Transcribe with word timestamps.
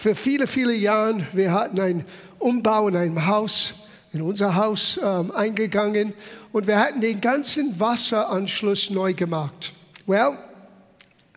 für 0.00 0.14
viele, 0.14 0.46
viele 0.46 0.74
Jahre, 0.74 1.26
wir 1.34 1.52
hatten 1.52 1.78
einen 1.78 2.04
Umbau 2.38 2.88
in 2.88 2.96
einem 2.96 3.26
Haus, 3.26 3.74
in 4.14 4.22
unser 4.22 4.54
Haus 4.54 4.98
ähm, 5.02 5.30
eingegangen 5.30 6.14
und 6.52 6.66
wir 6.66 6.78
hatten 6.78 7.02
den 7.02 7.20
ganzen 7.20 7.78
Wasseranschluss 7.78 8.88
neu 8.88 9.12
gemacht. 9.12 9.74
Well, 10.06 10.38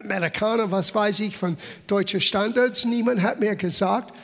Amerikaner, 0.02 0.72
was 0.72 0.96
weiß 0.96 1.20
ich 1.20 1.36
von 1.36 1.58
deutschen 1.88 2.22
Standards, 2.22 2.86
niemand 2.86 3.22
hat 3.22 3.42
mir 3.42 3.54
gesagt, 3.58 4.18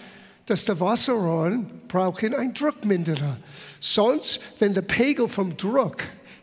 dass 0.46 0.64
die 0.64 0.80
Wasserrohren 0.80 1.70
brauchen 1.90 2.34
einen 2.34 2.54
Druckminderer. 2.54 3.38
Sonst, 3.82 4.40
wenn 4.58 4.74
der 4.74 4.84
Pegel 4.84 5.28
vom 5.28 5.56
Druck, 5.58 5.98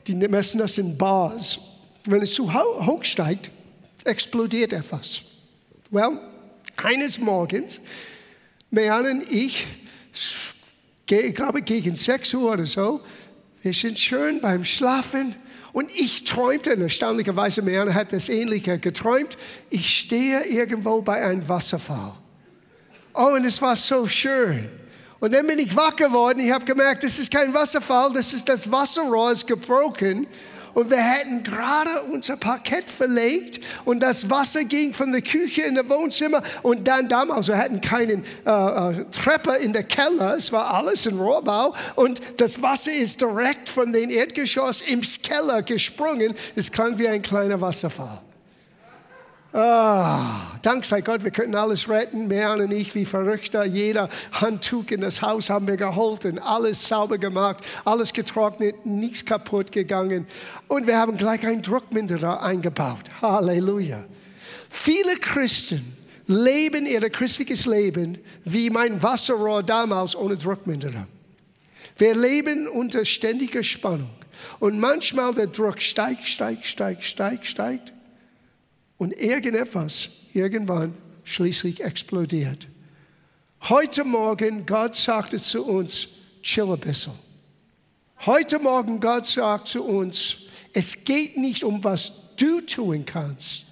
die 0.07 0.15
messen 0.15 0.59
das 0.59 0.77
in 0.77 0.99
Bars, 0.99 1.59
wenn 2.05 2.21
es 2.21 2.35
zu 2.35 2.53
hoch 2.53 3.05
steigt, 3.05 3.51
explodiert 4.05 4.75
etwas. 4.75 5.23
Well, 5.91 6.19
eines 6.85 7.19
Morgens, 7.19 7.81
Marianne 8.71 9.11
und 9.11 9.33
ich, 9.33 9.67
ich 11.09 11.35
glaube 11.35 11.63
gegen 11.63 11.95
6 11.95 12.35
Uhr 12.35 12.53
oder 12.53 12.67
so, 12.67 13.01
wir 13.63 13.73
sind 13.73 13.99
schön 13.99 14.41
beim 14.41 14.65
Schlafen 14.65 15.35
und 15.73 15.91
ich 15.95 16.25
träumte, 16.25 16.75
und 16.75 16.83
erstaunlicherweise 16.83 17.63
Marianne 17.63 17.95
hat 17.95 18.13
das 18.13 18.29
Ähnliche 18.29 18.79
geträumt, 18.79 19.37
ich 19.71 19.99
stehe 19.99 20.45
irgendwo 20.45 21.03
bei 21.03 21.25
einem 21.25 21.49
Wasserfall. 21.49 22.15
Oh, 23.15 23.35
und 23.35 23.45
es 23.45 23.61
war 23.63 23.77
so 23.77 24.07
schön. 24.07 24.69
Und 25.21 25.33
dann 25.33 25.47
bin 25.47 25.59
ich 25.59 25.75
wach 25.75 25.97
geworden. 25.97 26.41
Ich 26.41 26.53
habe 26.53 26.65
gemerkt, 26.65 27.03
das 27.03 27.19
ist 27.19 27.33
kein 27.33 27.53
Wasserfall, 27.55 28.13
das 28.13 28.33
ist 28.35 28.49
das 28.49 28.71
Wasserrohr 28.71 29.33
ist 29.33 29.47
gebrochen. 29.47 30.27
Und 30.77 30.91
wir 30.91 30.99
hätten 30.99 31.43
gerade 31.43 32.03
unser 32.03 32.37
Parkett 32.37 32.91
verlegt 32.91 33.61
und 33.87 34.01
das 34.01 34.29
Wasser 34.29 34.63
ging 34.65 34.93
von 34.93 35.11
der 35.11 35.23
Küche 35.23 35.63
in 35.63 35.75
das 35.75 35.89
Wohnzimmer 35.89 36.43
und 36.63 36.87
dann 36.87 37.09
damals, 37.09 37.49
wir 37.49 37.57
hatten 37.57 37.81
keine 37.81 38.23
äh, 38.45 38.51
äh, 39.01 39.05
Treppe 39.11 39.55
in 39.55 39.73
der 39.73 39.85
Keller, 39.85 40.37
es 40.37 40.53
war 40.53 40.75
alles 40.75 41.07
in 41.07 41.19
Rohrbau 41.19 41.75
und 41.95 42.21
das 42.37 42.61
Wasser 42.61 42.93
ist 42.93 43.23
direkt 43.23 43.71
von 43.71 43.91
den 43.91 44.11
Erdgeschoss 44.11 44.83
ins 44.83 45.23
Keller 45.23 45.63
gesprungen. 45.63 46.35
Es 46.57 46.71
klang 46.71 46.99
wie 46.99 47.09
ein 47.09 47.23
kleiner 47.23 47.59
Wasserfall. 47.59 48.21
Ah, 49.57 50.59
Dank 50.61 50.85
sei 50.85 51.01
Gott, 51.01 51.25
wir 51.25 51.31
könnten 51.31 51.55
alles 51.55 51.89
retten, 51.89 52.27
mehr 52.27 52.53
und 52.53 52.71
ich 52.73 52.95
wie 52.95 53.07
Verrückter. 53.07 53.65
Jeder 53.65 54.11
Handtuch 54.33 54.91
in 54.91 55.01
das 55.01 55.23
Haus 55.23 55.49
haben 55.49 55.67
wir 55.67 55.79
geholt 55.79 56.27
und 56.27 56.39
alles 56.41 56.87
sauber 56.87 57.17
gemacht, 57.17 57.65
alles 57.87 58.13
getrocknet, 58.13 58.85
nichts 58.85 59.25
kaputt 59.25 59.73
gegangen. 59.73 60.27
Und 60.69 60.87
wir 60.87 60.99
haben 60.99 61.17
gleich 61.17 61.47
einen 61.47 61.63
Druckminderer 61.63 62.43
eingebaut. 62.43 63.01
Halleluja. 63.23 64.05
Viele 64.69 65.17
Christen 65.17 65.97
leben 66.27 66.85
ihr 66.85 67.09
christliches 67.09 67.65
Leben 67.65 68.19
wie 68.45 68.69
mein 68.69 69.03
Wasserrohr 69.03 69.63
damals 69.63 70.15
ohne 70.15 70.37
Druckminderer. 70.37 71.07
Wir 71.97 72.15
leben 72.15 72.69
unter 72.69 73.07
ständiger 73.07 73.63
Spannung. 73.63 74.11
Und 74.59 74.79
manchmal 74.79 75.33
der 75.33 75.47
Druck 75.47 75.81
steigt, 75.81 76.27
steigt, 76.29 76.67
steigt, 76.67 77.05
steigt, 77.05 77.47
steigt. 77.47 77.96
Und 78.99 79.13
irgendetwas 79.13 80.09
irgendwann 80.33 80.95
schließlich 81.25 81.83
explodiert. 81.83 82.67
Heute 83.63 84.05
Morgen, 84.05 84.65
Gott 84.65 84.95
sagte 84.95 85.39
zu 85.39 85.65
uns, 85.65 86.09
chill 86.43 86.71
ein 86.71 86.79
bisschen. 86.79 87.13
Heute 88.25 88.59
Morgen, 88.59 89.01
Gott 89.01 89.27
sagt 89.27 89.69
zu 89.69 89.85
uns, 89.85 90.39
es 90.73 91.05
geht 91.05 91.37
nicht 91.37 91.65
um, 91.65 91.83
was 91.85 92.13
du 92.37 92.61
tun 92.61 93.05
kannst. 93.05 93.65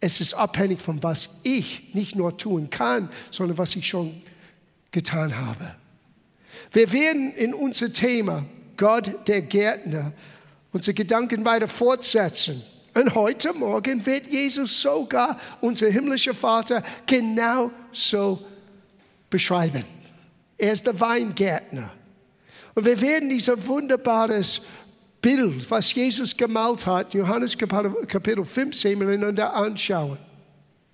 Es 0.00 0.20
ist 0.20 0.34
abhängig 0.34 0.80
von 0.80 1.02
was 1.02 1.30
ich 1.42 1.94
nicht 1.94 2.14
nur 2.14 2.36
tun 2.36 2.70
kann, 2.70 3.10
sondern 3.30 3.58
was 3.58 3.74
ich 3.76 3.88
schon 3.88 4.22
getan 4.90 5.36
habe. 5.36 5.74
Wir 6.72 6.92
werden 6.92 7.32
in 7.34 7.54
unser 7.54 7.92
Thema 7.92 8.44
Gott 8.76 9.26
der 9.26 9.42
Gärtner 9.42 10.12
unsere 10.72 10.94
Gedanken 10.94 11.44
weiter 11.44 11.68
fortsetzen. 11.68 12.62
Und 12.96 13.14
heute 13.14 13.52
Morgen 13.52 14.06
wird 14.06 14.26
Jesus 14.26 14.80
sogar, 14.80 15.38
unser 15.60 15.90
himmlischer 15.90 16.32
Vater, 16.32 16.82
genau 17.06 17.70
so 17.92 18.38
beschreiben. 19.28 19.84
Er 20.56 20.72
ist 20.72 20.86
der 20.86 20.98
Weingärtner. 20.98 21.92
Und 22.74 22.86
wir 22.86 22.98
werden 22.98 23.28
dieses 23.28 23.66
wunderbares 23.66 24.62
Bild, 25.20 25.70
was 25.70 25.92
Jesus 25.92 26.34
gemalt 26.34 26.86
hat, 26.86 27.12
Johannes 27.12 27.58
Kapitel 27.58 28.46
15, 28.46 28.98
miteinander 28.98 29.54
anschauen. 29.54 30.16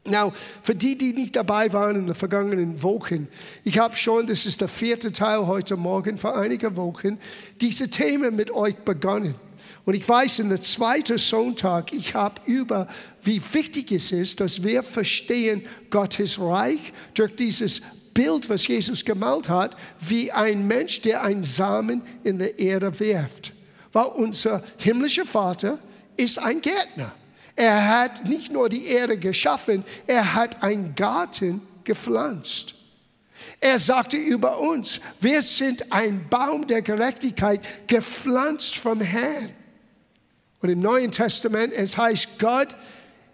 Now, 0.04 0.32
für 0.60 0.74
die, 0.74 0.98
die 0.98 1.12
nicht 1.12 1.36
dabei 1.36 1.72
waren 1.72 1.94
in 1.94 2.06
den 2.06 2.16
vergangenen 2.16 2.82
Wochen, 2.82 3.28
ich 3.62 3.78
habe 3.78 3.94
schon, 3.94 4.26
das 4.26 4.44
ist 4.44 4.60
der 4.60 4.66
vierte 4.66 5.12
Teil 5.12 5.46
heute 5.46 5.76
Morgen, 5.76 6.18
vor 6.18 6.36
einigen 6.36 6.76
Wochen, 6.76 7.20
diese 7.60 7.88
Themen 7.88 8.34
mit 8.34 8.50
euch 8.50 8.74
begonnen. 8.78 9.36
Und 9.84 9.94
ich 9.94 10.08
weiß, 10.08 10.38
in 10.40 10.48
der 10.48 10.60
zweiten 10.60 11.18
Sonntag, 11.18 11.92
ich 11.92 12.14
habe 12.14 12.40
über, 12.46 12.86
wie 13.22 13.42
wichtig 13.52 13.90
es 13.90 14.12
ist, 14.12 14.38
dass 14.38 14.62
wir 14.62 14.82
verstehen 14.82 15.64
Gottes 15.90 16.38
Reich 16.40 16.92
durch 17.14 17.34
dieses 17.34 17.80
Bild, 18.14 18.48
was 18.48 18.66
Jesus 18.66 19.04
gemalt 19.04 19.48
hat, 19.48 19.76
wie 19.98 20.30
ein 20.30 20.66
Mensch, 20.66 21.00
der 21.00 21.22
einen 21.22 21.42
Samen 21.42 22.02
in 22.22 22.38
der 22.38 22.58
Erde 22.58 22.98
wirft. 23.00 23.52
Weil 23.92 24.06
unser 24.06 24.62
himmlischer 24.78 25.26
Vater 25.26 25.78
ist 26.16 26.38
ein 26.38 26.60
Gärtner. 26.60 27.12
Er 27.56 27.88
hat 27.88 28.24
nicht 28.24 28.52
nur 28.52 28.68
die 28.68 28.86
Erde 28.86 29.18
geschaffen, 29.18 29.84
er 30.06 30.34
hat 30.34 30.62
einen 30.62 30.94
Garten 30.94 31.60
gepflanzt. 31.84 32.74
Er 33.60 33.78
sagte 33.78 34.16
über 34.16 34.60
uns, 34.60 35.00
wir 35.20 35.42
sind 35.42 35.92
ein 35.92 36.28
Baum 36.28 36.66
der 36.66 36.82
Gerechtigkeit, 36.82 37.60
gepflanzt 37.88 38.76
vom 38.76 39.00
Herrn. 39.00 39.50
Und 40.62 40.68
im 40.68 40.80
Neuen 40.80 41.10
Testament, 41.10 41.72
es 41.72 41.98
heißt, 41.98 42.38
Gott 42.38 42.76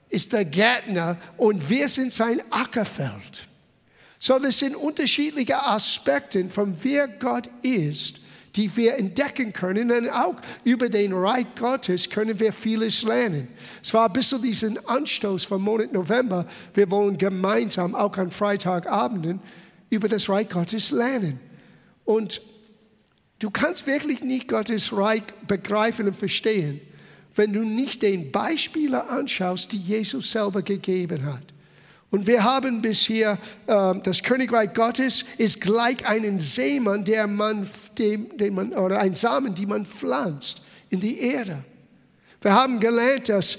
ist 0.09 0.33
der 0.33 0.47
Gärtner 0.47 1.19
und 1.37 1.69
wir 1.69 1.89
sind 1.89 2.12
sein 2.12 2.41
Ackerfeld. 2.50 3.47
So, 4.19 4.39
das 4.39 4.59
sind 4.59 4.75
unterschiedliche 4.75 5.62
Aspekte 5.62 6.49
von 6.49 6.77
wer 6.83 7.06
Gott 7.06 7.49
ist, 7.62 8.21
die 8.56 8.75
wir 8.77 8.97
entdecken 8.97 9.53
können. 9.53 9.93
Und 9.93 10.09
auch 10.09 10.37
über 10.65 10.88
den 10.88 11.12
Reich 11.12 11.47
Gottes 11.55 12.11
können 12.11 12.41
wir 12.41 12.53
vieles 12.53 13.03
lernen. 13.03 13.49
Es 13.83 13.94
war 13.94 14.06
ein 14.06 14.12
bisschen 14.12 14.43
diesen 14.43 14.84
Anstoß 14.88 15.44
vom 15.44 15.62
Monat 15.62 15.93
November. 15.93 16.47
Wir 16.75 16.91
wollen 16.91 17.17
gemeinsam, 17.19 17.94
auch 17.94 18.17
an 18.17 18.31
Freitagabenden, 18.31 19.41
über 19.91 20.09
das 20.09 20.28
Reich 20.28 20.49
Gottes 20.49 20.91
lernen. 20.91 21.38
Und 22.05 22.41
du 23.38 23.50
kannst 23.50 23.87
wirklich 23.87 24.25
nicht 24.25 24.49
Gottes 24.49 24.93
Reich 24.97 25.22
begreifen 25.47 26.09
und 26.09 26.17
verstehen, 26.17 26.81
wenn 27.38 27.53
du 27.53 27.60
nicht 27.60 28.03
den 28.03 28.31
Beispiele 28.32 29.09
anschaust, 29.09 29.72
die 29.72 29.78
Jesus 29.78 30.31
selber 30.32 30.62
gegeben 30.62 31.25
hat. 31.25 31.44
Und 32.10 32.26
wir 32.26 32.43
haben 32.43 32.82
bisher, 32.82 33.38
äh, 33.66 33.94
das 34.03 34.22
Königreich 34.22 34.72
Gottes 34.72 35.25
ist 35.37 35.60
gleich 35.60 36.06
einen 36.06 36.41
Seemann, 36.41 37.04
der 37.04 37.26
man, 37.26 37.69
dem, 37.99 38.37
dem 38.37 38.54
man, 38.54 38.72
oder 38.72 38.99
ein 38.99 39.15
Samen, 39.15 39.54
die 39.54 39.66
man 39.66 39.87
pflanzt 39.87 40.62
in 40.91 41.00
die 41.00 41.21
Erde. 41.21 41.62
Wir 42.41 42.54
haben 42.54 42.81
gelernt, 42.81 43.28
dass 43.28 43.59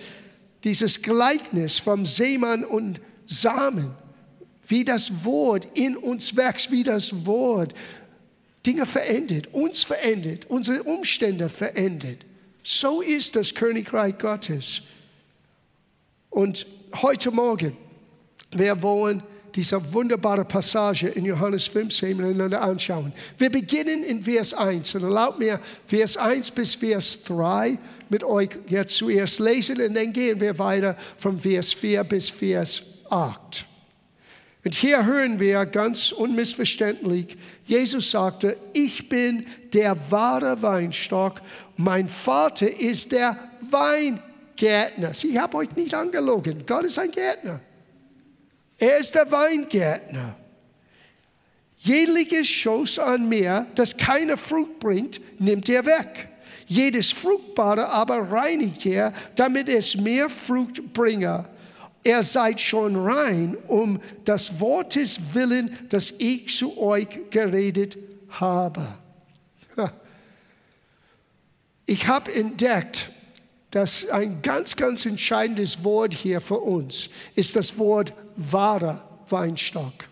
dieses 0.64 1.02
Gleichnis 1.02 1.78
vom 1.80 2.06
Seemann 2.06 2.64
und 2.64 3.00
Samen, 3.28 3.92
wie 4.68 4.84
das 4.84 5.24
Wort 5.24 5.68
in 5.76 5.96
uns 5.96 6.36
wächst, 6.36 6.72
wie 6.72 6.84
das 6.84 7.26
Wort 7.26 7.74
Dinge 8.66 8.86
verändert, 8.86 9.54
uns 9.54 9.84
verändert, 9.84 10.46
unsere 10.50 10.84
Umstände 10.84 11.50
verändert. 11.50 12.26
So 12.64 13.02
ist 13.02 13.36
das 13.36 13.54
Königreich 13.54 14.18
Gottes. 14.18 14.82
Und 16.30 16.66
heute 17.02 17.32
Morgen, 17.32 17.76
wir 18.52 18.82
wollen 18.82 19.24
diese 19.56 19.94
wunderbare 19.94 20.46
Passage 20.46 21.08
in 21.08 21.26
Johannes 21.26 21.68
15 21.68 22.16
miteinander 22.16 22.62
anschauen. 22.62 23.12
Wir 23.38 23.50
beginnen 23.50 24.04
in 24.04 24.24
Vers 24.24 24.54
1 24.54 24.96
und 24.96 25.04
erlaubt 25.04 25.40
mir 25.40 25.60
Vers 25.88 26.18
1 26.18 26.52
bis 26.52 26.76
Vers 26.76 27.24
3 27.24 27.78
mit 28.10 28.24
euch 28.24 28.50
jetzt 28.68 28.96
zuerst 28.96 29.40
lesen 29.40 29.82
und 29.82 29.96
dann 29.96 30.14
gehen 30.14 30.40
wir 30.40 30.58
weiter 30.58 30.96
von 31.18 31.38
Vers 31.38 31.74
4 31.74 32.04
bis 32.04 32.30
Vers 32.30 32.84
8. 33.10 33.66
Und 34.66 34.76
hier 34.76 35.06
hören 35.06 35.40
wir 35.40 35.66
ganz 35.66 36.12
unmissverständlich, 36.12 37.38
Jesus 37.66 38.12
sagte, 38.12 38.58
ich 38.74 39.08
bin 39.08 39.46
der 39.74 39.96
wahre 40.10 40.62
Weinstock, 40.62 41.42
mein 41.78 42.10
Vater 42.10 42.68
ist 42.80 43.14
der 43.14 43.38
Weingärtner. 43.62 45.14
Sie, 45.14 45.40
habe 45.40 45.58
euch 45.58 45.74
nicht 45.76 45.94
angelogen, 45.94 46.66
Gott 46.66 46.84
ist 46.84 47.00
ein 47.00 47.12
Gärtner. 47.12 47.62
Er 48.78 48.98
ist 48.98 49.16
der 49.16 49.32
Weingärtner. 49.32 50.36
Jegliches 51.78 52.48
Schoß 52.48 53.00
an 53.00 53.30
mir, 53.30 53.66
das 53.76 53.96
keine 53.96 54.36
Frucht 54.36 54.80
bringt, 54.80 55.22
nimmt 55.40 55.70
er 55.70 55.86
weg. 55.86 56.28
Jedes 56.66 57.12
Fruchtbare 57.12 57.90
aber 57.90 58.30
reinigt 58.30 58.86
er, 58.86 59.14
damit 59.36 59.70
es 59.70 59.96
mehr 59.96 60.30
Frucht 60.30 60.94
bringe. 60.94 61.46
Er 62.04 62.24
seid 62.24 62.62
schon 62.62 62.96
rein 62.96 63.58
um 63.68 64.02
das 64.26 64.60
Wortes 64.60 65.20
willen, 65.34 65.78
das 65.90 66.12
ich 66.18 66.56
zu 66.56 66.78
euch 66.78 67.08
geredet 67.30 67.98
habe. 68.30 68.88
Ich 71.86 72.08
habe 72.08 72.34
entdeckt, 72.34 73.10
dass 73.72 74.08
ein 74.10 74.42
ganz, 74.42 74.76
ganz 74.76 75.06
entscheidendes 75.06 75.84
Wort 75.84 76.14
hier 76.14 76.42
für 76.42 76.60
uns 76.60 77.10
ist 77.36 77.56
das 77.56 77.78
Wort 77.78 78.14
wahrer 78.36 79.08
Weinstock. 79.30 80.08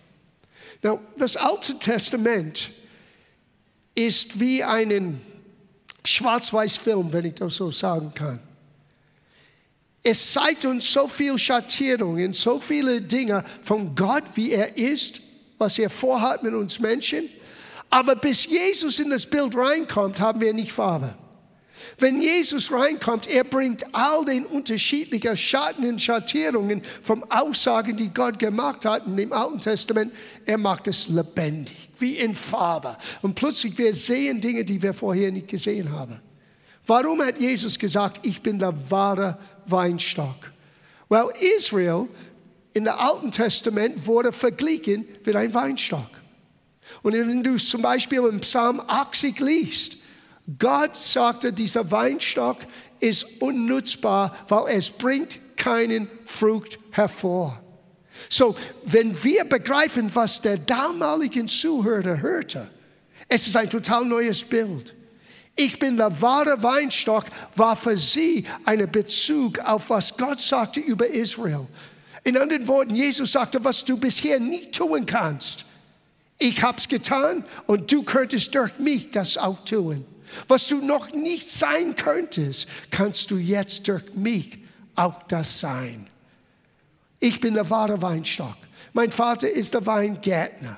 Now, 0.83 0.99
das 1.17 1.37
Alte 1.37 1.77
Testament 1.79 2.71
ist 3.95 4.39
wie 4.39 4.63
ein 4.63 5.21
Schwarz-Weiß-Film, 6.03 7.11
wenn 7.11 7.25
ich 7.25 7.33
das 7.35 7.55
so 7.55 7.71
sagen 7.71 8.11
kann. 8.13 8.39
Es 10.03 10.33
zeigt 10.33 10.65
uns 10.65 10.91
so 10.91 11.07
viel 11.07 11.37
Schattierungen, 11.37 12.33
so 12.33 12.59
viele 12.59 13.01
Dinge 13.01 13.43
von 13.63 13.93
Gott, 13.95 14.23
wie 14.35 14.51
er 14.51 14.77
ist, 14.77 15.21
was 15.57 15.77
er 15.79 15.89
vorhat 15.89 16.43
mit 16.43 16.53
uns 16.53 16.79
Menschen. 16.79 17.29
Aber 17.89 18.15
bis 18.15 18.45
Jesus 18.45 18.99
in 18.99 19.09
das 19.09 19.25
Bild 19.25 19.55
reinkommt, 19.55 20.19
haben 20.19 20.39
wir 20.39 20.53
nicht 20.53 20.71
Farbe. 20.71 21.15
Wenn 21.99 22.21
Jesus 22.21 22.71
reinkommt, 22.71 23.27
er 23.27 23.43
bringt 23.43 23.83
all 23.93 24.23
den 24.25 24.45
unterschiedlichen 24.45 25.35
Schatten 25.35 25.87
und 25.87 26.01
Schattierungen 26.01 26.81
von 27.01 27.23
Aussagen, 27.31 27.97
die 27.97 28.13
Gott 28.13 28.37
gemacht 28.37 28.85
hat 28.85 29.07
in 29.07 29.17
dem 29.17 29.33
Alten 29.33 29.59
Testament. 29.59 30.13
Er 30.45 30.57
macht 30.57 30.87
es 30.87 31.07
lebendig, 31.07 31.89
wie 31.97 32.17
in 32.17 32.35
Farbe. 32.35 32.97
Und 33.21 33.35
plötzlich 33.35 33.77
wir 33.77 33.93
sehen 33.93 34.41
Dinge, 34.41 34.63
die 34.63 34.81
wir 34.81 34.93
vorher 34.93 35.31
nicht 35.31 35.47
gesehen 35.47 35.91
haben. 35.91 36.21
Warum 36.87 37.21
hat 37.21 37.39
Jesus 37.39 37.77
gesagt, 37.77 38.25
ich 38.25 38.41
bin 38.41 38.57
der 38.57 38.73
wahre 38.89 39.37
Weinstock? 39.65 40.51
Weil 41.09 41.25
Israel 41.57 42.07
in 42.73 42.85
dem 42.85 42.93
Alten 42.93 43.31
Testament 43.31 44.07
wurde 44.07 44.31
verglichen 44.31 45.05
mit 45.25 45.35
einem 45.35 45.53
Weinstock. 45.53 46.09
Und 47.03 47.13
wenn 47.13 47.43
du 47.43 47.57
zum 47.57 47.81
Beispiel 47.81 48.19
im 48.19 48.39
Psalm 48.39 48.81
80 48.87 49.39
liest, 49.39 49.97
Gott 50.57 50.95
sagte, 50.95 51.51
dieser 51.51 51.91
Weinstock 51.91 52.57
ist 53.01 53.41
unnutzbar, 53.41 54.35
weil 54.47 54.75
es 54.75 54.89
bringt 54.89 55.39
keinen 55.57 56.07
Frucht 56.23 56.79
hervor. 56.91 57.61
So, 58.29 58.55
wenn 58.85 59.21
wir 59.23 59.43
begreifen, 59.43 60.09
was 60.13 60.41
der 60.41 60.57
damaligen 60.57 61.47
Zuhörer 61.47 62.21
hörte, 62.21 62.69
es 63.27 63.47
ist 63.47 63.57
ein 63.57 63.69
total 63.69 64.05
neues 64.05 64.43
Bild. 64.43 64.96
Ich 65.59 65.79
bin 65.79 65.97
der 65.97 66.21
wahre 66.21 66.61
Weinstock, 66.61 67.25
war 67.55 67.75
für 67.75 67.97
sie 67.97 68.45
ein 68.63 68.89
Bezug 68.91 69.59
auf 69.59 69.89
was 69.89 70.15
Gott 70.15 70.39
sagte 70.39 70.79
über 70.79 71.07
Israel. 71.07 71.65
In 72.23 72.37
anderen 72.37 72.67
Worten, 72.67 72.95
Jesus 72.95 73.31
sagte, 73.31 73.63
was 73.63 73.83
du 73.83 73.97
bisher 73.97 74.39
nie 74.39 74.69
tun 74.69 75.05
kannst. 75.05 75.65
Ich 76.37 76.61
hab's 76.61 76.87
getan 76.87 77.43
und 77.65 77.91
du 77.91 78.03
könntest 78.03 78.53
durch 78.53 78.77
mich 78.77 79.09
das 79.09 79.35
auch 79.37 79.65
tun. 79.65 80.05
Was 80.47 80.67
du 80.67 80.77
noch 80.77 81.11
nicht 81.13 81.49
sein 81.49 81.95
könntest, 81.95 82.67
kannst 82.91 83.31
du 83.31 83.37
jetzt 83.37 83.87
durch 83.87 84.13
mich 84.13 84.59
auch 84.95 85.23
das 85.23 85.59
sein. 85.59 86.07
Ich 87.19 87.39
bin 87.39 87.55
der 87.55 87.67
wahre 87.69 87.99
Weinstock. 88.01 88.57
Mein 88.93 89.11
Vater 89.11 89.49
ist 89.49 89.73
der 89.73 89.85
Weingärtner. 89.87 90.77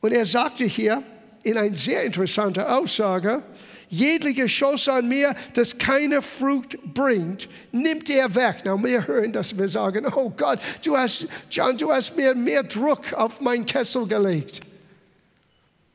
Und 0.00 0.12
er 0.12 0.24
sagte 0.24 0.64
hier 0.64 1.02
in 1.42 1.58
einer 1.58 1.76
sehr 1.76 2.04
interessanten 2.04 2.64
Aussage, 2.64 3.42
jegliche 3.88 4.48
Schoß 4.48 4.88
an 4.88 5.08
mir, 5.08 5.34
das 5.54 5.78
keine 5.78 6.22
Frucht 6.22 6.78
bringt, 6.94 7.48
nimmt 7.72 8.10
er 8.10 8.34
weg. 8.34 8.58
Na, 8.64 8.82
wir 8.82 9.06
hören 9.06 9.32
das, 9.32 9.56
wir 9.56 9.68
sagen, 9.68 10.06
oh 10.14 10.30
Gott, 10.30 10.58
du 10.84 10.96
hast, 10.96 11.26
John, 11.50 11.76
du 11.76 11.90
hast 11.90 12.16
mir 12.16 12.34
mehr 12.34 12.62
Druck 12.62 13.12
auf 13.12 13.40
meinen 13.40 13.66
Kessel 13.66 14.06
gelegt. 14.06 14.60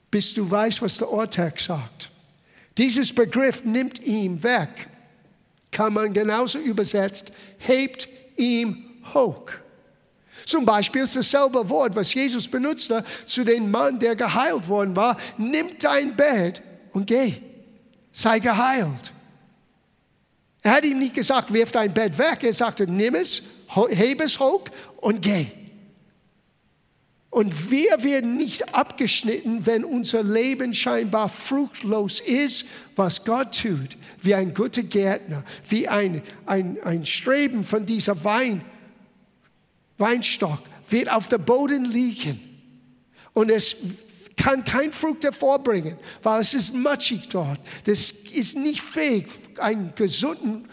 Bis 0.09 0.33
du 0.33 0.49
weißt, 0.49 0.81
was 0.81 0.97
der 0.97 1.11
Urtext 1.11 1.67
sagt. 1.67 2.09
Dieses 2.77 3.13
Begriff 3.13 3.63
nimmt 3.63 4.01
ihm 4.01 4.41
weg, 4.43 4.69
kann 5.71 5.93
man 5.93 6.13
genauso 6.13 6.59
übersetzt, 6.59 7.31
hebt 7.57 8.07
ihm 8.37 8.85
hoch. 9.13 9.51
Zum 10.45 10.65
Beispiel 10.65 11.03
ist 11.03 11.15
dasselbe 11.15 11.67
Wort, 11.69 11.95
was 11.95 12.13
Jesus 12.13 12.47
benutzte 12.47 13.03
zu 13.25 13.43
dem 13.43 13.69
Mann, 13.69 13.99
der 13.99 14.15
geheilt 14.15 14.67
worden 14.67 14.95
war. 14.95 15.17
Nimm 15.37 15.77
dein 15.79 16.15
Bett 16.15 16.61
und 16.91 17.05
geh. 17.07 17.50
Sei 18.11 18.39
geheilt. 18.39 19.13
Er 20.61 20.73
hat 20.73 20.85
ihm 20.85 20.99
nicht 20.99 21.15
gesagt, 21.15 21.53
wirf 21.53 21.71
dein 21.71 21.93
Bett 21.93 22.17
weg. 22.17 22.43
Er 22.43 22.53
sagte, 22.53 22.85
nimm 22.85 23.15
es, 23.15 23.41
heb 23.89 24.21
es 24.21 24.39
hoch 24.39 24.65
und 24.97 25.21
geh. 25.21 25.47
Und 27.31 27.71
wir 27.71 28.03
werden 28.03 28.35
nicht 28.35 28.75
abgeschnitten, 28.75 29.65
wenn 29.65 29.85
unser 29.85 30.21
Leben 30.21 30.73
scheinbar 30.73 31.29
fruchtlos 31.29 32.19
ist, 32.19 32.65
was 32.97 33.23
Gott 33.23 33.57
tut, 33.61 33.97
wie 34.21 34.35
ein 34.35 34.53
guter 34.53 34.83
Gärtner, 34.83 35.45
wie 35.67 35.87
ein, 35.87 36.21
ein, 36.45 36.77
ein 36.83 37.05
Streben 37.05 37.63
von 37.63 37.85
dieser 37.85 38.21
Wein, 38.25 38.61
Weinstock, 39.97 40.59
wird 40.89 41.09
auf 41.09 41.29
dem 41.29 41.45
Boden 41.45 41.85
liegen. 41.85 42.37
Und 43.31 43.49
es 43.49 43.77
kann 44.41 44.65
kein 44.65 44.91
Frucht 44.91 45.23
hervorbringen, 45.23 45.97
weil 46.23 46.41
es 46.41 46.53
ist 46.53 46.73
matschig 46.73 47.29
dort. 47.29 47.59
Das 47.85 48.11
ist 48.11 48.57
nicht 48.57 48.81
fähig, 48.81 49.27
einen 49.59 49.93
gesunden 49.95 50.67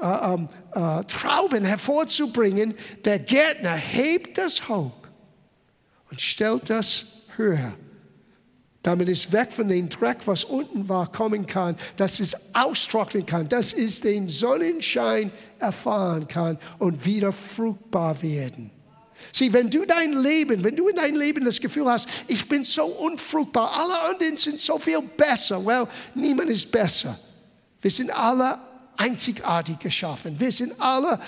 äh, 0.00 0.06
ähm, 0.06 0.48
äh, 0.72 1.04
Trauben 1.04 1.64
hervorzubringen. 1.64 2.74
Der 3.04 3.20
Gärtner 3.20 3.74
hebt 3.74 4.38
das 4.38 4.68
hoch 4.68 4.92
und 6.10 6.20
stellt 6.20 6.68
das 6.68 7.06
höher. 7.36 7.74
Damit 8.82 9.08
es 9.08 9.30
weg 9.32 9.52
von 9.52 9.68
dem 9.68 9.88
Dreck, 9.88 10.26
was 10.26 10.44
unten 10.44 10.88
war, 10.88 11.12
kommen 11.12 11.46
kann, 11.46 11.76
dass 11.96 12.20
es 12.20 12.54
austrocknen 12.54 13.26
kann, 13.26 13.48
dass 13.48 13.72
es 13.72 14.00
den 14.00 14.28
Sonnenschein 14.28 15.30
erfahren 15.58 16.26
kann 16.26 16.58
und 16.78 17.04
wieder 17.04 17.32
fruchtbar 17.32 18.20
werden. 18.22 18.70
Sieh, 19.32 19.52
wenn 19.52 19.70
du 19.70 19.84
dein 19.84 20.12
Leben, 20.14 20.64
wenn 20.64 20.76
du 20.76 20.88
in 20.88 20.96
deinem 20.96 21.18
Leben 21.18 21.44
das 21.44 21.60
Gefühl 21.60 21.86
hast, 21.86 22.08
ich 22.26 22.48
bin 22.48 22.64
so 22.64 22.84
unfruchtbar, 22.84 23.72
alle 23.72 24.00
anderen 24.10 24.36
sind 24.36 24.60
so 24.60 24.78
viel 24.78 25.00
besser. 25.02 25.64
Well, 25.64 25.86
niemand 26.14 26.50
ist 26.50 26.70
besser. 26.70 27.18
Wir 27.80 27.90
sind 27.90 28.10
alle 28.10 28.58
einzigartig 28.96 29.78
geschaffen. 29.78 30.38
Wir 30.38 30.52
sind 30.52 30.74
alle, 30.80 31.20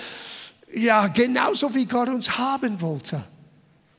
ja, 0.73 1.07
genauso 1.09 1.75
wie 1.75 1.87
Gott 1.87 2.09
uns 2.09 2.37
haben 2.37 2.81
wollte. 2.81 3.23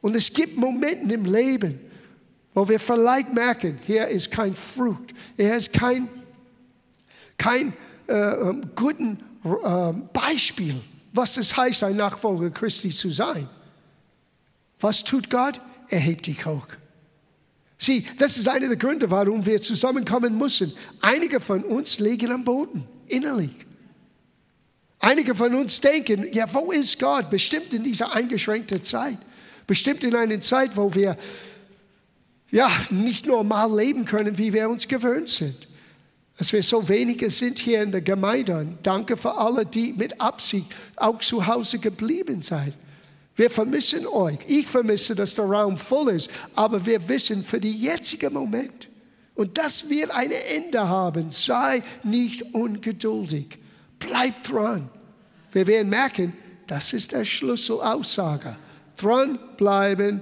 Und 0.01 0.15
es 0.15 0.31
gibt 0.33 0.57
Momente 0.57 1.13
im 1.13 1.25
Leben, 1.25 1.79
wo 2.53 2.67
wir 2.67 2.79
vielleicht 2.79 3.33
merken, 3.33 3.79
hier 3.85 4.07
ist 4.07 4.31
kein 4.31 4.53
Frucht, 4.53 5.13
hier 5.37 5.53
ist 5.53 5.71
kein, 5.71 6.09
kein 7.37 7.73
äh, 8.07 8.13
ähm, 8.13 8.71
guten 8.75 9.23
äh, 9.45 9.93
Beispiel, 10.11 10.81
was 11.13 11.37
es 11.37 11.55
heißt, 11.55 11.83
ein 11.83 11.95
Nachfolger 11.95 12.49
Christi 12.49 12.89
zu 12.89 13.11
sein. 13.11 13.47
Was 14.81 15.03
tut 15.03 15.29
Gott? 15.29 15.61
Er 15.89 15.99
hebt 15.99 16.27
dich 16.27 16.45
hoch. 16.45 16.67
Sieh, 17.77 18.05
das 18.17 18.37
ist 18.37 18.47
einer 18.47 18.67
der 18.67 18.77
Gründe, 18.77 19.09
warum 19.09 19.45
wir 19.45 19.59
zusammenkommen 19.61 20.37
müssen. 20.37 20.71
Einige 21.01 21.39
von 21.39 21.63
uns 21.63 21.99
liegen 21.99 22.31
am 22.31 22.43
Boden, 22.43 22.87
innerlich. 23.07 23.55
Einige 24.99 25.33
von 25.33 25.55
uns 25.55 25.81
denken, 25.81 26.31
ja, 26.31 26.51
wo 26.53 26.71
ist 26.71 26.99
Gott? 26.99 27.29
Bestimmt 27.31 27.73
in 27.73 27.83
dieser 27.83 28.13
eingeschränkten 28.13 28.83
Zeit. 28.83 29.17
Bestimmt 29.65 30.03
in 30.03 30.15
einer 30.15 30.39
Zeit, 30.39 30.77
wo 30.77 30.93
wir 30.93 31.17
ja 32.51 32.69
nicht 32.91 33.25
normal 33.25 33.75
leben 33.75 34.05
können, 34.05 34.37
wie 34.37 34.53
wir 34.53 34.69
uns 34.69 34.87
gewöhnt 34.87 35.29
sind. 35.29 35.67
Dass 36.37 36.53
wir 36.53 36.61
so 36.61 36.87
wenige 36.87 37.31
sind 37.31 37.57
hier 37.57 37.81
in 37.81 37.91
der 37.91 38.01
Gemeinde. 38.01 38.57
Und 38.57 38.77
danke 38.83 39.17
für 39.17 39.35
alle, 39.35 39.65
die 39.65 39.93
mit 39.93 40.21
Absicht 40.21 40.67
auch 40.97 41.17
zu 41.19 41.47
Hause 41.47 41.79
geblieben 41.79 42.43
seid. 42.43 42.73
Wir 43.35 43.49
vermissen 43.49 44.05
euch. 44.07 44.37
Ich 44.47 44.67
vermisse, 44.67 45.15
dass 45.15 45.35
der 45.35 45.45
Raum 45.45 45.77
voll 45.77 46.11
ist. 46.11 46.29
Aber 46.55 46.85
wir 46.85 47.07
wissen 47.07 47.43
für 47.43 47.59
den 47.59 47.75
jetzigen 47.75 48.33
Moment. 48.33 48.89
Und 49.35 49.57
das 49.57 49.89
wird 49.89 50.11
ein 50.11 50.31
Ende 50.31 50.87
haben. 50.87 51.31
Sei 51.31 51.81
nicht 52.03 52.53
ungeduldig. 52.53 53.57
Bleib 53.99 54.43
dran. 54.43 54.89
Wir 55.51 55.67
werden 55.67 55.89
merken, 55.89 56.33
das 56.67 56.93
ist 56.93 57.11
der 57.11 57.25
Schlüsselaussage. 57.25 58.57
Dranbleiben 58.97 60.21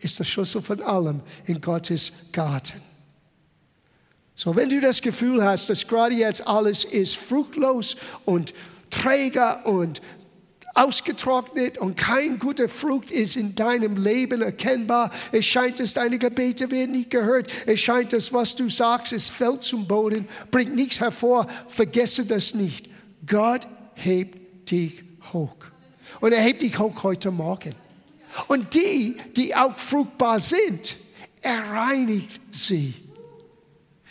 ist 0.00 0.18
der 0.18 0.24
Schlüssel 0.24 0.62
von 0.62 0.82
allem 0.82 1.20
in 1.46 1.60
Gottes 1.60 2.12
Garten. 2.32 2.80
So, 4.34 4.54
wenn 4.54 4.70
du 4.70 4.80
das 4.80 5.02
Gefühl 5.02 5.42
hast, 5.44 5.68
dass 5.68 5.86
gerade 5.86 6.14
jetzt 6.14 6.46
alles 6.46 6.84
ist 6.84 7.16
fruchtlos 7.16 7.96
und 8.24 8.54
träger 8.90 9.66
und 9.66 10.00
ausgetrocknet 10.78 11.78
und 11.78 11.96
kein 11.96 12.38
guter 12.38 12.68
Frucht 12.68 13.10
ist 13.10 13.36
in 13.36 13.54
deinem 13.54 13.96
Leben 13.96 14.42
erkennbar. 14.42 15.10
Es 15.32 15.44
scheint, 15.44 15.80
dass 15.80 15.94
deine 15.94 16.18
Gebete 16.18 16.70
werden 16.70 16.92
nicht 16.92 17.10
gehört. 17.10 17.50
Es 17.66 17.80
scheint, 17.80 18.12
dass 18.12 18.32
was 18.32 18.54
du 18.54 18.68
sagst, 18.68 19.12
es 19.12 19.28
fällt 19.28 19.64
zum 19.64 19.86
Boden, 19.86 20.28
bringt 20.50 20.74
nichts 20.74 21.00
hervor. 21.00 21.46
Vergesse 21.68 22.24
das 22.24 22.54
nicht. 22.54 22.88
Gott 23.26 23.66
hebt 23.94 24.70
dich 24.70 25.02
hoch. 25.32 25.56
Und 26.20 26.32
er 26.32 26.40
hebt 26.40 26.62
dich 26.62 26.78
hoch 26.78 27.02
heute 27.02 27.30
Morgen. 27.30 27.74
Und 28.46 28.74
die, 28.74 29.16
die 29.36 29.54
auch 29.54 29.76
fruchtbar 29.76 30.38
sind, 30.38 30.96
er 31.40 31.70
reinigt 31.70 32.40
sie. 32.50 32.94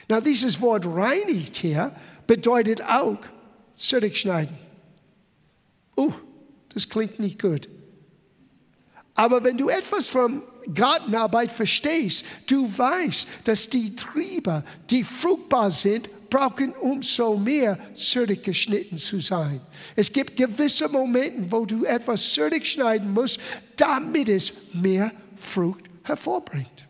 Na, 0.10 0.22
dieses 0.22 0.60
Wort 0.62 0.86
reinigt 0.86 1.56
hier 1.58 1.96
bedeutet 2.26 2.82
auch 2.82 3.18
zurückschneiden. 3.76 4.56
Uh, 5.96 6.12
das 6.78 6.90
klingt 6.90 7.20
nicht 7.20 7.42
gut. 7.42 7.68
Aber 9.16 9.44
wenn 9.44 9.58
du 9.58 9.68
etwas 9.68 10.08
von 10.08 10.44
Gartenarbeit 10.76 11.52
verstehst, 11.52 12.24
du 12.46 12.72
weißt, 12.78 13.28
dass 13.46 13.68
die 13.68 13.96
Triebe, 13.96 14.64
die 14.92 15.04
fruchtbar 15.04 15.72
sind, 15.72 16.08
brauchen 16.30 16.74
umso 16.74 17.36
mehr 17.36 17.80
zurückgeschnitten 17.96 19.00
zu 19.00 19.20
sein. 19.20 19.60
Es 19.96 20.14
gibt 20.14 20.38
gewisse 20.38 20.88
Momente, 20.88 21.52
wo 21.52 21.66
du 21.66 21.84
etwas 21.84 22.32
zurückschneiden 22.32 23.12
musst, 23.12 23.40
damit 23.76 24.30
es 24.30 24.54
mehr 24.74 25.12
Frucht 25.36 25.86
hervorbringt. 26.04 26.88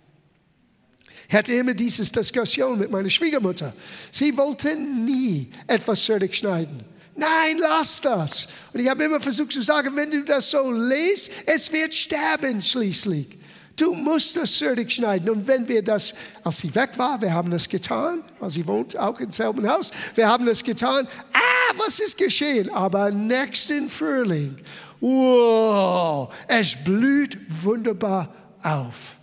Ich 1.29 1.35
hatte 1.35 1.53
immer 1.53 1.73
diese 1.73 2.03
Diskussion 2.11 2.77
mit 2.77 2.91
meiner 2.91 3.09
Schwiegermutter. 3.09 3.73
Sie 4.11 4.35
wollte 4.35 4.75
nie 4.75 5.49
etwas 5.65 6.03
zurückschneiden. 6.03 6.96
Nein, 7.17 7.57
lass 7.59 7.99
das. 7.99 8.47
Und 8.71 8.79
ich 8.79 8.87
habe 8.87 9.03
immer 9.03 9.19
versucht 9.19 9.51
zu 9.51 9.63
sagen, 9.63 9.95
wenn 9.95 10.11
du 10.11 10.23
das 10.23 10.51
so 10.51 10.71
liest, 10.71 11.31
es 11.47 11.71
wird 11.71 11.93
sterben 11.93 12.61
schließlich. 12.61 13.37
Du 13.75 13.93
musst 13.93 14.37
das 14.37 14.53
zurückschneiden. 14.53 15.27
Und 15.29 15.47
wenn 15.47 15.67
wir 15.67 15.83
das, 15.83 16.13
als 16.43 16.59
sie 16.59 16.73
weg 16.73 16.91
war, 16.97 17.19
wir 17.19 17.33
haben 17.33 17.49
das 17.49 17.67
getan, 17.67 18.23
weil 18.39 18.49
sie 18.51 18.65
wohnt 18.65 18.97
auch 18.97 19.19
im 19.19 19.31
selben 19.31 19.67
Haus, 19.67 19.91
wir 20.13 20.27
haben 20.27 20.45
das 20.45 20.63
getan. 20.63 21.07
Ah, 21.33 21.73
was 21.77 21.99
ist 21.99 22.17
geschehen? 22.17 22.71
Aber 22.71 23.09
nächsten 23.09 23.89
Frühling, 23.89 24.55
wow, 24.99 26.31
es 26.47 26.75
blüht 26.75 27.39
wunderbar 27.63 28.33
auf. 28.61 29.17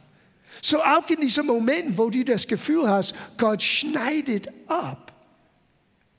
So 0.61 0.83
auch 0.83 1.09
in 1.09 1.21
diesen 1.21 1.47
Momenten, 1.47 1.97
wo 1.97 2.11
du 2.11 2.25
das 2.25 2.47
Gefühl 2.47 2.89
hast, 2.89 3.15
Gott 3.37 3.63
schneidet 3.63 4.49
ab. 4.67 5.04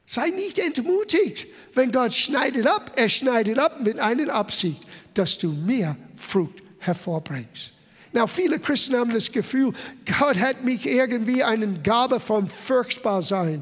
Sei 0.08 0.30
nicht 0.30 0.60
entmutigt, 0.60 1.48
wenn 1.74 1.92
Gott 1.92 2.14
schneidet 2.14 2.68
ab. 2.68 2.92
Er 2.96 3.10
schneidet 3.10 3.58
ab 3.58 3.82
mit 3.82 4.00
einer 4.00 4.34
Absicht, 4.34 4.82
dass 5.14 5.38
du 5.38 5.52
mehr 5.52 5.96
Frucht 6.16 6.62
hervorbringst. 6.80 7.72
Na, 8.14 8.28
viele 8.28 8.60
Christen 8.60 8.96
haben 8.96 9.12
das 9.12 9.32
Gefühl, 9.32 9.74
Gott 10.20 10.40
hat 10.40 10.64
mich 10.64 10.86
irgendwie 10.86 11.44
einen 11.44 11.84
Gabe 11.84 12.20
von 12.20 12.48
furchtbar 12.48 13.22
sein. 13.22 13.62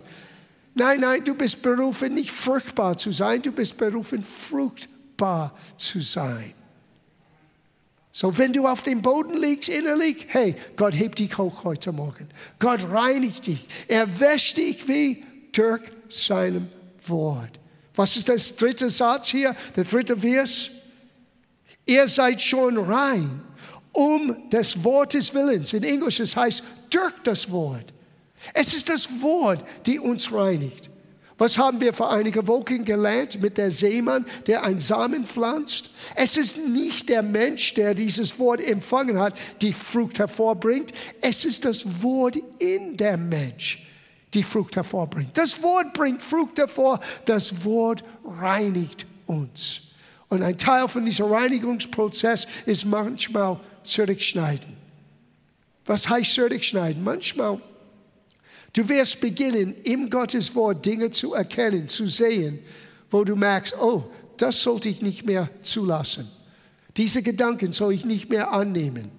Nein, 0.76 1.00
nein, 1.00 1.24
du 1.24 1.34
bist 1.34 1.62
berufen, 1.62 2.14
nicht 2.14 2.32
furchtbar 2.32 2.98
zu 2.98 3.12
sein, 3.12 3.42
du 3.42 3.52
bist 3.52 3.78
berufen, 3.78 4.24
fruchtbar 4.24 5.56
zu 5.78 6.02
sein. 6.02 6.54
So, 8.12 8.38
wenn 8.38 8.54
du 8.54 8.68
auf 8.68 8.84
dem 8.84 9.02
Boden 9.02 9.40
liegst 9.40 9.70
innerlich, 9.70 10.28
hey, 10.28 10.56
Gott 10.76 10.96
hebt 10.96 11.18
dich 11.18 11.36
hoch 11.38 11.64
heute 11.64 11.92
Morgen. 11.92 12.30
Gott 12.60 12.88
reinigt 12.92 13.48
dich. 13.48 13.68
Er 13.88 14.20
wäscht 14.20 14.58
dich 14.58 14.88
wie 14.88 15.24
durch 15.52 15.82
seinem 16.14 16.68
Wort. 17.06 17.60
Was 17.96 18.18
ist 18.18 18.30
das 18.30 18.56
dritte 18.56 18.90
Satz 18.90 19.30
hier? 19.30 19.56
Der 19.76 19.84
dritte 19.84 20.18
Vers? 20.18 20.70
Ihr 21.86 22.08
seid 22.08 22.42
schon 22.42 22.78
rein 22.78 23.42
um 23.92 24.50
des 24.50 24.84
Wortes 24.84 25.34
Willens. 25.34 25.74
In 25.74 25.84
Englisch 25.84 26.20
es 26.20 26.36
heißt 26.36 26.64
durch 26.90 27.14
das 27.24 27.50
Wort. 27.52 27.94
Es 28.54 28.74
ist 28.74 28.90
das 28.90 29.08
Wort, 29.22 29.64
die 29.86 30.00
uns 30.00 30.34
reinigt. 30.34 30.90
Was 31.38 31.58
haben 31.58 31.82
wir 31.82 31.94
vor 31.94 32.12
einigen 32.12 32.48
Wochen 32.48 32.86
gelernt 32.86 33.42
mit 33.42 33.58
der 33.58 33.72
Seemann, 33.72 34.26
der 34.46 34.64
einen 34.64 34.80
Samen 34.80 35.26
pflanzt? 35.26 35.90
Es 36.16 36.38
ist 36.38 36.58
nicht 36.58 37.10
der 37.10 37.24
Mensch, 37.24 37.74
der 37.74 37.94
dieses 37.94 38.38
Wort 38.40 38.62
empfangen 38.62 39.20
hat, 39.20 39.36
die 39.62 39.74
Frucht 39.74 40.20
hervorbringt. 40.20 40.92
Es 41.22 41.44
ist 41.44 41.66
das 41.66 42.04
Wort 42.04 42.38
in 42.60 42.98
der 42.98 43.18
Mensch, 43.18 43.86
die 44.34 44.44
Frucht 44.44 44.76
hervorbringt. 44.76 45.38
Das 45.38 45.62
Wort 45.62 45.94
bringt 45.94 46.24
Frucht 46.24 46.58
hervor. 46.58 47.00
Das 47.26 47.64
Wort 47.64 48.04
reinigt 48.26 49.06
uns. 49.26 49.82
Und 50.30 50.42
ein 50.42 50.58
Teil 50.58 50.88
von 50.88 51.06
diesem 51.06 51.28
Reinigungsprozess 51.28 52.48
ist 52.66 52.86
manchmal 52.86 53.60
zurückschneiden. 53.84 54.78
Was 55.86 56.10
heißt 56.10 56.34
zurückschneiden? 56.34 57.04
Manchmal, 57.04 57.60
du 58.72 58.88
wirst 58.90 59.22
beginnen, 59.22 59.76
im 59.84 60.10
Gottes 60.10 60.56
Wort 60.56 60.86
Dinge 60.86 61.12
zu 61.12 61.34
erkennen, 61.34 61.88
zu 61.88 62.08
sehen, 62.08 62.60
wo 63.12 63.24
du 63.24 63.36
merkst, 63.36 63.76
oh, 63.80 64.06
das 64.38 64.62
sollte 64.64 64.90
ich 64.90 65.02
nicht 65.02 65.26
mehr 65.26 65.50
zulassen. 65.62 66.30
Diese 66.98 67.22
Gedanken 67.22 67.72
soll 67.72 67.94
ich 67.94 68.06
nicht 68.06 68.30
mehr 68.30 68.52
annehmen. 68.52 69.12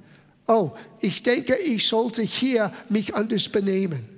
Oh, 0.47 0.73
ich 1.01 1.23
denke, 1.23 1.57
ich 1.57 1.87
sollte 1.87 2.23
hier 2.23 2.73
mich 2.89 3.15
anders 3.15 3.49
benehmen. 3.49 4.14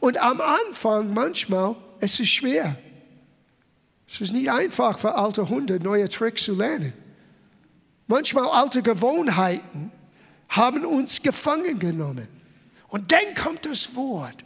Und 0.00 0.18
am 0.18 0.40
Anfang 0.40 1.12
manchmal, 1.12 1.76
es 2.00 2.20
ist 2.20 2.30
schwer. 2.30 2.76
Es 4.08 4.20
ist 4.20 4.32
nicht 4.32 4.50
einfach 4.50 4.98
für 4.98 5.14
alte 5.14 5.48
Hunde, 5.48 5.80
neue 5.80 6.08
Tricks 6.08 6.44
zu 6.44 6.54
lernen. 6.54 6.92
Manchmal 8.06 8.46
alte 8.46 8.82
Gewohnheiten 8.82 9.92
haben 10.48 10.84
uns 10.84 11.22
gefangen 11.22 11.78
genommen. 11.78 12.26
Und 12.88 13.12
dann 13.12 13.34
kommt 13.34 13.66
das 13.66 13.94
Wort. 13.94 14.44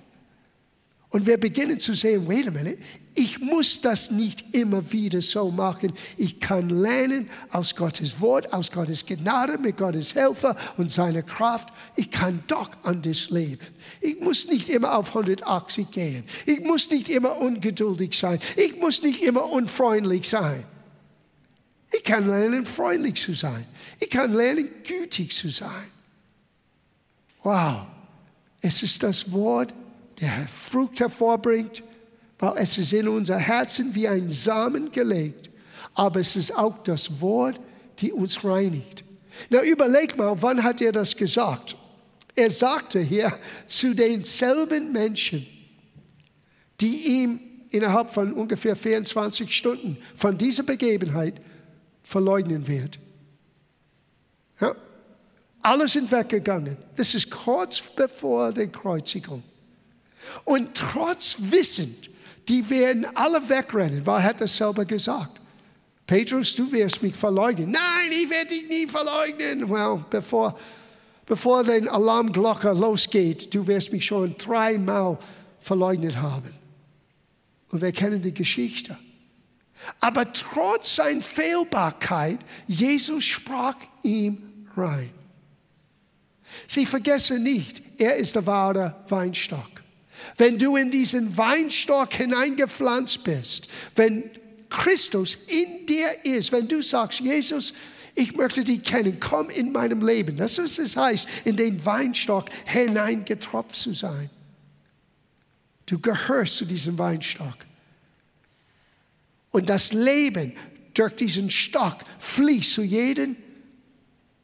Und 1.10 1.26
wir 1.26 1.38
beginnen 1.38 1.78
zu 1.78 1.94
sehen, 1.94 2.26
wait 2.26 2.48
a 2.48 2.50
minute, 2.50 2.78
ich 3.14 3.40
muss 3.40 3.82
das 3.82 4.10
nicht 4.10 4.54
immer 4.54 4.90
wieder 4.90 5.20
so 5.20 5.50
machen. 5.50 5.92
Ich 6.16 6.40
kann 6.40 6.70
lernen 6.70 7.28
aus 7.50 7.76
Gottes 7.76 8.20
Wort, 8.20 8.52
aus 8.54 8.70
Gottes 8.70 9.04
Gnade, 9.04 9.58
mit 9.58 9.76
Gottes 9.76 10.14
Helfer 10.14 10.56
und 10.78 10.90
seiner 10.90 11.22
Kraft. 11.22 11.68
Ich 11.94 12.10
kann 12.10 12.42
doch 12.46 12.70
anders 12.82 13.28
leben. 13.28 13.66
Ich 14.00 14.18
muss 14.20 14.48
nicht 14.48 14.70
immer 14.70 14.96
auf 14.96 15.08
180 15.08 15.90
gehen. 15.90 16.24
Ich 16.46 16.60
muss 16.60 16.88
nicht 16.88 17.10
immer 17.10 17.36
ungeduldig 17.36 18.18
sein. 18.18 18.38
Ich 18.56 18.78
muss 18.80 19.02
nicht 19.02 19.22
immer 19.22 19.50
unfreundlich 19.50 20.28
sein. 20.28 20.64
Ich 21.92 22.04
kann 22.04 22.26
lernen, 22.26 22.64
freundlich 22.64 23.20
zu 23.20 23.34
sein. 23.34 23.66
Ich 24.00 24.08
kann 24.08 24.32
lernen, 24.32 24.70
gütig 24.86 25.36
zu 25.36 25.50
sein. 25.50 25.90
Wow, 27.42 27.82
es 28.62 28.82
ist 28.82 29.02
das 29.02 29.30
Wort, 29.32 29.74
der 30.18 30.32
Frucht 30.48 31.00
hervorbringt, 31.00 31.82
weil 32.42 32.54
es 32.56 32.76
ist 32.76 32.92
in 32.92 33.06
unser 33.06 33.38
Herzen 33.38 33.94
wie 33.94 34.08
ein 34.08 34.28
Samen 34.28 34.90
gelegt. 34.90 35.48
Aber 35.94 36.18
es 36.18 36.34
ist 36.34 36.58
auch 36.58 36.82
das 36.82 37.20
Wort, 37.20 37.60
die 38.00 38.12
uns 38.12 38.44
reinigt. 38.44 39.04
Na, 39.48 39.62
überleg 39.62 40.16
mal, 40.16 40.42
wann 40.42 40.64
hat 40.64 40.80
er 40.80 40.90
das 40.90 41.14
gesagt? 41.14 41.76
Er 42.34 42.50
sagte 42.50 42.98
hier 42.98 43.32
zu 43.66 43.94
denselben 43.94 44.90
Menschen, 44.90 45.46
die 46.80 47.20
ihm 47.20 47.38
innerhalb 47.70 48.10
von 48.10 48.32
ungefähr 48.32 48.74
24 48.74 49.56
Stunden 49.56 49.96
von 50.16 50.36
dieser 50.36 50.64
Begebenheit 50.64 51.40
verleugnen 52.02 52.66
wird. 52.66 52.98
Ja? 54.60 54.74
Alle 55.60 55.88
sind 55.88 56.10
weggegangen. 56.10 56.76
Das 56.96 57.14
ist 57.14 57.30
kurz 57.30 57.80
bevor 57.80 58.52
der 58.52 58.66
Kreuzigung. 58.66 59.44
Und 60.44 60.74
trotz 60.74 61.36
Wissend, 61.38 62.10
die 62.48 62.68
werden 62.68 63.06
alle 63.14 63.48
wegrennen, 63.48 64.04
weil 64.06 64.20
er 64.20 64.24
hat 64.24 64.40
das 64.40 64.56
selber 64.56 64.84
gesagt. 64.84 65.40
Petrus, 66.06 66.54
du 66.54 66.70
wirst 66.72 67.02
mich 67.02 67.14
verleugnen. 67.14 67.70
Nein, 67.70 68.10
ich 68.10 68.28
werde 68.28 68.48
dich 68.48 68.68
nie 68.68 68.86
verleugnen. 68.86 69.70
Well, 69.70 70.04
bevor, 70.10 70.58
bevor 71.26 71.64
die 71.64 71.88
Alarmglocke 71.88 72.72
losgeht, 72.72 73.54
du 73.54 73.66
wirst 73.66 73.92
mich 73.92 74.04
schon 74.04 74.36
dreimal 74.36 75.18
verleugnet 75.60 76.16
haben. 76.16 76.52
Und 77.70 77.80
wir 77.80 77.92
kennen 77.92 78.20
die 78.20 78.34
Geschichte. 78.34 78.98
Aber 80.00 80.30
trotz 80.32 80.96
seiner 80.96 81.22
Fehlbarkeit, 81.22 82.38
Jesus 82.66 83.24
sprach 83.24 83.76
ihm 84.02 84.66
rein. 84.76 85.10
Sie 86.66 86.86
vergessen 86.86 87.42
nicht, 87.42 87.82
er 87.98 88.16
ist 88.16 88.34
der 88.34 88.46
wahre 88.46 88.96
Weinstock. 89.08 89.81
Wenn 90.36 90.58
du 90.58 90.76
in 90.76 90.90
diesen 90.90 91.36
Weinstock 91.36 92.12
hineingepflanzt 92.14 93.24
bist, 93.24 93.68
wenn 93.94 94.30
Christus 94.68 95.36
in 95.46 95.86
dir 95.86 96.24
ist, 96.24 96.52
wenn 96.52 96.66
du 96.68 96.82
sagst, 96.82 97.20
Jesus, 97.20 97.72
ich 98.14 98.36
möchte 98.36 98.64
dich 98.64 98.82
kennen, 98.82 99.18
komm 99.20 99.50
in 99.50 99.72
meinem 99.72 100.06
Leben. 100.06 100.36
Das 100.36 100.58
ist, 100.58 100.78
was 100.78 100.78
es 100.78 100.96
heißt, 100.96 101.28
in 101.44 101.56
den 101.56 101.84
Weinstock 101.84 102.46
hineingetropft 102.64 103.74
zu 103.74 103.94
sein. 103.94 104.28
Du 105.86 105.98
gehörst 105.98 106.56
zu 106.56 106.64
diesem 106.64 106.98
Weinstock. 106.98 107.56
Und 109.50 109.68
das 109.68 109.92
Leben 109.92 110.54
durch 110.94 111.14
diesen 111.16 111.50
Stock 111.50 111.98
fließt 112.18 112.72
zu 112.72 112.82
jedem 112.82 113.36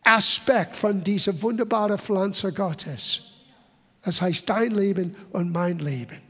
Aspekt 0.03 0.77
von 0.77 1.05
dieser 1.05 1.41
wunderbaren 1.43 1.99
Pflanze 1.99 2.53
Gottes. 2.53 3.23
Das 4.03 4.21
heißt 4.23 4.49
dein 4.49 4.73
Leben 4.73 5.17
und 5.33 5.53
mein 5.53 5.79
Leben. 5.79 6.21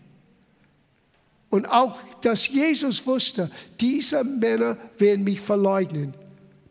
Und 1.50 1.66
auch, 1.66 1.98
dass 2.20 2.48
Jesus 2.48 3.06
wusste, 3.06 3.50
diese 3.80 4.25
Männer 4.25 4.76
werden 4.98 5.25
mich 5.25 5.40
verleugnen. 5.40 6.14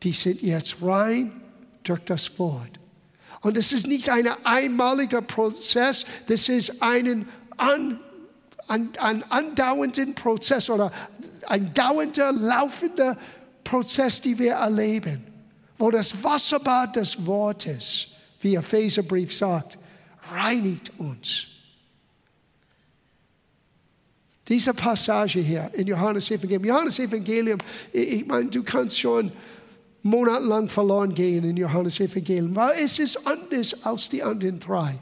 die 0.03 0.13
sind 0.13 0.43
jetzt 0.43 0.77
rein 0.83 1.31
durch 1.83 2.01
das 2.01 2.37
Wort. 2.37 2.69
Und 3.41 3.57
es 3.57 3.73
ist 3.73 3.87
nicht 3.87 4.09
ein 4.09 4.27
einmaliger 4.43 5.21
Prozess, 5.21 6.05
das 6.27 6.49
ist 6.49 6.81
ein, 6.81 7.27
an, 7.57 7.99
ein, 8.67 8.89
ein 8.99 9.23
andauernden 9.31 10.13
Prozess 10.13 10.69
oder 10.69 10.91
ein 11.47 11.73
dauernder, 11.73 12.31
laufender 12.31 13.17
Prozess, 13.63 14.21
den 14.21 14.37
wir 14.37 14.53
erleben, 14.53 15.23
wo 15.77 15.89
das 15.91 16.23
Wasserbad 16.23 16.95
des 16.95 17.25
Wortes, 17.25 18.07
wie 18.41 18.55
Epheserbrief 18.55 19.35
sagt, 19.35 19.77
reinigt 20.31 20.91
uns. 20.97 21.47
Diese 24.47 24.73
Passage 24.73 25.39
hier 25.39 25.69
in 25.73 25.87
Johannes 25.87 26.31
Evangelium. 26.31 26.63
Johannes 26.63 26.99
Evangelium, 26.99 27.59
ich 27.91 28.25
meine, 28.25 28.49
du 28.49 28.63
kannst 28.63 28.99
schon 28.99 29.31
monatelang 30.03 30.69
verloren 30.69 31.13
gehen 31.13 31.43
in 31.43 31.57
Johannes 31.57 31.99
Evangelium, 31.99 32.55
weil 32.55 32.71
es 32.81 32.97
ist 32.97 33.27
anders 33.27 33.83
als 33.83 34.09
die 34.09 34.23
anderen 34.23 34.59
drei. 34.59 34.99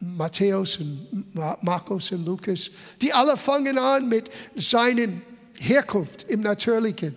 Matthäus 0.00 0.76
und 0.76 1.34
Markus 1.62 2.12
und 2.12 2.24
Lukas, 2.24 2.70
die 3.02 3.12
alle 3.12 3.36
fangen 3.36 3.78
an 3.78 4.08
mit 4.08 4.30
seinen 4.54 5.22
Herkunft 5.56 6.24
im 6.24 6.42
Natürlichen, 6.42 7.16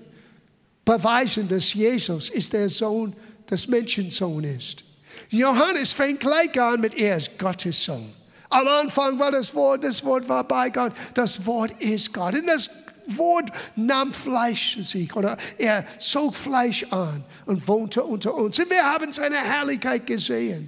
beweisen, 0.84 1.48
dass 1.48 1.74
Jesus 1.74 2.30
ist 2.30 2.54
der 2.54 2.70
Sohn 2.70 3.14
des 3.50 3.68
Menschensohn 3.68 4.44
ist. 4.44 4.84
Johannes 5.32 5.94
fängt 5.94 6.20
gleich 6.20 6.60
an 6.60 6.82
mit, 6.82 6.96
er 6.96 7.18
ist 7.18 7.40
Gottes 7.40 7.86
Sohn. 7.86 8.14
Am 8.50 8.68
Anfang 8.68 9.18
war 9.18 9.32
das 9.32 9.56
Wort, 9.56 9.84
das 9.84 10.04
Wort 10.04 10.28
war 10.28 10.44
bei 10.44 10.70
Gott, 10.70 10.92
das 11.14 11.46
Wort 11.46 11.74
ist 11.80 12.14
Gott. 12.14 12.36
Und 12.36 12.48
das 12.48 12.70
Wort 13.08 13.50
nahm 13.78 14.12
Fleisch 14.14 14.78
sich 14.84 15.16
oder 15.16 15.38
er 15.58 15.86
zog 16.00 16.36
Fleisch 16.36 16.86
an 16.92 17.24
und 17.46 17.66
wohnte 17.66 18.04
unter 18.04 18.36
uns. 18.36 18.60
Und 18.60 18.70
wir 18.70 18.84
haben 18.84 19.12
seine 19.14 19.38
Herrlichkeit 19.38 20.06
gesehen. 20.06 20.68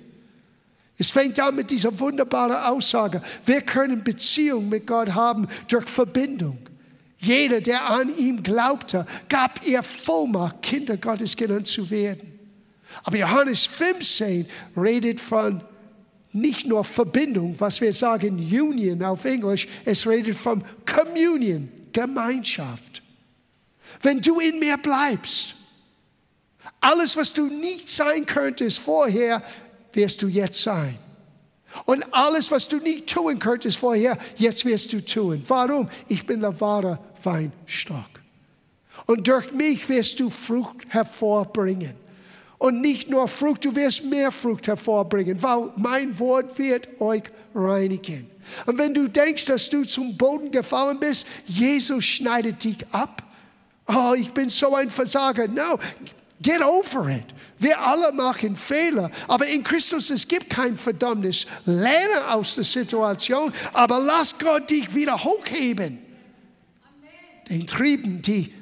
Es 0.97 1.11
fängt 1.11 1.37
an 1.41 1.55
mit 1.55 1.69
dieser 1.69 1.99
wunderbaren 1.99 2.55
Aussage. 2.55 3.21
Wir 3.45 3.61
können 3.61 4.01
Beziehung 4.01 4.69
mit 4.69 4.87
Gott 4.87 5.13
haben 5.13 5.47
durch 5.67 5.89
Verbindung. 5.89 6.57
Jeder, 7.17 7.59
der 7.59 7.89
an 7.89 8.15
ihm 8.17 8.41
glaubte, 8.43 9.05
gab 9.27 9.65
ihr 9.65 9.83
Vollmacht, 9.83 10.61
Kinder 10.61 10.95
Gottes 10.95 11.35
genannt 11.35 11.67
zu 11.67 11.89
werden. 11.89 12.32
Aber 13.03 13.17
Johannes 13.17 13.65
15 13.65 14.47
redet 14.77 15.19
von 15.19 15.63
nicht 16.31 16.65
nur 16.65 16.83
Verbindung, 16.83 17.59
was 17.59 17.79
wir 17.81 17.93
sagen 17.93 18.37
Union 18.37 19.03
auf 19.03 19.25
Englisch, 19.25 19.67
es 19.85 20.07
redet 20.07 20.35
von 20.35 20.63
Communion, 20.85 21.69
Gemeinschaft. 21.91 23.03
Wenn 24.01 24.19
du 24.19 24.39
in 24.39 24.59
mir 24.59 24.77
bleibst, 24.77 25.55
alles, 26.81 27.15
was 27.15 27.33
du 27.33 27.45
nicht 27.45 27.89
sein 27.89 28.25
könntest 28.25 28.79
vorher, 28.79 29.43
wirst 29.93 30.21
du 30.21 30.27
jetzt 30.27 30.61
sein. 30.61 30.97
Und 31.85 32.03
alles, 32.13 32.51
was 32.51 32.67
du 32.67 32.77
nicht 32.77 33.07
tun 33.07 33.39
könntest 33.39 33.77
vorher, 33.77 34.17
jetzt 34.37 34.65
wirst 34.65 34.93
du 34.93 35.03
tun. 35.03 35.43
Warum? 35.47 35.89
Ich 36.07 36.25
bin 36.25 36.41
der 36.41 36.59
wahre 36.59 36.99
Weinstock. 37.23 38.09
Und 39.05 39.27
durch 39.27 39.51
mich 39.53 39.89
wirst 39.89 40.19
du 40.19 40.29
Frucht 40.29 40.85
hervorbringen. 40.89 41.95
Und 42.63 42.79
nicht 42.79 43.09
nur 43.09 43.27
Frucht, 43.27 43.65
du 43.65 43.75
wirst 43.75 44.05
mehr 44.05 44.31
Frucht 44.31 44.67
hervorbringen, 44.67 45.43
weil 45.43 45.71
mein 45.75 46.17
Wort 46.17 46.57
wird 46.57 46.87
euch 47.01 47.23
reinigen. 47.53 48.31
Und 48.65 48.77
wenn 48.77 48.93
du 48.93 49.09
denkst, 49.09 49.47
dass 49.47 49.69
du 49.69 49.83
zum 49.83 50.15
Boden 50.15 50.49
gefallen 50.49 50.97
bist, 50.97 51.27
Jesus 51.45 52.05
schneidet 52.05 52.63
dich 52.63 52.77
ab. 52.93 53.21
Oh, 53.85 54.13
ich 54.17 54.31
bin 54.31 54.47
so 54.47 54.73
ein 54.75 54.89
Versager. 54.89 55.45
No, 55.45 55.77
get 56.41 56.61
over 56.61 57.09
it. 57.09 57.25
Wir 57.59 57.77
alle 57.81 58.13
machen 58.13 58.55
Fehler, 58.55 59.11
aber 59.27 59.45
in 59.45 59.61
Christus 59.61 60.09
es 60.09 60.25
gibt 60.25 60.49
kein 60.49 60.77
Verdammnis. 60.77 61.45
Lerne 61.65 62.29
aus 62.29 62.55
der 62.55 62.63
Situation, 62.63 63.51
aber 63.73 63.99
lass 63.99 64.39
Gott 64.39 64.69
dich 64.69 64.95
wieder 64.95 65.21
hochheben. 65.21 65.99
Den 67.49 67.67
Trieben, 67.67 68.21
die 68.21 68.53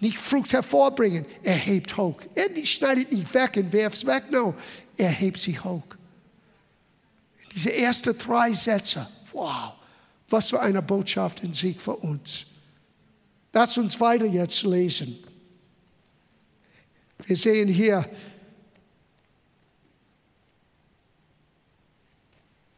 nicht 0.00 0.18
Frucht 0.18 0.52
hervorbringen, 0.52 1.26
er 1.42 1.56
hebt 1.56 1.96
hoch. 1.96 2.20
Er 2.34 2.48
schneidet 2.64 3.12
nicht 3.12 3.32
weg 3.34 3.56
und 3.56 3.72
wirft 3.72 4.06
weg, 4.06 4.30
no, 4.30 4.54
er 4.96 5.10
hebt 5.10 5.38
sie 5.40 5.58
hoch. 5.58 5.82
Diese 7.54 7.74
ersten 7.74 8.16
drei 8.16 8.52
Sätze, 8.52 9.08
wow, 9.32 9.72
was 10.28 10.50
für 10.50 10.60
eine 10.60 10.82
Botschaft 10.82 11.42
in 11.42 11.52
sich 11.52 11.80
für 11.80 11.96
uns. 11.96 12.46
Lass 13.52 13.76
uns 13.78 13.98
weiter 14.00 14.26
jetzt 14.26 14.62
lesen. 14.62 15.18
Wir 17.24 17.36
sehen 17.36 17.68
hier, 17.68 18.08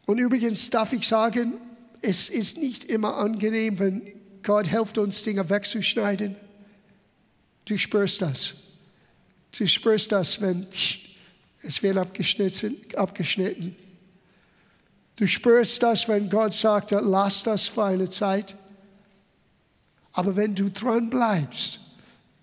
und 0.07 0.17
übrigens 0.17 0.69
darf 0.69 0.93
ich 0.93 1.07
sagen, 1.07 1.53
es 2.01 2.29
ist 2.29 2.57
nicht 2.57 2.85
immer 2.85 3.17
angenehm, 3.17 3.77
wenn 3.77 4.01
Gott 4.41 4.67
hilft 4.67 4.97
uns, 4.97 5.21
Dinge 5.21 5.47
wegzuschneiden. 5.47 6.35
Du 7.71 7.77
spürst 7.77 8.21
das. 8.21 8.53
Du 9.57 9.65
spürst 9.65 10.11
das, 10.11 10.41
wenn 10.41 10.67
es 11.63 11.81
wird 11.81 11.95
abgeschnitten, 11.95 12.75
abgeschnitten. 12.97 13.77
Du 15.15 15.25
spürst 15.25 15.81
das, 15.81 16.05
wenn 16.09 16.29
Gott 16.29 16.51
sagt, 16.51 16.91
lass 16.91 17.43
das 17.43 17.69
für 17.69 17.85
eine 17.85 18.09
Zeit. 18.09 18.57
Aber 20.11 20.35
wenn 20.35 20.53
du 20.53 20.69
dran 20.69 21.09
bleibst, 21.09 21.79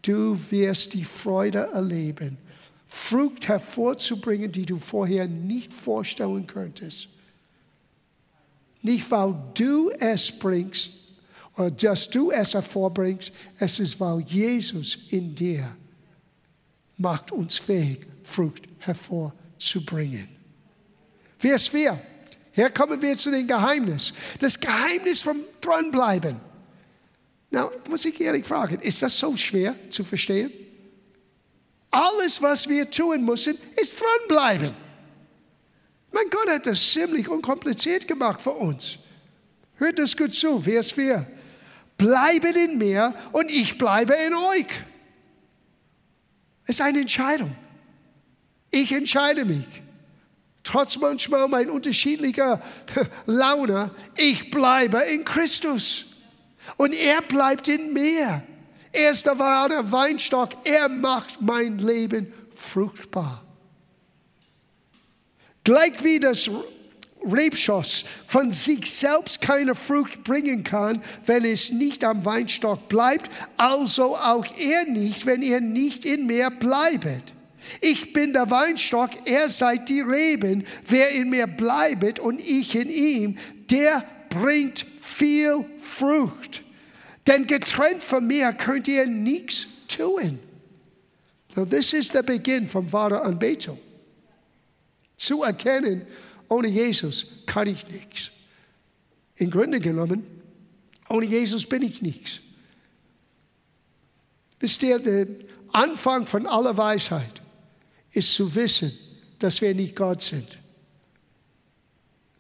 du 0.01 0.35
wirst 0.51 0.95
die 0.95 1.05
Freude 1.05 1.69
erleben, 1.75 2.39
Frucht 2.87 3.49
hervorzubringen, 3.49 4.51
die 4.51 4.65
du 4.65 4.79
vorher 4.79 5.29
nicht 5.29 5.75
vorstellen 5.75 6.47
könntest. 6.47 7.09
Nicht, 8.81 9.11
weil 9.11 9.35
du 9.53 9.91
es 9.91 10.33
bringst, 10.33 10.98
dass 11.77 12.09
du 12.09 12.31
es 12.31 12.55
hervorbringst, 12.55 13.33
es 13.59 13.79
ist, 13.81 13.99
weil 13.99 14.21
Jesus 14.21 14.99
in 15.11 15.35
dir 15.35 15.77
macht 16.97 17.33
uns 17.33 17.59
fähig, 17.59 18.07
Frucht 18.23 18.63
hervorzubringen. 18.79 20.29
Vers 21.39 21.69
4. 21.69 22.01
Hier 22.53 22.71
kommen 22.71 23.01
wir 23.01 23.17
zu 23.17 23.31
dem 23.31 23.47
Geheimnis. 23.47 24.13
Das 24.39 24.59
Geheimnis 24.59 25.23
vom 25.23 25.39
Dranbleiben. 25.61 26.41
Na, 27.51 27.71
muss 27.89 28.05
ich 28.05 28.21
ehrlich 28.21 28.45
fragen, 28.45 28.81
ist 28.81 29.03
das 29.03 29.19
so 29.19 29.37
schwer 29.37 29.75
zu 29.91 30.05
verstehen? 30.05 30.53
Alles, 31.91 32.43
was 32.43 32.69
wir 32.69 32.91
tun 32.91 33.25
müssen, 33.25 33.57
ist 33.77 34.01
dranbleiben. 34.01 34.75
Mein 36.13 36.29
Gott 36.31 36.51
hat 36.51 36.67
das 36.67 36.93
ziemlich 36.93 37.29
unkompliziert 37.29 38.07
gemacht 38.07 38.43
für 38.43 38.53
uns. 38.53 38.99
Hört 39.77 39.99
das 39.99 40.17
gut 40.17 40.35
zu, 40.35 40.61
Vers 40.61 40.93
4 40.93 41.27
bleibet 41.99 42.57
in 42.57 42.79
mir 42.79 43.15
und 43.33 43.51
ich 43.51 43.77
bleibe 43.77 44.15
in 44.15 44.35
euch. 44.35 44.67
Es 46.65 46.77
ist 46.77 46.81
eine 46.81 47.01
Entscheidung. 47.01 47.55
Ich 48.71 48.93
entscheide 48.93 49.45
mich. 49.45 49.67
Trotz 50.63 50.97
manchmal 50.99 51.49
mein 51.49 51.71
unterschiedlicher 51.71 52.61
Laune, 53.27 53.91
ich 54.17 54.51
bleibe 54.51 54.99
in 54.99 55.25
Christus. 55.25 56.07
Und 56.77 56.95
er 56.95 57.23
bleibt 57.23 57.69
in 57.69 57.93
mir. 57.93 58.43
Er 58.93 59.11
ist 59.11 59.27
der 59.27 59.39
wahre 59.39 59.91
Weinstock. 59.91 60.51
Er 60.65 60.89
macht 60.89 61.41
mein 61.41 61.79
Leben 61.79 62.33
fruchtbar. 62.55 63.45
Gleich 65.65 66.03
wie 66.05 66.21
das 66.21 66.51
Rebschoss 67.25 68.05
von 68.27 68.53
sich 68.53 68.91
selbst 68.91 69.41
keine 69.41 69.75
Frucht 69.75 70.25
bringen 70.25 70.65
kann, 70.65 71.03
wenn 71.27 71.45
es 71.45 71.71
nicht 71.71 72.05
am 72.05 72.25
Weinstock 72.25 72.89
bleibt, 72.89 73.31
also 73.57 74.17
auch 74.17 74.47
er 74.57 74.85
nicht, 74.85 75.27
wenn 75.27 75.43
er 75.43 75.61
nicht 75.61 76.05
in 76.05 76.27
mir 76.27 76.51
bleibet. 76.51 77.35
Ich 77.81 78.13
bin 78.13 78.33
der 78.33 78.51
Weinstock, 78.51 79.11
er 79.27 79.49
seid 79.49 79.89
die 79.89 80.01
Reben. 80.01 80.67
Wer 80.87 81.11
in 81.11 81.31
mir 81.31 81.47
bleibet 81.47 82.19
und 82.19 82.41
ich 82.41 82.75
in 82.75 82.89
ihm, 82.89 83.39
der 83.71 84.05
bringt 84.31 84.87
viel 85.01 85.65
Frucht. 85.81 86.63
Denn 87.27 87.47
getrennt 87.47 88.03
von 88.03 88.27
mir 88.27 88.53
könnt 88.53 88.89
ihr 88.89 89.07
nichts 89.07 89.67
tun. 89.89 90.39
So, 91.55 91.65
this 91.65 91.93
is 91.93 92.09
the 92.09 92.23
begin 92.23 92.67
von 92.67 92.91
wahrer 92.93 93.25
Anbetung. 93.25 93.79
Zu 95.17 95.43
erkennen, 95.43 96.07
ohne 96.49 96.69
Jesus 96.69 97.27
kann 97.47 97.69
ich 97.69 97.87
nichts. 97.89 98.31
Im 99.37 99.51
Grunde 99.51 99.81
genommen, 99.81 100.25
ohne 101.09 101.27
Jesus 101.27 101.67
bin 101.67 101.83
ich 101.83 102.03
nichts. 102.03 102.41
Wisst 104.61 104.83
ihr, 104.83 104.99
der 104.99 105.27
Anfang 105.73 106.27
von 106.27 106.47
aller 106.47 106.77
Weisheit 106.77 107.43
ist 108.13 108.35
zu 108.35 108.55
wissen, 108.55 108.93
dass 109.39 109.61
wir 109.61 109.75
nicht 109.75 109.95
Gott 109.95 110.21
sind. 110.21 110.59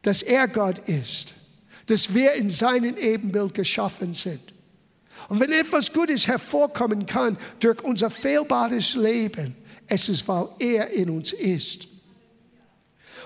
Dass 0.02 0.22
er 0.22 0.48
Gott 0.48 0.78
ist. 0.88 1.34
Dass 1.86 2.12
wir 2.12 2.34
in 2.34 2.50
seinem 2.50 2.96
Ebenbild 2.96 3.54
geschaffen 3.54 4.14
sind. 4.14 4.52
Und 5.28 5.40
wenn 5.40 5.52
etwas 5.52 5.92
Gutes 5.92 6.26
hervorkommen 6.26 7.06
kann 7.06 7.38
durch 7.60 7.82
unser 7.82 8.10
fehlbares 8.10 8.94
Leben, 8.94 9.56
es 9.86 10.08
ist, 10.08 10.26
weil 10.28 10.48
er 10.58 10.90
in 10.90 11.10
uns 11.10 11.32
ist. 11.32 11.86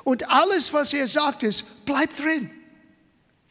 Und 0.04 0.28
alles, 0.28 0.72
was 0.72 0.92
er 0.92 1.06
sagt, 1.06 1.42
ist, 1.42 1.64
bleib 1.84 2.16
drin. 2.16 2.50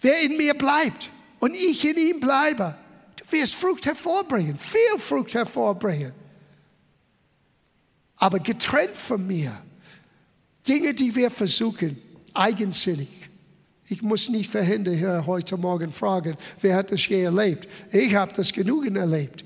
Wer 0.01 0.21
in 0.21 0.37
mir 0.37 0.53
bleibt 0.53 1.11
und 1.39 1.55
ich 1.55 1.85
in 1.85 1.97
ihm 1.97 2.19
bleibe, 2.19 2.77
du 3.17 3.31
wirst 3.31 3.55
Frucht 3.55 3.85
hervorbringen, 3.85 4.57
viel 4.57 4.99
Frucht 4.99 5.33
hervorbringen. 5.33 6.13
Aber 8.17 8.39
getrennt 8.39 8.97
von 8.97 9.25
mir, 9.25 9.61
Dinge, 10.67 10.93
die 10.93 11.15
wir 11.15 11.31
versuchen, 11.31 11.99
eigensinnig. 12.33 13.09
Ich 13.87 14.01
muss 14.01 14.29
nicht 14.29 14.49
für 14.49 14.61
Hände 14.61 14.91
hier 14.91 15.25
heute 15.25 15.57
Morgen 15.57 15.91
fragen, 15.91 16.37
wer 16.61 16.77
hat 16.77 16.91
das 16.91 17.05
je 17.07 17.23
erlebt? 17.23 17.67
Ich 17.91 18.15
habe 18.15 18.31
das 18.33 18.53
genügend 18.53 18.97
erlebt. 18.97 19.43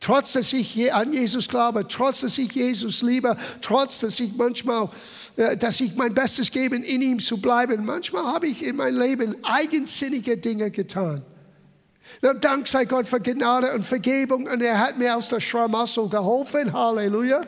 Trotz, 0.00 0.32
dass 0.32 0.52
ich 0.52 0.94
an 0.94 1.12
Jesus 1.12 1.48
glaube, 1.48 1.86
trotz, 1.88 2.20
dass 2.20 2.38
ich 2.38 2.52
Jesus 2.52 3.02
liebe, 3.02 3.36
trotz, 3.60 3.98
dass 3.98 4.20
ich 4.20 4.34
manchmal, 4.36 4.90
äh, 5.36 5.56
dass 5.56 5.80
ich 5.80 5.96
mein 5.96 6.14
Bestes 6.14 6.52
gebe, 6.52 6.76
in 6.76 7.02
ihm 7.02 7.18
zu 7.18 7.38
bleiben, 7.38 7.84
manchmal 7.84 8.24
habe 8.24 8.46
ich 8.46 8.64
in 8.64 8.76
meinem 8.76 9.00
Leben 9.00 9.36
eigensinnige 9.44 10.36
Dinge 10.36 10.70
getan. 10.70 11.24
Dank 12.40 12.66
sei 12.66 12.84
Gott 12.84 13.06
für 13.06 13.20
Gnade 13.20 13.72
und 13.74 13.84
Vergebung 13.84 14.46
und 14.46 14.62
er 14.62 14.78
hat 14.78 14.98
mir 14.98 15.16
aus 15.16 15.28
der 15.28 15.40
Schlamassel 15.40 16.08
geholfen. 16.08 16.72
Halleluja. 16.72 17.42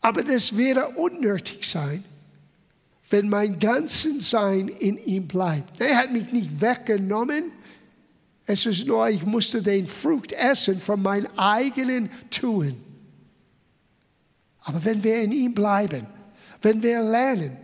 Aber 0.00 0.22
das 0.22 0.56
wäre 0.56 0.88
unnötig 0.88 1.68
sein, 1.68 2.04
wenn 3.10 3.28
mein 3.28 3.58
ganzes 3.58 4.30
Sein 4.30 4.68
in 4.68 4.96
ihm 5.04 5.28
bleibt. 5.28 5.80
Er 5.80 5.98
hat 5.98 6.12
mich 6.12 6.32
nicht 6.32 6.60
weggenommen. 6.60 7.52
Es 8.52 8.66
ist 8.66 8.84
nur, 8.84 9.08
ich 9.08 9.24
musste 9.24 9.62
den 9.62 9.86
Frucht 9.86 10.32
essen 10.32 10.80
von 10.80 11.00
meinem 11.00 11.30
eigenen 11.36 12.10
Tun. 12.30 12.82
Aber 14.62 14.84
wenn 14.84 15.04
wir 15.04 15.22
in 15.22 15.30
ihm 15.30 15.54
bleiben, 15.54 16.04
wenn 16.60 16.82
wir 16.82 17.00
lernen, 17.00 17.56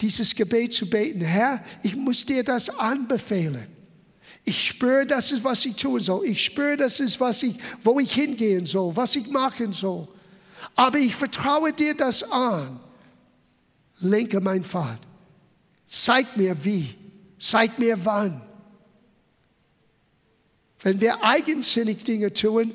dieses 0.00 0.34
Gebet 0.34 0.72
zu 0.72 0.88
beten, 0.88 1.20
Herr, 1.20 1.62
ich 1.82 1.94
muss 1.96 2.24
dir 2.24 2.42
das 2.42 2.70
anbefehlen. 2.70 3.66
Ich 4.44 4.68
spüre, 4.68 5.04
das 5.04 5.30
ist, 5.32 5.44
was 5.44 5.62
ich 5.66 5.76
tun 5.76 6.00
soll. 6.00 6.24
Ich 6.24 6.42
spüre, 6.42 6.78
das 6.78 6.98
ist, 6.98 7.20
was 7.20 7.42
ich, 7.42 7.54
wo 7.82 8.00
ich 8.00 8.14
hingehen 8.14 8.64
soll, 8.64 8.96
was 8.96 9.14
ich 9.16 9.28
machen 9.28 9.74
soll. 9.74 10.08
Aber 10.74 10.96
ich 10.96 11.14
vertraue 11.14 11.74
dir 11.74 11.94
das 11.94 12.22
an. 12.22 12.80
Lenke 14.00 14.40
mein 14.40 14.62
Pfad. 14.62 14.98
Zeig 15.84 16.38
mir 16.38 16.64
wie. 16.64 16.94
Zeig 17.38 17.78
mir 17.78 18.02
wann. 18.02 18.40
Wenn 20.84 21.00
wir 21.00 21.24
eigensinnig 21.24 22.04
Dinge 22.04 22.32
tun, 22.34 22.74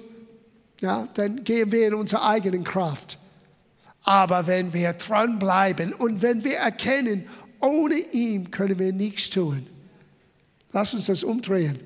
ja, 0.82 1.08
dann 1.14 1.44
gehen 1.44 1.72
wir 1.72 1.88
in 1.88 1.94
unsere 1.94 2.24
eigenen 2.24 2.64
Kraft. 2.64 3.20
Aber 4.04 4.48
wenn 4.48 4.74
wir 4.74 4.94
dranbleiben 4.94 5.94
und 5.94 6.24
wenn 6.24 6.44
wir 6.44 6.58
erkennen, 6.58 7.30
ohne 7.60 7.96
ihn 7.96 8.50
können 8.50 8.80
wir 8.80 8.94
nichts 8.94 9.30
tun, 9.30 9.68
lass 10.72 10.94
uns 10.96 11.06
das 11.06 11.24
umdrehen. 11.24 11.80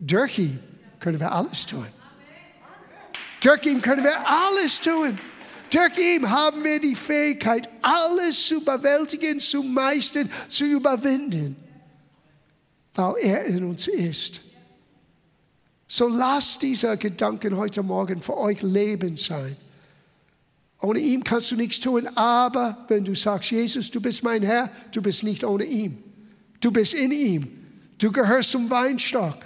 Durch 0.00 0.38
ihn 0.38 0.58
können 1.00 1.20
wir 1.20 1.30
alles 1.30 1.66
tun. 1.66 1.86
Durch 3.42 3.66
ihn 3.66 3.82
können 3.82 4.04
wir 4.04 4.16
alles 4.26 4.80
tun. 4.80 5.18
Durch 5.70 5.98
ihn 5.98 6.30
haben 6.30 6.64
wir 6.64 6.80
die 6.80 6.94
Fähigkeit, 6.94 7.68
alles 7.82 8.46
zu 8.46 8.64
bewältigen, 8.64 9.38
zu 9.38 9.62
meistern, 9.62 10.30
zu 10.48 10.64
überwinden, 10.64 11.56
weil 12.94 13.14
er 13.20 13.44
in 13.44 13.64
uns 13.64 13.86
ist. 13.86 14.45
So 15.88 16.08
lasst 16.08 16.62
dieser 16.62 16.96
Gedanken 16.96 17.56
heute 17.56 17.82
Morgen 17.82 18.20
für 18.20 18.36
euch 18.36 18.62
Leben 18.62 19.16
sein. 19.16 19.56
Ohne 20.80 20.98
ihn 20.98 21.24
kannst 21.24 21.50
du 21.50 21.56
nichts 21.56 21.80
tun, 21.80 22.06
aber 22.16 22.84
wenn 22.88 23.04
du 23.04 23.14
sagst, 23.14 23.50
Jesus, 23.50 23.90
du 23.90 24.00
bist 24.00 24.22
mein 24.22 24.42
Herr, 24.42 24.70
du 24.92 25.00
bist 25.00 25.22
nicht 25.22 25.44
ohne 25.44 25.64
ihn. 25.64 26.02
Du 26.60 26.70
bist 26.70 26.94
in 26.94 27.12
ihm. 27.12 27.48
Du 27.98 28.12
gehörst 28.12 28.50
zum 28.50 28.68
Weinstock. 28.68 29.38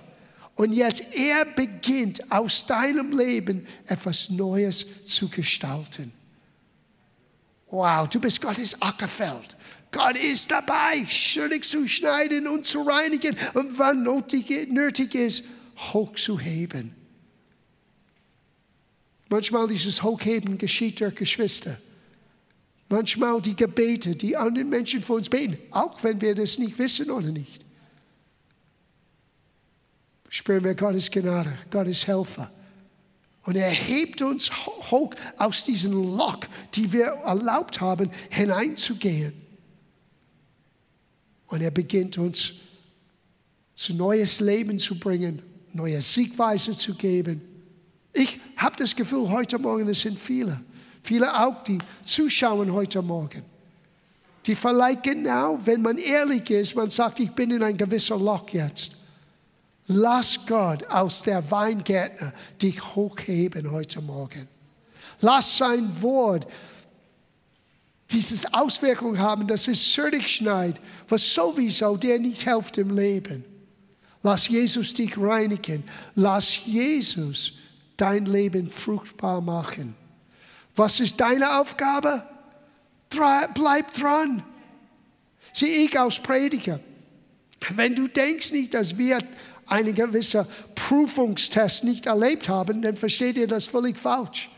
Und 0.57 0.73
jetzt, 0.73 1.15
er 1.15 1.45
beginnt 1.45 2.31
aus 2.33 2.67
deinem 2.67 3.17
Leben 3.17 3.67
etwas 3.87 4.29
Neues 4.31 4.85
zu 5.05 5.29
gestalten. 5.29 6.13
Wow, 7.71 8.09
du 8.09 8.21
bist 8.21 8.43
Gottes 8.43 8.81
Ackerfeld. 8.83 9.57
Gott 9.93 10.17
ist 10.17 10.51
dabei, 10.51 11.07
schuldig 11.07 11.65
zu 11.65 11.87
schneiden 11.87 12.49
und 12.49 12.65
zu 12.65 12.83
reinigen 12.83 13.37
und 13.55 13.79
wann 13.79 14.03
nötig 14.03 15.15
ist, 15.15 15.45
hochzuheben. 15.93 16.95
Manchmal 19.29 19.69
dieses 19.69 20.03
Hochheben 20.03 20.59
geschieht 20.59 21.01
durch 21.01 21.15
Geschwister. 21.15 21.79
Manchmal 22.89 23.41
die 23.41 23.55
Gebete, 23.55 24.17
die 24.17 24.37
anderen 24.37 24.69
Menschen 24.69 25.01
für 25.01 25.13
uns 25.13 25.29
beten, 25.29 25.57
auch 25.71 26.03
wenn 26.03 26.21
wir 26.21 26.35
das 26.35 26.59
nicht 26.59 26.79
wissen 26.79 27.11
oder 27.11 27.31
nicht 27.31 27.65
spüren 30.31 30.65
wir 30.65 30.75
Gottes 30.75 31.11
Gnade, 31.11 31.59
Gottes 31.71 32.07
Helfer. 32.07 32.51
Und 33.43 33.57
er 33.57 33.71
hebt 33.71 34.23
uns 34.23 34.51
hoch 34.67 35.13
aus 35.37 35.65
diesem 35.65 35.93
Loch, 35.93 36.41
die 36.75 36.93
wir 36.93 37.07
erlaubt 37.07 37.81
haben, 37.81 38.11
hineinzugehen. 38.31 39.33
Und 41.47 41.63
er 41.63 41.73
beginnt 41.73 42.17
uns 42.17 42.53
zu 43.75 43.95
neues 43.95 44.41
Leben 44.41 44.79
zu 44.79 44.99
bringen, 44.99 45.43
neue 45.73 46.01
Siegweise 46.01 46.73
zu 46.73 46.95
geben. 46.95 47.43
Ich 48.13 48.41
habe 48.57 48.77
das 48.77 48.95
Gefühl, 48.95 49.29
heute 49.29 49.59
Morgen, 49.59 49.89
es 49.89 50.01
sind 50.01 50.19
viele, 50.19 50.61
viele 51.03 51.33
auch, 51.39 51.63
die 51.65 51.79
zuschauen 52.03 52.73
heute 52.73 53.03
Morgen. 53.03 53.43
Die 54.47 54.55
vielleicht 54.55 55.03
genau, 55.03 55.59
wenn 55.65 55.83
man 55.83 55.99
ehrlich 55.99 56.49
ist, 56.51 56.75
man 56.75 56.91
sagt, 56.91 57.21
ich 57.21 57.31
bin 57.31 57.51
in 57.51 57.63
ein 57.63 57.77
gewisser 57.77 58.17
Loch 58.17 58.49
jetzt. 58.51 58.93
Lass 59.87 60.39
Gott 60.47 60.87
aus 60.89 61.23
der 61.23 61.51
Weingärtner 61.51 62.33
dich 62.61 62.95
hochheben 62.95 63.71
heute 63.71 64.01
Morgen. 64.01 64.49
Lass 65.21 65.59
sein 65.59 65.91
Wort 66.01 66.47
dieses 68.11 68.53
Auswirkung 68.53 69.19
haben, 69.19 69.47
dass 69.47 69.69
es 69.69 69.93
süchtig 69.93 70.29
schneit, 70.29 70.81
was 71.09 71.35
sowieso 71.35 71.97
dir 71.97 72.19
nicht 72.19 72.43
hilft 72.43 72.79
im 72.79 72.97
Leben. 72.97 73.45
Lass 74.23 74.49
Jesus 74.49 74.93
dich 74.95 75.17
reinigen. 75.17 75.85
Lass 76.15 76.65
Jesus 76.67 77.53
dein 77.97 78.27
Leben 78.27 78.69
fruchtbar 78.69 79.41
machen. 79.41 79.95
Was 80.77 81.01
ist 81.01 81.21
deine 81.21 81.61
Aufgabe? 81.61 82.25
Bleib 83.09 83.95
dran. 83.95 84.43
Sieh 85.53 85.87
ich 85.87 85.99
als 85.99 86.21
Prediger. 86.21 86.81
Wenn 87.71 87.95
du 87.95 88.09
denkst 88.09 88.53
nicht, 88.53 88.75
dass 88.75 88.97
wir 88.97 89.19
einen 89.67 89.95
gewissen 89.95 90.47
Prüfungstest 90.75 91.85
nicht 91.85 92.07
erlebt 92.07 92.49
haben, 92.49 92.83
dann 92.83 92.97
versteht 92.97 93.37
ihr 93.37 93.47
das 93.47 93.67
völlig 93.67 93.99
falsch. 93.99 94.51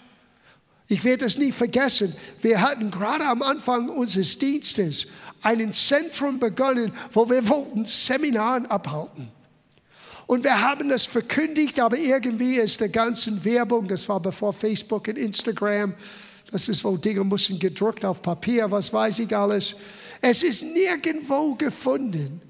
Ich 0.89 1.05
werde 1.05 1.27
es 1.27 1.39
nie 1.39 1.53
vergessen. 1.53 2.15
Wir 2.41 2.61
hatten 2.61 2.91
gerade 2.91 3.27
am 3.27 3.43
Anfang 3.43 3.89
unseres 3.89 4.39
Dienstes 4.39 5.07
ein 5.43 5.73
Zentrum 5.73 6.39
begonnen, 6.39 6.93
wo 7.13 7.29
wir 7.29 7.49
wollten 7.49 7.85
Seminaren 7.85 8.67
abhalten. 8.67 9.31
Und 10.27 10.45
wir 10.45 10.61
haben 10.61 10.89
das 10.89 11.07
verkündigt, 11.07 11.81
aber 11.81 11.99
irgendwie 11.99 12.57
ist 12.57 12.81
der 12.81 12.89
ganzen 12.89 13.45
Werbung, 13.45 13.89
das 13.89 14.09
war 14.09 14.21
bevor 14.21 14.53
Facebook 14.53 15.09
und 15.09 15.19
Instagram, 15.19 15.95
das 16.51 16.69
ist, 16.69 16.85
wo 16.85 16.97
Dinge 16.97 17.25
müssen 17.25 17.59
gedruckt 17.59 18.05
auf 18.05 18.21
Papier, 18.21 18.71
was 18.71 18.93
weiß 18.93 19.21
ich 19.21 19.35
alles. 19.35 19.75
Es 20.21 20.43
ist 20.43 20.65
nirgendwo 20.65 21.55
gefunden. 21.55 22.41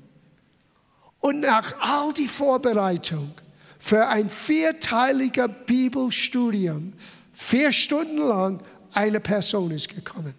Und 1.20 1.40
nach 1.40 1.74
all 1.80 2.12
die 2.12 2.26
Vorbereitung 2.26 3.32
für 3.78 4.08
ein 4.08 4.28
vierteiliger 4.28 5.46
Bibelstudium, 5.46 6.92
vier 7.32 7.70
Stunden 7.72 8.18
lang, 8.18 8.60
eine 8.92 9.20
Person 9.20 9.70
ist 9.70 9.88
gekommen. 9.88 10.34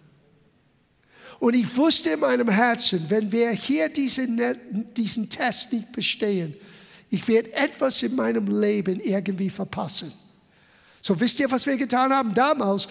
Und 1.38 1.54
ich 1.54 1.76
wusste 1.76 2.10
in 2.10 2.20
meinem 2.20 2.48
Herzen, 2.48 3.04
wenn 3.08 3.32
wir 3.32 3.50
hier 3.50 3.88
diesen, 3.88 4.40
diesen 4.96 5.28
Test 5.28 5.72
nicht 5.72 5.90
bestehen, 5.92 6.54
ich 7.14 7.28
werde 7.28 7.52
etwas 7.52 8.02
in 8.02 8.16
meinem 8.16 8.60
Leben 8.60 8.98
irgendwie 8.98 9.48
verpassen. 9.48 10.12
So 11.00 11.20
wisst 11.20 11.38
ihr, 11.38 11.48
was 11.48 11.64
wir 11.64 11.76
getan 11.76 12.12
haben 12.12 12.34
damals? 12.34 12.88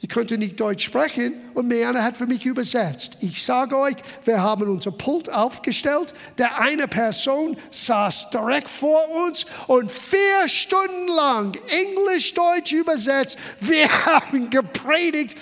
Ich 0.00 0.08
konnte 0.08 0.38
nicht 0.38 0.60
Deutsch 0.60 0.84
sprechen 0.84 1.34
und 1.54 1.66
Meana 1.66 2.04
hat 2.04 2.16
für 2.16 2.28
mich 2.28 2.46
übersetzt. 2.46 3.16
Ich 3.22 3.42
sage 3.42 3.76
euch, 3.76 3.96
wir 4.24 4.40
haben 4.40 4.68
unser 4.68 4.92
Pult 4.92 5.32
aufgestellt. 5.32 6.14
Der 6.38 6.60
eine 6.60 6.86
Person 6.86 7.56
saß 7.72 8.30
direkt 8.30 8.68
vor 8.68 9.00
uns 9.26 9.46
und 9.66 9.90
vier 9.90 10.46
Stunden 10.46 11.08
lang 11.08 11.58
Englisch-Deutsch 11.66 12.72
übersetzt. 12.72 13.36
Wir 13.58 13.88
haben 14.06 14.48
gepredigt, 14.48 15.36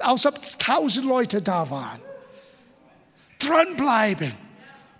als 0.00 0.26
ob 0.26 0.38
tausend 0.58 1.06
Leute 1.06 1.40
da 1.40 1.70
waren. 1.70 2.00
Dranbleiben. 3.38 4.41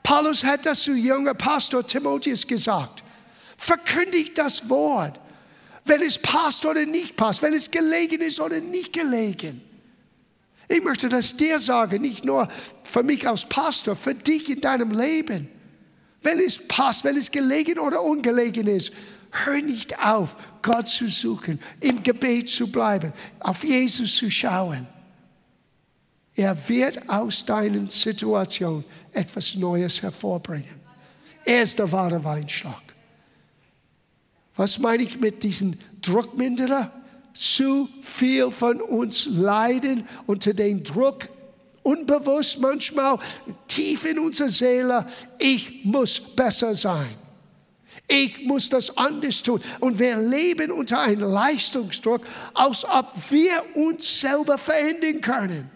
Paulus 0.02 0.44
hat 0.44 0.66
das 0.66 0.82
zu 0.82 0.92
junger 0.94 1.34
Pastor 1.34 1.86
Timotheus 1.86 2.46
gesagt. 2.46 3.02
Verkündigt 3.56 4.36
das 4.36 4.68
Wort, 4.68 5.20
wenn 5.84 6.02
es 6.02 6.18
passt 6.18 6.66
oder 6.66 6.84
nicht 6.86 7.16
passt, 7.16 7.42
wenn 7.42 7.54
es 7.54 7.70
gelegen 7.70 8.20
ist 8.20 8.40
oder 8.40 8.60
nicht 8.60 8.92
gelegen. 8.92 9.62
Ich 10.68 10.82
möchte 10.82 11.08
das 11.08 11.36
dir 11.36 11.60
sagen, 11.60 12.00
nicht 12.02 12.24
nur 12.24 12.48
für 12.82 13.02
mich 13.02 13.28
als 13.28 13.44
Pastor, 13.46 13.94
für 13.94 14.14
dich 14.14 14.48
in 14.48 14.60
deinem 14.60 14.90
Leben. 14.90 15.48
Wenn 16.22 16.38
es 16.38 16.66
passt, 16.66 17.04
wenn 17.04 17.16
es 17.16 17.30
gelegen 17.30 17.78
oder 17.78 18.02
ungelegen 18.02 18.66
ist, 18.66 18.92
hör 19.30 19.60
nicht 19.60 19.98
auf, 19.98 20.36
Gott 20.62 20.88
zu 20.88 21.08
suchen, 21.08 21.60
im 21.80 22.02
Gebet 22.02 22.48
zu 22.48 22.70
bleiben, 22.70 23.12
auf 23.40 23.64
Jesus 23.64 24.16
zu 24.16 24.30
schauen. 24.30 24.86
Er 26.35 26.57
wird 26.68 27.09
aus 27.09 27.45
deinen 27.45 27.88
Situationen 27.88 28.85
etwas 29.12 29.55
Neues 29.55 30.01
hervorbringen. 30.03 30.81
Er 31.45 31.62
ist 31.62 31.79
der 31.79 31.90
wahre 31.92 32.23
Weinstock. 32.25 32.83
Was 34.57 34.79
meine 34.79 35.03
ich 35.03 35.21
mit 35.21 35.42
diesen 35.42 35.79
Druckminderer? 36.01 36.90
Zu 37.35 37.88
viel 38.03 38.51
von 38.51 38.81
uns 38.81 39.27
leiden 39.27 40.07
unter 40.27 40.53
dem 40.53 40.85
Druck, 40.85 41.29
unbewusst 41.83 42.61
manchmal, 42.61 43.18
tief 43.66 44.05
in 44.05 44.18
unserer 44.18 44.51
Seele, 44.51 45.07
ich 45.38 45.85
muss 45.85 46.21
besser 46.21 46.75
sein. 46.75 47.16
Ich 48.07 48.45
muss 48.45 48.68
das 48.68 48.95
anders 48.99 49.42
tun. 49.42 49.62
Und 49.81 49.99
wir 49.99 50.18
leben 50.18 50.71
unter 50.71 51.01
einem 51.01 51.23
Leistungsdruck, 51.23 52.27
als 52.53 52.85
ob 52.85 53.12
wir 53.31 53.64
uns 53.75 54.21
selber 54.21 54.59
verändern 54.59 55.21
können. 55.23 55.71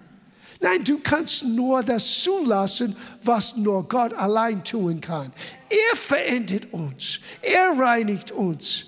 Nein, 0.61 0.85
du 0.85 0.99
kannst 0.99 1.45
nur 1.45 1.83
das 1.83 2.23
zulassen, 2.23 2.97
was 3.23 3.57
nur 3.57 3.87
Gott 3.89 4.15
allein 4.15 4.65
tun 4.65 5.01
kann. 5.01 5.33
Er 5.69 5.97
verändert 5.97 6.73
uns, 6.73 7.21
er 7.43 7.79
reinigt 7.79 8.33
uns. 8.33 8.87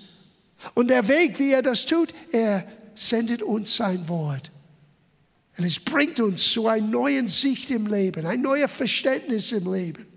Und 0.73 0.89
der 0.89 1.07
Weg, 1.07 1.39
wie 1.39 1.51
er 1.51 1.61
das 1.61 1.85
tut, 1.85 2.13
er 2.31 2.67
sendet 2.95 3.41
uns 3.41 3.75
sein 3.75 4.07
Wort. 4.09 4.51
Und 5.57 5.65
es 5.65 5.79
bringt 5.79 6.19
uns 6.19 6.51
zu 6.51 6.67
einer 6.67 6.85
neuen 6.85 7.27
Sicht 7.27 7.69
im 7.69 7.87
Leben, 7.87 8.25
ein 8.25 8.41
neues 8.41 8.71
Verständnis 8.71 9.51
im 9.51 9.71
Leben. 9.71 10.07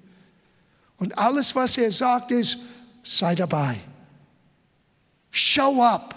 Und 0.96 1.18
alles, 1.18 1.54
was 1.54 1.76
er 1.76 1.90
sagt, 1.90 2.30
ist, 2.30 2.58
sei 3.02 3.34
dabei. 3.34 3.80
Show 5.30 5.82
up. 5.82 6.14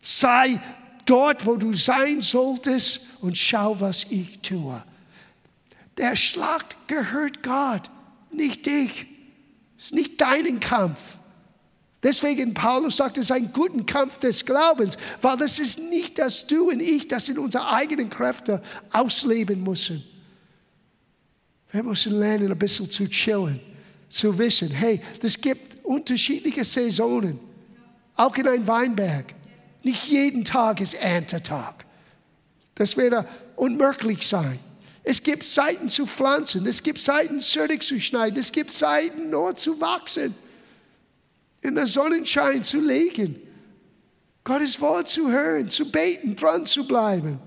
Sei 0.00 0.60
dort, 1.06 1.46
wo 1.46 1.56
du 1.56 1.72
sein 1.72 2.20
solltest 2.20 3.00
und 3.20 3.36
schau, 3.36 3.80
was 3.80 4.04
ich 4.10 4.40
tue. 4.40 4.82
Der 5.96 6.16
Schlag 6.16 6.64
gehört 6.86 7.42
Gott, 7.42 7.90
nicht 8.30 8.66
dich. 8.66 9.06
Es 9.78 9.86
ist 9.86 9.94
nicht 9.94 10.20
dein 10.20 10.60
Kampf. 10.60 11.18
Deswegen 12.02 12.52
Paulus 12.52 12.96
sagt, 12.96 13.18
es 13.18 13.24
ist 13.26 13.32
ein 13.32 13.52
guter 13.52 13.84
Kampf 13.84 14.18
des 14.18 14.44
Glaubens, 14.44 14.96
weil 15.20 15.36
das 15.36 15.58
ist 15.58 15.78
nicht, 15.78 16.18
dass 16.18 16.46
du 16.46 16.70
und 16.70 16.80
ich 16.80 17.06
das 17.06 17.28
in 17.28 17.38
unsere 17.38 17.68
eigenen 17.68 18.10
Kräfte 18.10 18.60
ausleben 18.90 19.62
müssen. 19.62 20.02
Wir 21.70 21.82
müssen 21.82 22.18
lernen, 22.18 22.50
ein 22.50 22.58
bisschen 22.58 22.90
zu 22.90 23.08
chillen, 23.08 23.60
zu 24.08 24.36
wissen, 24.36 24.70
hey, 24.70 25.00
es 25.22 25.40
gibt 25.40 25.84
unterschiedliche 25.84 26.64
Saisonen, 26.64 27.38
auch 28.16 28.36
in 28.36 28.48
einem 28.48 28.66
Weinberg. 28.66 29.34
Nicht 29.82 30.06
jeden 30.06 30.44
Tag 30.44 30.80
ist 30.80 30.94
Erntetag. 30.94 31.84
Das 32.74 32.96
wäre 32.96 33.26
unmöglich 33.56 34.26
sein. 34.26 34.58
Es 35.04 35.22
gibt 35.22 35.44
Zeiten 35.44 35.88
zu 35.88 36.06
pflanzen, 36.06 36.64
es 36.66 36.82
gibt 36.82 37.00
Zeiten 37.00 37.40
zurückzuschneiden, 37.40 38.38
es 38.38 38.52
gibt 38.52 38.72
Zeiten 38.72 39.30
nur 39.30 39.54
zu 39.56 39.80
wachsen, 39.80 40.34
in 41.60 41.74
der 41.74 41.88
Sonnenschein 41.88 42.62
zu 42.62 42.80
legen, 42.80 43.36
Gottes 44.44 44.80
Wort 44.80 45.08
zu 45.08 45.30
hören, 45.30 45.68
zu 45.68 45.90
beten, 45.90 46.36
dran 46.36 46.66
zu 46.66 46.86
bleiben. 46.86 47.40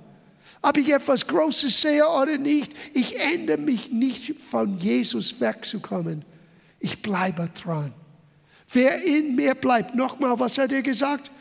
Ob 0.61 0.77
ich 0.77 0.91
etwas 0.91 1.27
Großes 1.27 1.81
sehe 1.81 2.07
oder 2.07 2.37
nicht, 2.37 2.73
ich 2.93 3.19
ändere 3.19 3.57
mich 3.57 3.91
nicht 3.91 4.39
von 4.39 4.77
Jesus 4.77 5.39
wegzukommen. 5.39 6.25
Ich 6.79 7.01
bleibe 7.01 7.49
dran. 7.49 7.93
Wer 8.71 9.03
in 9.03 9.35
mir 9.35 9.55
bleibt, 9.55 9.95
nochmal, 9.95 10.39
was 10.39 10.57
hat 10.57 10.71
er 10.71 10.81
gesagt? 10.81 11.31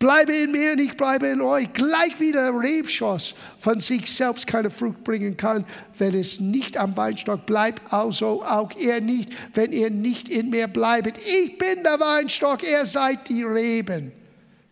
Bleibe 0.00 0.34
in 0.34 0.50
mir 0.50 0.72
und 0.72 0.78
ich 0.78 0.96
bleibe 0.96 1.26
in 1.26 1.42
euch. 1.42 1.74
Gleich 1.74 2.18
wie 2.18 2.32
der 2.32 2.58
Rebschoss 2.58 3.34
von 3.58 3.80
sich 3.80 4.10
selbst 4.10 4.46
keine 4.46 4.70
Frucht 4.70 5.04
bringen 5.04 5.36
kann, 5.36 5.66
wenn 5.98 6.14
es 6.14 6.40
nicht 6.40 6.78
am 6.78 6.96
Weinstock 6.96 7.44
bleibt, 7.44 7.92
also 7.92 8.42
auch 8.42 8.74
er 8.78 9.02
nicht, 9.02 9.30
wenn 9.52 9.72
ihr 9.72 9.90
nicht 9.90 10.30
in 10.30 10.48
mir 10.48 10.68
bleibt. 10.68 11.18
Ich 11.18 11.58
bin 11.58 11.82
der 11.82 12.00
Weinstock, 12.00 12.62
ihr 12.62 12.86
seid 12.86 13.28
die 13.28 13.42
Reben. 13.42 14.12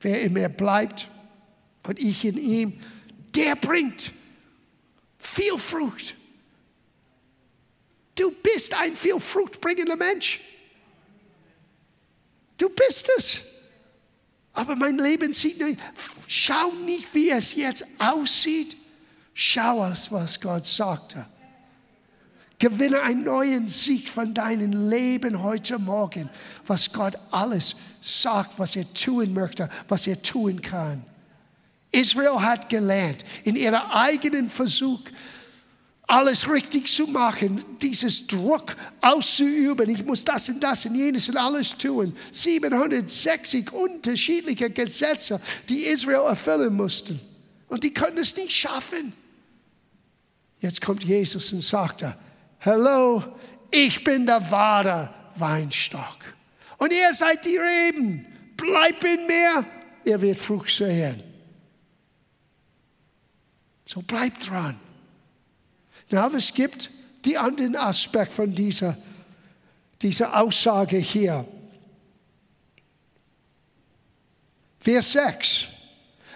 Wer 0.01 0.23
in 0.23 0.33
mir 0.33 0.49
bleibt 0.49 1.09
und 1.87 1.99
ich 1.99 2.25
in 2.25 2.39
ihm, 2.39 2.81
der 3.37 3.55
bringt 3.55 4.13
viel 5.19 5.59
Frucht. 5.59 6.15
Du 8.15 8.31
bist 8.31 8.75
ein 8.81 8.97
viel 8.97 9.21
fruchtbringender 9.21 9.97
Mensch. 9.97 10.41
Du 12.57 12.71
bist 12.71 13.11
es. 13.19 13.43
Aber 14.59 14.75
mein 14.75 14.99
Leben 14.99 15.33
sieht 15.33 15.61
nicht, 15.61 15.79
schau 16.27 16.73
nicht, 16.85 17.15
wie 17.15 17.31
es 17.31 17.55
jetzt 17.55 17.87
aussieht. 17.97 18.77
Schau 19.33 19.85
es, 19.85 20.11
was 20.11 20.41
Gott 20.41 20.67
sagte. 20.67 21.27
Gewinne 22.59 23.01
einen 23.03 23.23
neuen 23.23 23.69
Sieg 23.69 24.09
von 24.11 24.35
deinem 24.35 24.91
Leben 24.91 25.45
heute 25.45 25.79
Morgen, 25.79 26.29
was 26.67 26.93
Gott 26.93 27.17
alles 27.31 27.77
sagt, 28.01 28.59
was 28.59 28.75
er 28.75 28.93
tun 28.95 29.33
möchte, 29.33 29.69
was 29.87 30.09
er 30.09 30.21
tun 30.21 30.61
kann. 30.61 31.05
Israel 31.93 32.41
hat 32.41 32.69
gelernt, 32.69 33.25
in 33.45 33.55
ihrem 33.55 33.81
eigenen 33.93 34.51
Versuch, 34.51 35.03
alles 36.09 36.49
richtig 36.51 36.89
zu 36.89 37.07
machen, 37.07 37.63
dieses 37.81 38.27
Druck 38.27 38.75
auszuüben. 39.03 39.89
Ich 39.91 40.05
muss 40.05 40.25
das 40.25 40.49
und 40.49 40.61
das 40.61 40.87
und 40.87 40.95
jenes 40.95 41.29
und 41.29 41.37
alles 41.37 41.77
tun. 41.77 42.17
760 42.33 43.73
unterschiedliche 43.73 44.71
Gesetze, 44.71 45.39
die 45.69 45.85
Israel 45.85 46.27
erfüllen 46.27 46.75
mussten. 46.75 47.21
Und 47.69 47.85
die 47.85 47.93
konnten 47.93 48.19
es 48.19 48.35
nicht 48.35 48.53
schaffen. 48.53 49.13
Jetzt 50.61 50.81
kommt 50.81 51.05
Jesus 51.05 51.53
und 51.53 51.61
sagt, 51.61 52.05
Hallo, 52.63 53.23
ich 53.71 54.03
bin 54.03 54.25
der 54.25 54.51
wahre 54.51 55.13
Weinstock. 55.37 56.17
Und 56.79 56.91
ihr 56.91 57.13
seid 57.13 57.45
die 57.45 57.59
Reben. 57.59 58.27
Bleibt 58.57 59.05
in 59.05 59.27
mir, 59.27 59.65
ihr 60.05 60.21
wird 60.21 60.39
Frucht 60.39 60.75
sehen. 60.75 61.23
So 63.85 64.01
bleibt 64.01 64.49
dran. 64.49 64.88
Na, 66.11 66.29
es 66.29 66.53
gibt 66.55 66.91
die 67.25 67.37
anderen 67.37 67.77
Aspekt 67.77 68.33
von 68.33 68.55
dieser, 68.55 68.97
dieser 70.01 70.41
Aussage 70.41 70.97
hier. 70.97 71.47
Vers 74.81 75.13
6. 75.13 75.67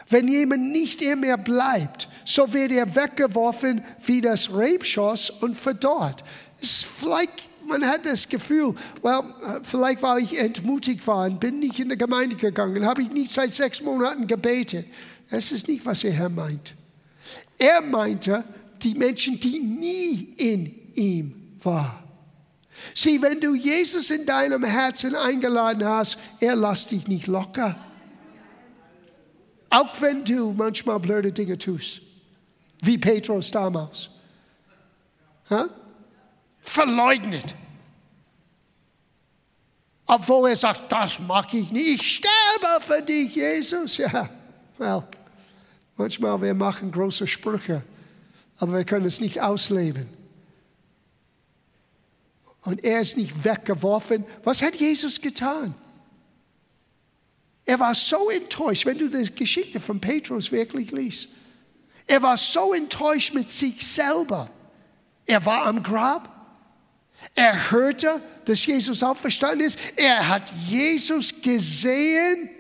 Wenn 0.09 0.29
jemand 0.29 0.73
nicht 0.73 1.01
in 1.01 1.21
mir 1.21 1.39
bleibt, 1.39 2.09
so 2.25 2.53
wird 2.53 2.73
er 2.73 2.95
weggeworfen 2.95 3.83
wie 4.05 4.21
das 4.21 4.53
Rebschoss 4.53 5.31
und 5.31 5.59
verdorrt. 5.59 6.23
Es 6.61 6.83
vielleicht, 6.83 7.49
man 7.67 7.87
hat 7.87 8.05
das 8.05 8.29
Gefühl, 8.29 8.75
well, 9.03 9.23
vielleicht 9.63 10.03
war 10.03 10.19
ich 10.19 10.39
entmutigt 10.39 11.07
war 11.07 11.25
und 11.25 11.41
bin 11.41 11.61
nicht 11.61 11.79
in 11.81 11.89
die 11.89 11.97
Gemeinde 11.97 12.37
gegangen, 12.37 12.85
habe 12.85 13.03
ich 13.03 13.11
nicht 13.11 13.33
seit 13.33 13.53
sechs 13.53 13.81
Monaten 13.81 14.27
gebetet. 14.27 14.87
Das 15.31 15.51
ist 15.51 15.67
nicht, 15.67 15.87
was 15.87 16.05
er 16.05 16.29
meint. 16.29 16.75
Er 17.57 17.81
meinte, 17.81 18.45
die 18.83 18.95
Menschen, 18.95 19.39
die 19.39 19.59
nie 19.59 20.35
in 20.37 20.95
ihm 20.95 21.57
waren. 21.63 22.03
Sieh, 22.95 23.21
wenn 23.23 23.41
du 23.41 23.55
Jesus 23.55 24.11
in 24.11 24.27
deinem 24.27 24.65
Herzen 24.65 25.15
eingeladen 25.15 25.85
hast, 25.85 26.19
er 26.41 26.57
lässt 26.57 26.91
dich 26.91 27.07
nicht 27.07 27.27
locker. 27.27 27.77
Auch 29.71 30.01
wenn 30.01 30.25
du 30.25 30.53
manchmal 30.53 30.99
blöde 30.99 31.33
Dinge 31.33 31.57
tust, 31.57 32.03
wie 32.83 32.99
Petrus 32.99 33.51
damals. 33.51 34.11
Ha? 35.49 35.69
Verleugnet. 36.61 37.55
Obwohl 40.07 40.51
er 40.51 40.57
sagt, 40.57 40.91
das 40.91 41.19
mag 41.21 41.55
ich 41.55 41.71
nicht, 41.71 42.01
ich 42.01 42.17
sterbe 42.17 42.81
für 42.81 43.03
dich, 43.03 43.35
Jesus. 43.35 43.97
Ja, 43.97 44.29
well, 44.77 45.05
manchmal 45.97 46.41
wir 46.43 46.55
machen 46.55 46.91
große 46.91 47.27
Sprüche 47.27 47.83
aber 48.59 48.75
wir 48.75 48.85
können 48.85 49.07
es 49.07 49.21
nicht 49.21 49.41
ausleben. 49.41 50.07
Und 52.65 52.85
er 52.85 53.01
ist 53.01 53.17
nicht 53.17 53.45
weggeworfen. 53.45 54.25
Was 54.45 54.63
hat 54.63 54.77
Jesus 54.77 55.21
getan? 55.21 55.75
Er 57.65 57.79
war 57.81 57.95
so 57.95 58.31
enttäuscht, 58.31 58.87
wenn 58.87 58.99
du 58.99 59.09
die 59.09 59.35
Geschichte 59.35 59.81
von 59.81 60.01
Petrus 60.01 60.51
wirklich 60.53 60.91
liest. 60.91 61.29
Er 62.07 62.23
war 62.23 62.37
so 62.37 62.73
enttäuscht 62.73 63.35
mit 63.35 63.51
sich 63.51 63.87
selber. 63.87 64.51
Er 65.27 65.45
war 65.47 65.67
am 65.67 65.83
Grab. 65.83 66.29
Er 67.35 67.71
hörte, 67.71 68.21
dass 68.45 68.67
Jesus 68.67 69.03
auferstanden 69.03 69.67
ist. 69.67 69.79
Er 69.95 70.29
hat 70.29 70.53
Jesus 70.69 71.41
gesehen, 71.41 72.51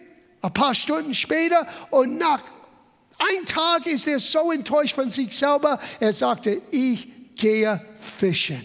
ein 0.40 0.54
paar 0.54 0.74
Stunden 0.74 1.14
später. 1.14 1.66
Und 1.90 2.18
nach 2.18 2.44
einem 3.28 3.46
Tag 3.46 3.86
ist 3.86 4.06
er 4.06 4.18
so 4.18 4.52
enttäuscht 4.52 4.94
von 4.94 5.08
sich 5.08 5.36
selber. 5.36 5.78
Er 6.00 6.12
sagte, 6.12 6.60
ich 6.70 7.08
gehe 7.34 7.80
fischen. 7.98 8.62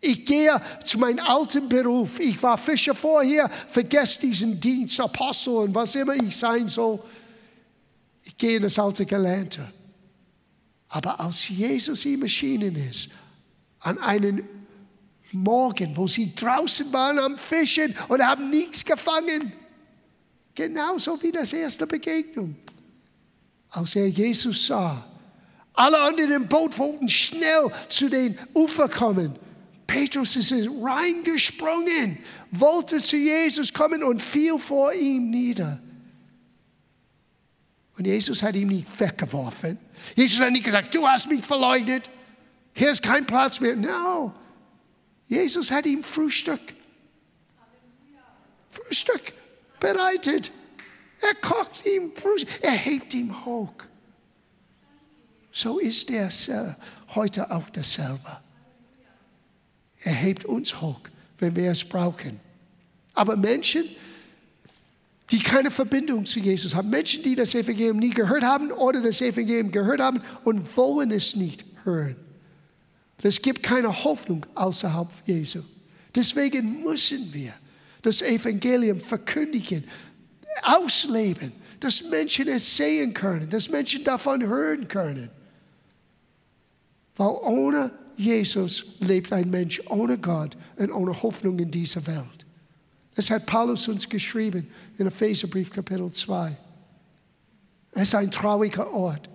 Ich 0.00 0.26
gehe 0.26 0.60
zu 0.84 0.98
meinem 0.98 1.24
alten 1.24 1.68
Beruf. 1.68 2.20
Ich 2.20 2.42
war 2.42 2.58
Fischer 2.58 2.94
vorher, 2.94 3.50
vergesse 3.68 4.20
diesen 4.20 4.60
Dienst, 4.60 5.00
Apostel 5.00 5.54
und 5.54 5.74
was 5.74 5.94
immer 5.94 6.14
ich 6.14 6.36
sein 6.36 6.68
soll. 6.68 7.02
Ich 8.22 8.36
gehe 8.36 8.56
in 8.56 8.62
das 8.62 8.78
alte 8.78 9.06
Gelernte. 9.06 9.72
Aber 10.88 11.18
als 11.18 11.48
Jesus 11.48 12.04
ihm 12.04 12.22
erschienen 12.22 12.76
ist, 12.76 13.08
an 13.80 13.98
einem 13.98 14.46
Morgen, 15.32 15.96
wo 15.96 16.06
sie 16.06 16.34
draußen 16.34 16.92
waren 16.92 17.18
am 17.18 17.36
Fischen 17.36 17.94
und 18.08 18.22
haben 18.22 18.50
nichts 18.50 18.84
gefangen, 18.84 19.52
genauso 20.54 21.20
wie 21.22 21.32
das 21.32 21.52
erste 21.52 21.86
Begegnung, 21.86 22.56
als 23.74 23.96
er 23.96 24.08
Jesus 24.08 24.66
sah. 24.66 25.04
Alle 25.74 26.00
anderen 26.00 26.30
im 26.30 26.48
Boot 26.48 26.78
wollten 26.78 27.08
schnell 27.08 27.70
zu 27.88 28.08
den 28.08 28.38
Ufer 28.54 28.88
kommen. 28.88 29.36
Petrus 29.86 30.36
ist 30.36 30.52
reingesprungen, 30.52 32.18
wollte 32.52 32.98
zu 32.98 33.16
Jesus 33.16 33.72
kommen 33.72 34.02
und 34.02 34.22
fiel 34.22 34.58
vor 34.58 34.92
ihm 34.92 35.30
nieder. 35.30 35.80
Und 37.98 38.06
Jesus 38.06 38.42
hat 38.42 38.56
ihn 38.56 38.68
nicht 38.68 38.88
weggeworfen. 38.98 39.78
Jesus 40.16 40.40
hat 40.40 40.52
nicht 40.52 40.64
gesagt, 40.64 40.94
du 40.94 41.06
hast 41.06 41.28
mich 41.28 41.44
verleugnet, 41.44 42.08
hier 42.72 42.90
ist 42.90 43.02
kein 43.02 43.24
Platz 43.24 43.60
mehr. 43.60 43.76
No. 43.76 44.32
Jesus 45.28 45.70
hat 45.70 45.86
ihm 45.86 46.02
Frühstück, 46.02 46.60
Frühstück 48.70 49.32
bereitet. 49.80 50.50
Er 51.20 51.34
kocht 51.40 51.86
ihm 51.86 52.12
Frühstück, 52.14 52.50
er 52.62 52.72
hebt 52.72 53.14
ihn 53.14 53.44
hoch. 53.44 53.72
So 55.50 55.78
ist 55.78 56.10
er 56.10 56.76
heute 57.14 57.50
auch 57.50 57.70
dasselbe. 57.70 58.40
Er 60.02 60.12
hebt 60.12 60.44
uns 60.44 60.80
hoch, 60.80 61.00
wenn 61.38 61.54
wir 61.56 61.70
es 61.70 61.84
brauchen. 61.84 62.40
Aber 63.14 63.36
Menschen, 63.36 63.84
die 65.30 65.38
keine 65.38 65.70
Verbindung 65.70 66.26
zu 66.26 66.40
Jesus 66.40 66.74
haben, 66.74 66.90
Menschen, 66.90 67.22
die 67.22 67.34
das 67.34 67.54
Evangelium 67.54 67.98
nie 67.98 68.10
gehört 68.10 68.42
haben 68.42 68.70
oder 68.72 69.00
das 69.00 69.20
Evangelium 69.20 69.70
gehört 69.70 70.00
haben 70.00 70.20
und 70.42 70.76
wollen 70.76 71.10
es 71.10 71.36
nicht 71.36 71.64
hören. 71.84 72.16
Es 73.22 73.40
gibt 73.40 73.62
keine 73.62 74.04
Hoffnung 74.04 74.44
außerhalb 74.54 75.08
Jesu. 75.24 75.62
Deswegen 76.14 76.82
müssen 76.82 77.32
wir 77.32 77.54
das 78.02 78.20
Evangelium 78.20 79.00
verkündigen, 79.00 79.84
ausleben, 80.62 81.52
dass 81.80 82.02
Menschen 82.04 82.48
es 82.48 82.76
sehen 82.76 83.12
können, 83.12 83.48
dass 83.48 83.68
Menschen 83.68 84.04
davon 84.04 84.42
hören 84.42 84.88
können. 84.88 85.30
Weil 87.16 87.36
ohne 87.42 87.90
Jesus 88.16 88.84
lebt 89.00 89.32
ein 89.32 89.50
Mensch 89.50 89.82
ohne 89.88 90.18
Gott 90.18 90.56
und 90.76 90.92
ohne 90.92 91.22
Hoffnung 91.22 91.58
in 91.58 91.70
dieser 91.70 92.06
Welt. 92.06 92.46
Das 93.14 93.30
hat 93.30 93.46
Paulus 93.46 93.86
uns 93.88 94.08
geschrieben 94.08 94.68
in 94.98 95.06
Epheserbrief 95.06 95.70
Kapitel 95.70 96.10
2. 96.10 96.56
Es 97.92 98.02
ist 98.02 98.14
ein 98.14 98.30
trauriger 98.30 98.92
Ort. 98.92 99.28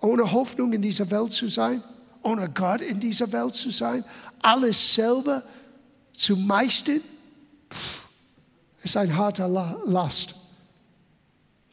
Ohne 0.00 0.30
Hoffnung 0.32 0.72
in 0.72 0.82
dieser 0.82 1.10
Welt 1.10 1.32
zu 1.32 1.48
sein, 1.48 1.82
ohne 2.22 2.48
Gott 2.48 2.80
in 2.80 3.00
dieser 3.00 3.30
Welt 3.32 3.54
zu 3.54 3.70
sein, 3.70 4.04
alles 4.40 4.94
selber 4.94 5.42
zu 6.14 6.36
meistern, 6.36 7.00
ist 8.84 8.96
ein 8.96 9.16
harter 9.16 9.48
Last. 9.48 10.34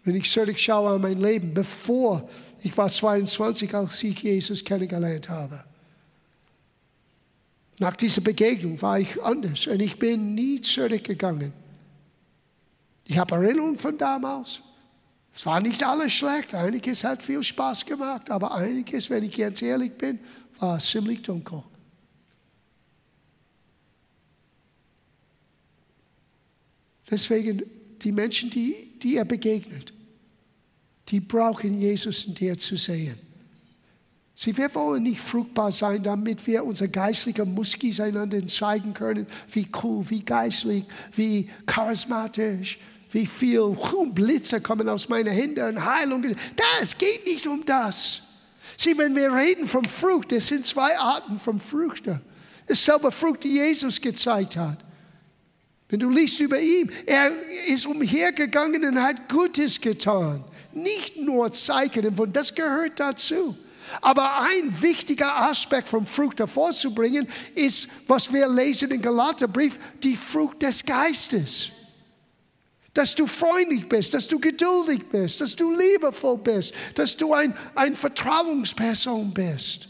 Wenn 0.03 0.15
ich 0.15 0.31
zurückschaue 0.31 0.91
an 0.91 1.01
mein 1.01 1.19
Leben, 1.19 1.53
bevor 1.53 2.27
ich 2.63 2.75
war 2.77 2.89
22, 2.89 3.73
als 3.73 4.03
ich 4.03 4.21
Jesus 4.21 4.63
kennengelernt 4.63 5.29
habe. 5.29 5.63
Nach 7.79 7.95
dieser 7.95 8.21
Begegnung 8.21 8.81
war 8.81 8.99
ich 8.99 9.21
anders 9.21 9.67
und 9.67 9.79
ich 9.79 9.97
bin 9.97 10.35
nie 10.35 10.61
zurückgegangen. 10.61 11.51
Ich 13.05 13.17
habe 13.17 13.35
Erinnerungen 13.35 13.79
von 13.79 13.97
damals. 13.97 14.61
Es 15.33 15.45
war 15.45 15.59
nicht 15.59 15.83
alles 15.83 16.13
schlecht, 16.13 16.53
einiges 16.53 17.03
hat 17.03 17.23
viel 17.23 17.41
Spaß 17.41 17.85
gemacht, 17.85 18.29
aber 18.29 18.53
einiges, 18.53 19.09
wenn 19.09 19.23
ich 19.23 19.37
jetzt 19.37 19.61
ehrlich 19.61 19.97
bin, 19.97 20.19
war 20.59 20.77
ziemlich 20.79 21.21
dunkel. 21.23 21.63
Deswegen 27.11 27.61
die 28.01 28.11
Menschen, 28.11 28.49
die, 28.49 28.97
die 29.01 29.17
er 29.17 29.25
begegnet, 29.25 29.93
die 31.09 31.19
brauchen 31.19 31.79
Jesus 31.79 32.25
in 32.25 32.33
dir 32.33 32.57
zu 32.57 32.77
sehen. 32.77 33.17
Sie, 34.33 34.55
wir 34.57 34.73
wollen 34.73 35.03
nicht 35.03 35.19
fruchtbar 35.19 35.71
sein, 35.71 36.01
damit 36.01 36.47
wir 36.47 36.63
unsere 36.63 36.89
geistlichen 36.89 37.53
Muskis 37.53 37.99
einander 37.99 38.47
zeigen 38.47 38.93
können, 38.93 39.27
wie 39.51 39.67
cool, 39.83 40.09
wie 40.09 40.23
geistlich, 40.23 40.85
wie 41.11 41.49
charismatisch, 41.67 42.79
wie 43.11 43.27
viel 43.27 43.77
Blitze 44.13 44.61
kommen 44.61 44.87
aus 44.87 45.09
meinen 45.09 45.31
Händen 45.31 45.75
und 45.75 45.85
Heilung. 45.85 46.25
Das 46.79 46.97
geht 46.97 47.25
nicht 47.27 47.45
um 47.45 47.63
das. 47.65 48.21
Sieh, 48.77 48.97
wenn 48.97 49.15
wir 49.15 49.31
reden 49.31 49.67
vom 49.67 49.85
Frucht, 49.85 50.31
es 50.31 50.47
sind 50.47 50.65
zwei 50.65 50.97
Arten 50.97 51.39
von 51.39 51.59
Früchten. 51.59 52.21
Dasselbe 52.67 53.11
Frucht, 53.11 53.43
die 53.43 53.49
Jesus 53.49 53.99
gezeigt 53.99 54.55
hat. 54.55 54.83
Wenn 55.91 55.99
du 55.99 56.09
liest 56.09 56.39
über 56.39 56.57
ihn, 56.57 56.89
er 57.05 57.33
ist 57.67 57.85
umhergegangen 57.85 58.83
und 58.85 59.01
hat 59.01 59.27
Gutes 59.27 59.79
getan. 59.79 60.41
Nicht 60.71 61.17
nur 61.17 61.51
Zeichen, 61.51 62.17
und 62.17 62.33
das 62.33 62.55
gehört 62.55 62.97
dazu. 62.97 63.57
Aber 63.99 64.39
ein 64.39 64.81
wichtiger 64.81 65.49
Aspekt 65.49 65.89
vom 65.89 66.07
Frucht 66.07 66.39
hervorzubringen, 66.39 67.27
ist, 67.55 67.89
was 68.07 68.31
wir 68.31 68.47
lesen 68.47 68.89
im 68.89 69.01
Galaterbrief, 69.01 69.77
die 70.01 70.15
Frucht 70.15 70.61
des 70.61 70.85
Geistes. 70.85 71.71
Dass 72.93 73.13
du 73.13 73.27
freundlich 73.27 73.89
bist, 73.89 74.13
dass 74.13 74.29
du 74.29 74.39
geduldig 74.39 75.01
bist, 75.11 75.41
dass 75.41 75.57
du 75.57 75.75
liebevoll 75.75 76.37
bist, 76.37 76.73
dass 76.95 77.17
du 77.17 77.33
ein, 77.33 77.53
ein 77.75 77.97
Vertrauensperson 77.97 79.33
bist. 79.33 79.89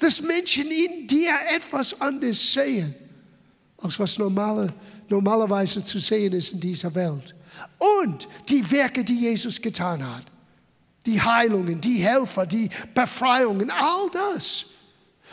Dass 0.00 0.20
Menschen 0.20 0.68
in 0.72 1.06
dir 1.06 1.34
etwas 1.54 2.00
anderes 2.00 2.52
sehen, 2.52 2.96
als 3.78 3.96
was 4.00 4.18
normale, 4.18 4.74
normalerweise 5.10 5.84
zu 5.84 5.98
sehen 5.98 6.32
ist 6.32 6.52
in 6.52 6.60
dieser 6.60 6.94
Welt. 6.94 7.34
Und 8.00 8.28
die 8.48 8.68
Werke, 8.70 9.04
die 9.04 9.20
Jesus 9.20 9.60
getan 9.60 10.02
hat 10.02 10.24
die 11.06 11.20
Heilungen, 11.20 11.80
die 11.80 11.96
Helfer, 11.96 12.46
die 12.46 12.68
Befreiungen, 12.94 13.70
all 13.70 14.10
das. 14.12 14.66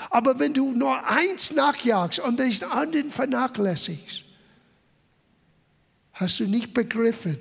Aber 0.10 0.40
wenn 0.40 0.54
du 0.54 0.72
nur 0.72 1.06
eins 1.08 1.54
nachjagst 1.54 2.20
und 2.20 2.40
den 2.40 2.64
anderen 2.64 3.12
vernachlässigst, 3.12 4.24
hast 6.14 6.40
du 6.40 6.46
nicht 6.46 6.74
begriffen, 6.74 7.38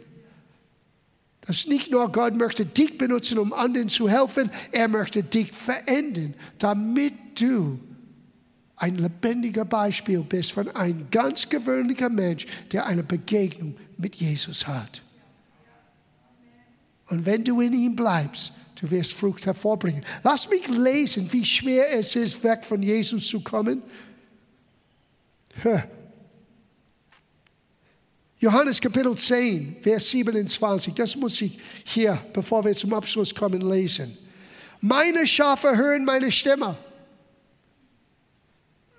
dass 1.42 1.66
nicht 1.66 1.92
nur 1.92 2.10
Gott 2.10 2.34
möchte 2.34 2.66
dich 2.66 2.98
benutzen, 2.98 3.38
um 3.38 3.52
anderen 3.52 3.88
zu 3.88 4.08
helfen, 4.08 4.50
er 4.72 4.88
möchte 4.88 5.22
dich 5.22 5.52
verändern, 5.52 6.34
damit 6.58 7.14
du 7.40 7.78
ein 8.76 8.96
lebendiger 8.96 9.64
Beispiel 9.64 10.20
bist 10.20 10.52
von 10.52 10.68
einem 10.76 11.08
ganz 11.10 11.48
gewöhnlichen 11.48 12.14
Mensch, 12.14 12.46
der 12.72 12.86
eine 12.86 13.02
Begegnung 13.02 13.74
mit 13.96 14.16
Jesus 14.16 14.66
hat. 14.66 15.02
Und 17.08 17.24
wenn 17.24 17.42
du 17.42 17.60
in 17.60 17.72
ihm 17.72 17.96
bleibst, 17.96 18.52
du 18.80 18.90
wirst 18.90 19.14
Frucht 19.14 19.46
hervorbringen. 19.46 20.04
Lass 20.22 20.50
mich 20.50 20.68
lesen, 20.68 21.32
wie 21.32 21.44
schwer 21.44 21.90
es 21.92 22.14
ist, 22.16 22.42
weg 22.44 22.64
von 22.64 22.82
Jesus 22.82 23.28
zu 23.28 23.40
kommen. 23.40 23.82
Johannes 28.38 28.78
Kapitel 28.78 29.16
10, 29.16 29.76
Vers 29.82 30.10
27, 30.10 30.92
das 30.92 31.16
muss 31.16 31.40
ich 31.40 31.58
hier, 31.84 32.22
bevor 32.34 32.62
wir 32.64 32.74
zum 32.74 32.92
Abschluss 32.92 33.34
kommen, 33.34 33.62
lesen. 33.62 34.18
Meine 34.82 35.26
Schafe 35.26 35.74
hören 35.74 36.04
meine 36.04 36.30
Stimme. 36.30 36.76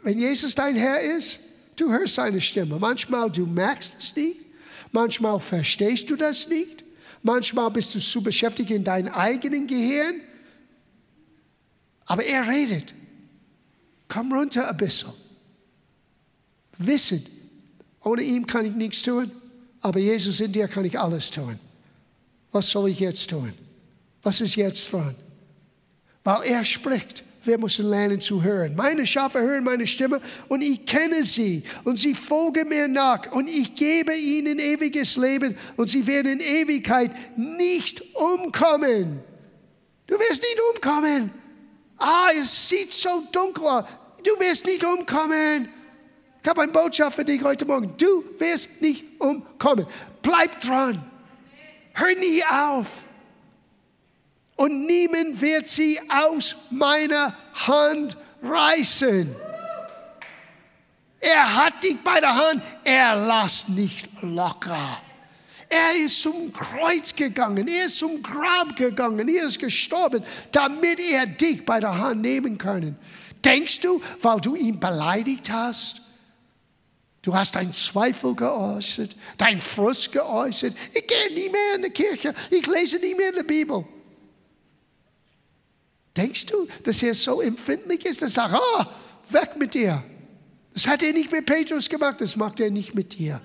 Wenn 0.07 0.19
Jesus 0.19 0.55
dein 0.55 0.77
Herr 0.77 1.01
ist, 1.01 1.37
du 1.75 1.91
hörst 1.91 2.15
seine 2.15 2.39
Stimme. 2.39 2.79
Manchmal 2.79 3.29
du 3.29 3.45
merkst 3.45 3.97
es 3.99 4.15
nicht, 4.15 4.37
manchmal 4.93 5.37
verstehst 5.37 6.09
du 6.09 6.15
das 6.15 6.47
nicht, 6.47 6.85
Manchmal 7.23 7.69
bist 7.71 7.93
du 7.93 7.99
zu 7.99 8.23
beschäftigt 8.23 8.71
in 8.71 8.85
deinem 8.85 9.13
eigenen 9.13 9.67
Gehirn. 9.67 10.21
Aber 12.05 12.23
er 12.23 12.47
redet. 12.47 12.93
Komm 14.07 14.31
runter 14.31 14.69
ein 14.69 14.77
bisschen. 14.77 15.11
Wissen, 16.77 17.25
ohne 18.01 18.21
ihn 18.21 18.47
kann 18.47 18.65
ich 18.65 18.71
nichts 18.71 19.01
tun, 19.01 19.29
aber 19.81 19.99
Jesus 19.99 20.39
in 20.39 20.53
dir 20.53 20.69
kann 20.69 20.85
ich 20.85 20.97
alles 20.97 21.29
tun. 21.29 21.59
Was 22.53 22.69
soll 22.69 22.91
ich 22.91 22.99
jetzt 22.99 23.29
tun? 23.29 23.51
Was 24.23 24.39
ist 24.39 24.55
jetzt 24.55 24.89
dran? 24.93 25.15
Weil 26.23 26.43
er 26.43 26.63
spricht 26.63 27.25
Wir 27.47 27.57
müssen 27.57 27.89
lernen 27.89 28.19
zu 28.19 28.43
hören. 28.43 28.75
Meine 28.75 29.07
Schafe 29.07 29.39
hören 29.39 29.63
meine 29.63 29.87
Stimme 29.87 30.19
und 30.49 30.61
ich 30.61 30.85
kenne 30.85 31.23
sie 31.23 31.63
und 31.85 31.97
sie 31.97 32.13
folgen 32.13 32.67
mir 32.67 32.89
nach 32.89 33.31
und 33.31 33.47
ich 33.47 33.73
gebe 33.73 34.13
ihnen 34.13 34.59
ewiges 34.59 35.15
Leben 35.15 35.55
und 35.77 35.87
sie 35.87 36.05
werden 36.05 36.33
in 36.33 36.39
Ewigkeit 36.41 37.11
nicht 37.37 38.03
umkommen. 38.15 39.21
Du 40.07 40.19
wirst 40.19 40.41
nicht 40.41 40.59
umkommen. 40.73 41.31
Ah, 41.97 42.29
es 42.37 42.67
sieht 42.67 42.91
so 42.91 43.23
dunkel 43.31 43.63
aus. 43.63 43.85
Du 44.23 44.37
wirst 44.39 44.65
nicht 44.65 44.83
umkommen. 44.83 45.69
Ich 46.43 46.49
habe 46.49 46.61
eine 46.61 46.71
Botschaft 46.71 47.15
für 47.15 47.25
dich 47.25 47.41
heute 47.41 47.65
Morgen. 47.65 47.93
Du 47.97 48.25
wirst 48.37 48.81
nicht 48.81 49.05
umkommen. 49.19 49.85
Bleib 50.21 50.59
dran. 50.59 51.01
Hör 51.93 52.15
nie 52.15 52.43
auf. 52.43 53.06
Und 54.57 54.85
niemand 54.85 55.39
wird 55.39 55.67
sie 55.67 55.99
aus 56.09 56.55
meiner 56.69 57.37
Hand 57.53 58.17
reißen. 58.43 59.33
Er 61.19 61.55
hat 61.55 61.83
dich 61.83 61.97
bei 62.03 62.19
der 62.19 62.35
Hand. 62.35 62.63
Er 62.83 63.15
lässt 63.15 63.69
nicht 63.69 64.09
locker. 64.21 65.01
Er 65.69 65.95
ist 65.95 66.21
zum 66.21 66.53
Kreuz 66.53 67.13
gegangen, 67.13 67.67
er 67.67 67.85
ist 67.85 67.99
zum 67.99 68.23
Grab 68.23 68.73
gegangen, 68.75 69.27
er 69.27 69.43
ist 69.43 69.59
gestorben, 69.59 70.23
damit 70.51 70.99
er 70.99 71.25
dich 71.25 71.65
bei 71.65 71.81
der 71.81 71.97
Hand 71.97 72.21
nehmen 72.21 72.57
kann. 72.57 72.97
Denkst 73.43 73.81
du, 73.81 74.01
weil 74.21 74.39
du 74.39 74.55
ihn 74.55 74.79
beleidigt 74.79 75.51
hast? 75.51 76.01
Du 77.21 77.35
hast 77.35 77.55
deinen 77.55 77.73
Zweifel 77.73 78.33
geäußert, 78.33 79.13
deinen 79.37 79.59
Frust 79.59 80.13
geäußert. 80.13 80.73
Ich 80.93 81.05
gehe 81.05 81.33
nie 81.33 81.49
mehr 81.49 81.75
in 81.75 81.83
die 81.83 81.89
Kirche, 81.89 82.33
ich 82.49 82.65
lese 82.65 82.97
nie 82.99 83.13
mehr 83.15 83.29
in 83.29 83.35
der 83.35 83.43
Bibel. 83.43 83.85
Denkst 86.17 86.47
du, 86.47 86.67
dass 86.83 87.03
er 87.03 87.13
so 87.13 87.41
empfindlich 87.41 88.05
ist, 88.05 88.23
dass 88.23 88.35
er 88.37 88.49
sagt, 88.49 88.55
oh, 88.55 88.83
weg 89.29 89.55
mit 89.57 89.75
dir. 89.75 90.03
Das 90.73 90.87
hat 90.87 91.03
er 91.03 91.13
nicht 91.13 91.31
mit 91.31 91.45
Petrus 91.45 91.87
gemacht, 91.87 92.19
das 92.19 92.35
macht 92.35 92.59
er 92.59 92.71
nicht 92.71 92.95
mit 92.95 93.17
dir. 93.17 93.39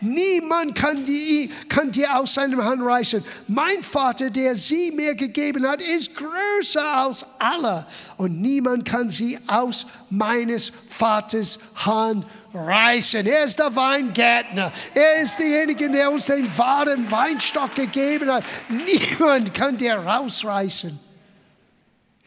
Niemand 0.00 0.76
kann, 0.76 1.04
die, 1.04 1.50
kann 1.68 1.90
dir 1.90 2.16
aus 2.16 2.34
seinem 2.34 2.64
Hand 2.64 2.82
reißen. 2.82 3.24
Mein 3.48 3.82
Vater, 3.82 4.30
der 4.30 4.54
sie 4.54 4.92
mir 4.92 5.14
gegeben 5.14 5.66
hat, 5.66 5.82
ist 5.82 6.14
größer 6.14 6.84
als 6.84 7.26
alle. 7.38 7.86
Und 8.16 8.40
niemand 8.40 8.84
kann 8.84 9.10
sie 9.10 9.38
aus 9.48 9.86
meines 10.08 10.72
Vaters 10.88 11.58
Hand 11.74 12.24
reißen. 12.54 13.26
Er 13.26 13.44
ist 13.44 13.58
der 13.58 13.74
Weingärtner. 13.74 14.70
Er 14.94 15.22
ist 15.22 15.38
derjenige, 15.38 15.90
der 15.90 16.12
uns 16.12 16.26
den 16.26 16.46
wahren 16.56 17.10
Weinstock 17.10 17.74
gegeben 17.74 18.30
hat. 18.30 18.44
Niemand 18.68 19.52
kann 19.52 19.76
dir 19.76 19.96
rausreißen. 19.96 21.07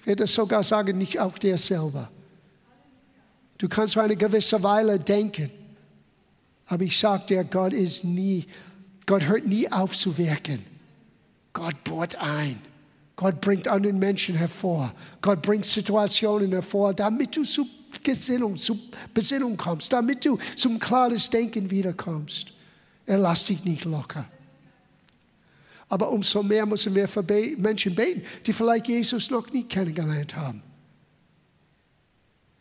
Ich 0.02 0.08
werde 0.08 0.28
sogar 0.28 0.64
sagen, 0.64 0.98
nicht 0.98 1.20
auch 1.20 1.38
dir 1.38 1.58
selber. 1.58 2.10
Du 3.58 3.70
kannst 3.70 3.94
für 3.94 4.02
eine 4.02 4.16
gewisse 4.16 4.62
Weile 4.64 5.00
denken, 5.00 5.52
aber 6.66 6.84
ich 6.84 6.98
sage 6.98 7.24
dir, 7.28 7.44
Gott 7.44 7.74
ist 7.74 8.04
nie, 8.04 8.48
Gott 9.06 9.28
hört 9.28 9.46
nie 9.46 9.72
auf 9.72 9.96
zu 9.96 10.18
wirken. 10.18 10.66
Gott 11.54 11.84
bohrt 11.84 12.18
ein. 12.18 12.60
Gott 13.16 13.40
bringt 13.40 13.68
anderen 13.68 14.00
Menschen 14.00 14.36
hervor. 14.36 14.94
Gott 15.22 15.44
bringt 15.44 15.66
Situationen 15.66 16.52
hervor, 16.52 16.94
damit 16.94 17.36
du 17.36 17.44
zu 17.44 17.68
Gesinnung, 18.02 18.56
zu 18.56 18.80
Besinnung 19.14 19.58
kommst, 19.58 19.94
damit 19.94 20.26
du 20.26 20.40
zum 20.56 20.80
klares 20.80 21.30
Denken 21.30 21.70
wiederkommst. 21.70 22.54
Er 23.06 23.20
lässt 23.20 23.50
dich 23.50 23.64
nicht 23.64 23.86
locker. 23.86 24.26
Aber 25.92 26.10
umso 26.10 26.42
mehr 26.42 26.66
müssen 26.66 26.96
wir 26.96 27.06
für 27.06 27.22
Menschen 27.58 27.94
beten, 27.94 28.24
die 28.48 28.54
vielleicht 28.54 28.88
Jesus 28.88 29.30
noch 29.30 29.52
nie 29.52 29.66
kennengelernt 29.66 30.38
haben. 30.38 30.64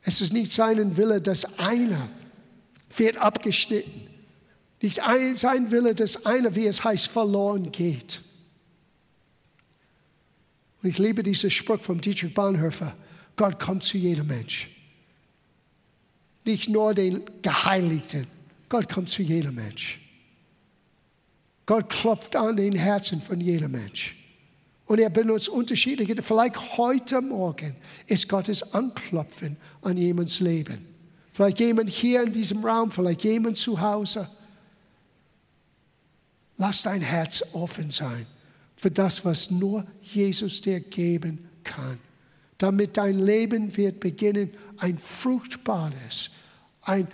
Es 0.03 0.21
ist 0.21 0.33
nicht 0.33 0.51
sein 0.51 0.97
Wille, 0.97 1.21
dass 1.21 1.57
einer 1.57 2.11
wird 2.97 3.19
abgeschnitten. 3.19 4.09
Nicht 4.83 4.99
ein, 5.03 5.37
sein 5.37 5.71
Wille, 5.71 5.95
dass 5.95 6.27
einer, 6.27 6.57
wie 6.57 6.67
es 6.67 6.83
heißt, 6.83 7.07
verloren 7.07 7.71
geht. 7.71 8.21
Und 10.83 10.89
ich 10.89 10.99
liebe 10.99 11.23
diesen 11.23 11.53
Spruch 11.53 11.81
vom 11.81 12.01
Dietrich 12.01 12.35
Bonhoeffer. 12.35 12.97
Gott 13.37 13.61
kommt 13.61 13.85
zu 13.85 13.97
jedem 13.97 14.27
Mensch. 14.27 14.71
Nicht 16.45 16.69
nur 16.69 16.95
den 16.95 17.23
Geheiligten. 17.43 18.27
Gott 18.69 18.93
kommt 18.93 19.09
zu 19.09 19.23
jedem 19.23 19.55
Mensch. 19.55 20.00
Gott 21.71 21.89
klopft 21.89 22.35
an 22.35 22.57
den 22.57 22.73
Herzen 22.73 23.23
von 23.23 23.41
jedem 23.41 23.71
Mensch. 23.71 24.17
Und 24.87 24.99
er 24.99 25.09
benutzt 25.09 25.49
unterschiedliche, 25.49 26.21
vielleicht 26.21 26.77
heute 26.77 27.21
Morgen 27.21 27.77
ist 28.09 28.29
Gottes 28.29 28.75
Anklopfen 28.75 29.57
an 29.81 29.97
jemands 29.97 30.41
Leben. 30.41 30.85
Vielleicht 31.33 31.61
jemand 31.61 31.89
hier 31.89 32.25
in 32.25 32.33
diesem 32.33 32.65
Raum, 32.65 32.91
vielleicht 32.91 33.23
jemand 33.23 33.57
zu 33.57 33.81
Hause. 33.81 34.29
Lass 36.57 36.83
dein 36.83 37.03
Herz 37.03 37.45
offen 37.53 37.93
sein 37.93 38.27
für 38.75 38.91
das, 38.91 39.25
was 39.25 39.53
nur 39.53 39.87
Jesus 40.03 40.63
dir 40.63 40.81
geben 40.81 41.49
kann. 41.63 42.01
Damit 42.59 42.97
dein 42.97 43.21
Leben 43.21 43.77
wird 43.77 44.01
beginnen, 44.01 44.51
ein 44.79 44.99
fruchtbares, 44.99 46.31
ein 46.83 47.07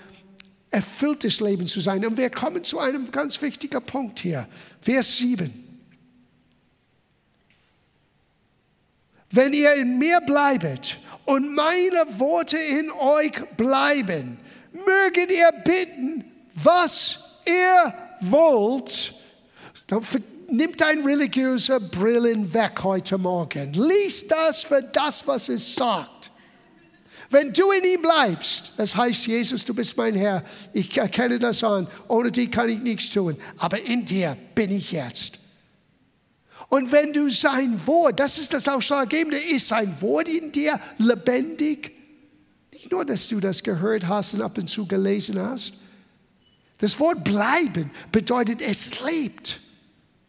erfülltes 0.77 1.41
Leben 1.41 1.67
zu 1.67 1.81
sein. 1.81 2.05
Und 2.05 2.19
wir 2.19 2.29
kommen 2.29 2.63
zu 2.63 2.79
einem 2.79 3.11
ganz 3.11 3.41
wichtigen 3.41 3.83
Punkt 3.83 4.21
hier. 4.21 4.47
Vers 4.83 5.17
7. 5.17 5.65
Wenn 9.31 9.55
ihr 9.55 9.75
in 9.75 9.99
mir 9.99 10.21
bleibet 10.21 10.99
und 11.25 11.55
meine 11.55 12.05
Worte 12.19 12.59
in 12.59 12.91
euch 12.91 13.43
bleiben, 13.57 14.39
möget 14.73 15.33
ihr 15.33 15.51
bitten, 15.65 16.25
was 16.55 17.21
ihr 17.47 17.95
wollt. 18.21 19.15
Nimm 20.49 20.77
deine 20.77 21.05
religiöse 21.07 21.81
Brillen 21.81 22.53
weg 22.53 22.83
heute 22.83 23.17
Morgen. 23.17 23.73
Lies 23.73 24.29
das 24.29 24.63
für 24.63 24.83
das, 24.83 25.27
was 25.27 25.49
es 25.49 25.75
sagt. 25.75 26.31
Wenn 27.31 27.53
du 27.53 27.71
in 27.73 27.85
ihm 27.85 28.03
bleibst, 28.03 28.73
das 28.77 28.97
heißt, 28.97 29.27
Jesus, 29.27 29.65
du 29.65 29.75
bist 29.75 29.97
mein 29.97 30.15
Herr, 30.15 30.45
ich 30.73 30.97
erkenne 30.97 31.39
das 31.39 31.65
an, 31.65 31.89
ohne 32.09 32.31
dich 32.31 32.51
kann 32.51 32.69
ich 32.69 32.79
nichts 32.79 33.11
tun, 33.11 33.37
aber 33.59 33.83
in 33.83 34.05
dir 34.05 34.37
bin 34.55 34.71
ich 34.71 34.93
jetzt. 34.93 35.39
Und 36.69 36.91
wenn 36.93 37.13
du 37.13 37.29
sein 37.29 37.85
Wort, 37.87 38.19
das 38.21 38.39
ist 38.39 38.53
das 38.53 38.69
Ausschlaggebende, 38.69 39.39
ist 39.39 39.69
sein 39.69 40.01
Wort 40.01 40.29
in 40.29 40.51
dir 40.53 40.81
lebendig? 40.99 41.93
Nicht 42.73 42.91
nur, 42.91 43.05
dass 43.05 43.29
du 43.29 43.41
das 43.41 43.63
gehört 43.63 44.07
hast 44.07 44.35
und 44.35 44.43
ab 44.43 44.59
und 44.59 44.69
zu 44.69 44.87
gelesen 44.87 45.41
hast. 45.41 45.75
Das 46.79 46.99
Wort 47.01 47.25
bleiben 47.25 47.91
bedeutet, 48.13 48.61
es 48.61 49.01
lebt. 49.01 49.61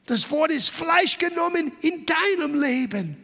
Das 0.05 0.29
Wort 0.31 0.51
ist 0.51 0.69
Fleisch 0.69 1.17
genommen 1.17 1.71
in 1.81 2.05
deinem 2.05 2.61
Leben. 2.61 3.17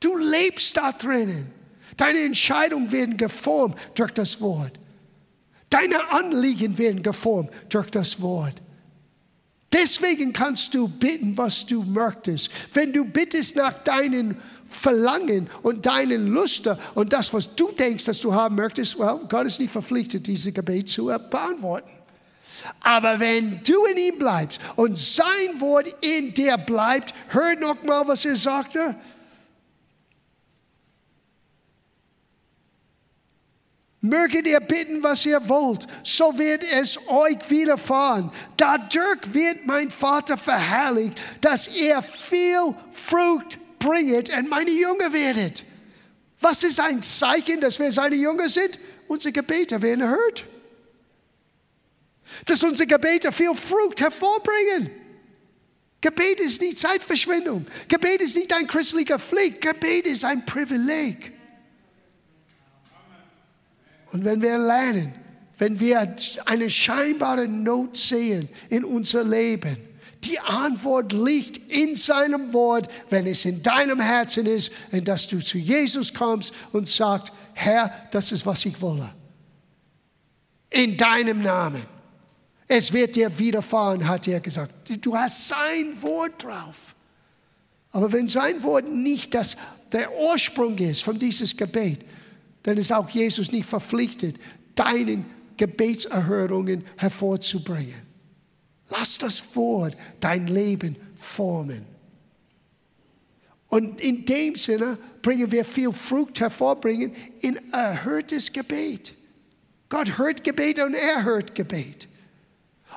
Du 0.00 0.16
lebst 0.16 0.76
da 0.76 0.92
drinnen. 0.92 1.59
Deine 2.00 2.20
Entscheidungen 2.20 2.90
werden 2.92 3.18
geformt 3.18 3.76
durch 3.94 4.12
das 4.12 4.40
Wort. 4.40 4.72
Deine 5.68 6.10
Anliegen 6.10 6.78
werden 6.78 7.02
geformt 7.02 7.50
durch 7.68 7.90
das 7.90 8.22
Wort. 8.22 8.54
Deswegen 9.70 10.32
kannst 10.32 10.74
du 10.74 10.88
bitten, 10.88 11.36
was 11.36 11.66
du 11.66 11.82
möchtest. 11.82 12.50
Wenn 12.72 12.94
du 12.94 13.04
bittest 13.04 13.54
nach 13.54 13.74
deinen 13.84 14.36
Verlangen 14.66 15.50
und 15.62 15.84
deinen 15.84 16.28
Luster 16.28 16.78
und 16.94 17.12
das, 17.12 17.34
was 17.34 17.54
du 17.54 17.70
denkst, 17.70 18.06
dass 18.06 18.20
du 18.20 18.32
haben 18.32 18.56
möchtest, 18.56 18.98
well, 18.98 19.20
Gott 19.28 19.46
ist 19.46 19.60
nicht 19.60 19.70
verpflichtet, 19.70 20.26
diese 20.26 20.52
Gebet 20.52 20.88
zu 20.88 21.06
beantworten. 21.06 21.90
Aber 22.80 23.20
wenn 23.20 23.62
du 23.62 23.84
in 23.84 23.98
ihm 23.98 24.18
bleibst 24.18 24.58
und 24.76 24.96
sein 24.96 25.60
Wort 25.60 25.94
in 26.00 26.32
dir 26.32 26.56
bleibt, 26.56 27.14
hör 27.28 27.56
noch 27.56 27.82
mal, 27.82 28.08
was 28.08 28.24
er 28.24 28.36
sagte. 28.36 28.96
Möget 34.02 34.46
ihr 34.46 34.60
bitten, 34.60 35.02
was 35.02 35.26
ihr 35.26 35.46
wollt, 35.46 35.86
so 36.02 36.38
wird 36.38 36.64
es 36.64 36.98
euch 37.08 37.38
widerfahren. 37.50 38.30
Dadurch 38.56 39.34
wird 39.34 39.66
mein 39.66 39.90
Vater 39.90 40.38
verherrlicht, 40.38 41.20
dass 41.42 41.74
ihr 41.76 42.00
viel 42.00 42.74
Frucht 42.90 43.58
bringet 43.78 44.30
und 44.30 44.48
meine 44.48 44.70
Jünger 44.70 45.12
werdet. 45.12 45.64
Was 46.40 46.62
ist 46.62 46.80
ein 46.80 47.02
Zeichen, 47.02 47.60
dass 47.60 47.78
wir 47.78 47.92
seine 47.92 48.16
Jünger 48.16 48.48
sind? 48.48 48.78
Unsere 49.06 49.32
Gebete 49.32 49.82
werden 49.82 50.00
erhört. 50.00 50.46
Dass 52.46 52.62
unsere 52.62 52.86
Gebete 52.86 53.30
viel 53.32 53.54
Frucht 53.54 54.00
hervorbringen. 54.00 54.90
Gebet 56.00 56.40
ist 56.40 56.62
nicht 56.62 56.78
Zeitverschwendung. 56.78 57.66
Gebet 57.88 58.22
ist 58.22 58.36
nicht 58.36 58.50
ein 58.54 58.66
christlicher 58.66 59.18
Pflicht. 59.18 59.60
Gebet 59.60 60.06
ist 60.06 60.24
ein 60.24 60.46
Privileg. 60.46 61.32
Und 64.12 64.24
wenn 64.24 64.40
wir 64.40 64.58
lernen, 64.58 65.14
wenn 65.58 65.78
wir 65.78 66.16
eine 66.46 66.70
scheinbare 66.70 67.46
Not 67.46 67.96
sehen 67.96 68.48
in 68.68 68.84
unser 68.84 69.24
Leben, 69.24 69.76
Die 70.24 70.38
Antwort 70.38 71.12
liegt 71.12 71.56
in 71.70 71.96
seinem 71.96 72.52
Wort, 72.52 72.88
wenn 73.08 73.26
es 73.26 73.46
in 73.46 73.62
deinem 73.62 74.00
Herzen 74.00 74.44
ist 74.44 74.70
und 74.92 75.08
dass 75.08 75.26
du 75.26 75.40
zu 75.40 75.56
Jesus 75.56 76.12
kommst 76.12 76.52
und 76.72 76.88
sagst, 76.88 77.32
Herr, 77.54 77.90
das 78.10 78.30
ist, 78.30 78.44
was 78.44 78.64
ich 78.66 78.80
wolle. 78.82 79.10
In 80.68 80.96
deinem 80.96 81.40
Namen. 81.40 81.82
Es 82.68 82.92
wird 82.92 83.16
dir 83.16 83.36
widerfahren, 83.38 84.06
hat 84.06 84.28
er 84.28 84.40
gesagt. 84.40 84.72
Du 85.04 85.16
hast 85.16 85.48
sein 85.48 86.00
Wort 86.02 86.44
drauf. 86.44 86.94
Aber 87.90 88.12
wenn 88.12 88.28
sein 88.28 88.62
Wort 88.62 88.88
nicht 88.88 89.34
das, 89.34 89.56
der 89.90 90.12
Ursprung 90.12 90.76
ist 90.78 91.02
von 91.02 91.18
dieses 91.18 91.56
Gebet, 91.56 92.04
dann 92.62 92.76
ist 92.76 92.92
auch 92.92 93.08
Jesus 93.08 93.52
nicht 93.52 93.68
verpflichtet, 93.68 94.36
deinen 94.74 95.24
Gebetserhörungen 95.56 96.84
hervorzubringen. 96.96 98.02
Lass 98.88 99.18
das 99.18 99.42
Wort 99.54 99.96
dein 100.18 100.46
Leben 100.46 100.96
formen. 101.16 101.86
Und 103.68 104.00
in 104.00 104.24
dem 104.24 104.56
Sinne 104.56 104.98
bringen 105.22 105.50
wir 105.52 105.64
viel 105.64 105.92
Frucht 105.92 106.40
hervorbringen 106.40 107.14
in 107.40 107.72
erhörtes 107.72 108.52
Gebet. 108.52 109.14
Gott 109.88 110.18
hört 110.18 110.42
Gebet 110.42 110.82
und 110.82 110.94
er 110.94 111.22
hört 111.24 111.54
Gebet. 111.54 112.08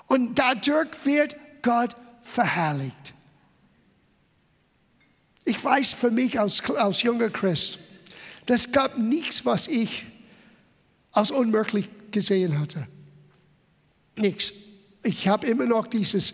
Und 0.08 0.38
dadurch 0.40 0.90
wird 1.04 1.36
Gott 1.62 1.96
verherrlicht. 2.22 3.14
Ich 5.46 5.64
weiß 5.64 5.94
für 5.94 6.12
mich 6.12 6.40
als, 6.40 6.64
als 6.72 7.04
junger 7.04 7.30
Christ, 7.30 7.80
das 8.46 8.72
gab 8.72 8.98
nichts, 8.98 9.46
was 9.46 9.68
ich 9.68 10.06
als 11.12 11.32
unmöglich 11.32 11.90
gesehen 12.12 12.60
hatte. 12.60 12.88
Nichts 14.16 14.54
ich 15.04 15.28
habe 15.28 15.46
immer 15.48 15.66
noch 15.66 15.88
dieses, 15.88 16.34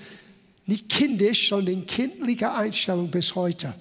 nicht 0.66 0.90
kindisch, 0.90 1.50
sondern 1.50 1.86
kindliche 1.88 2.54
Einstellung 2.54 3.10
bis 3.10 3.36
heute. 3.36 3.74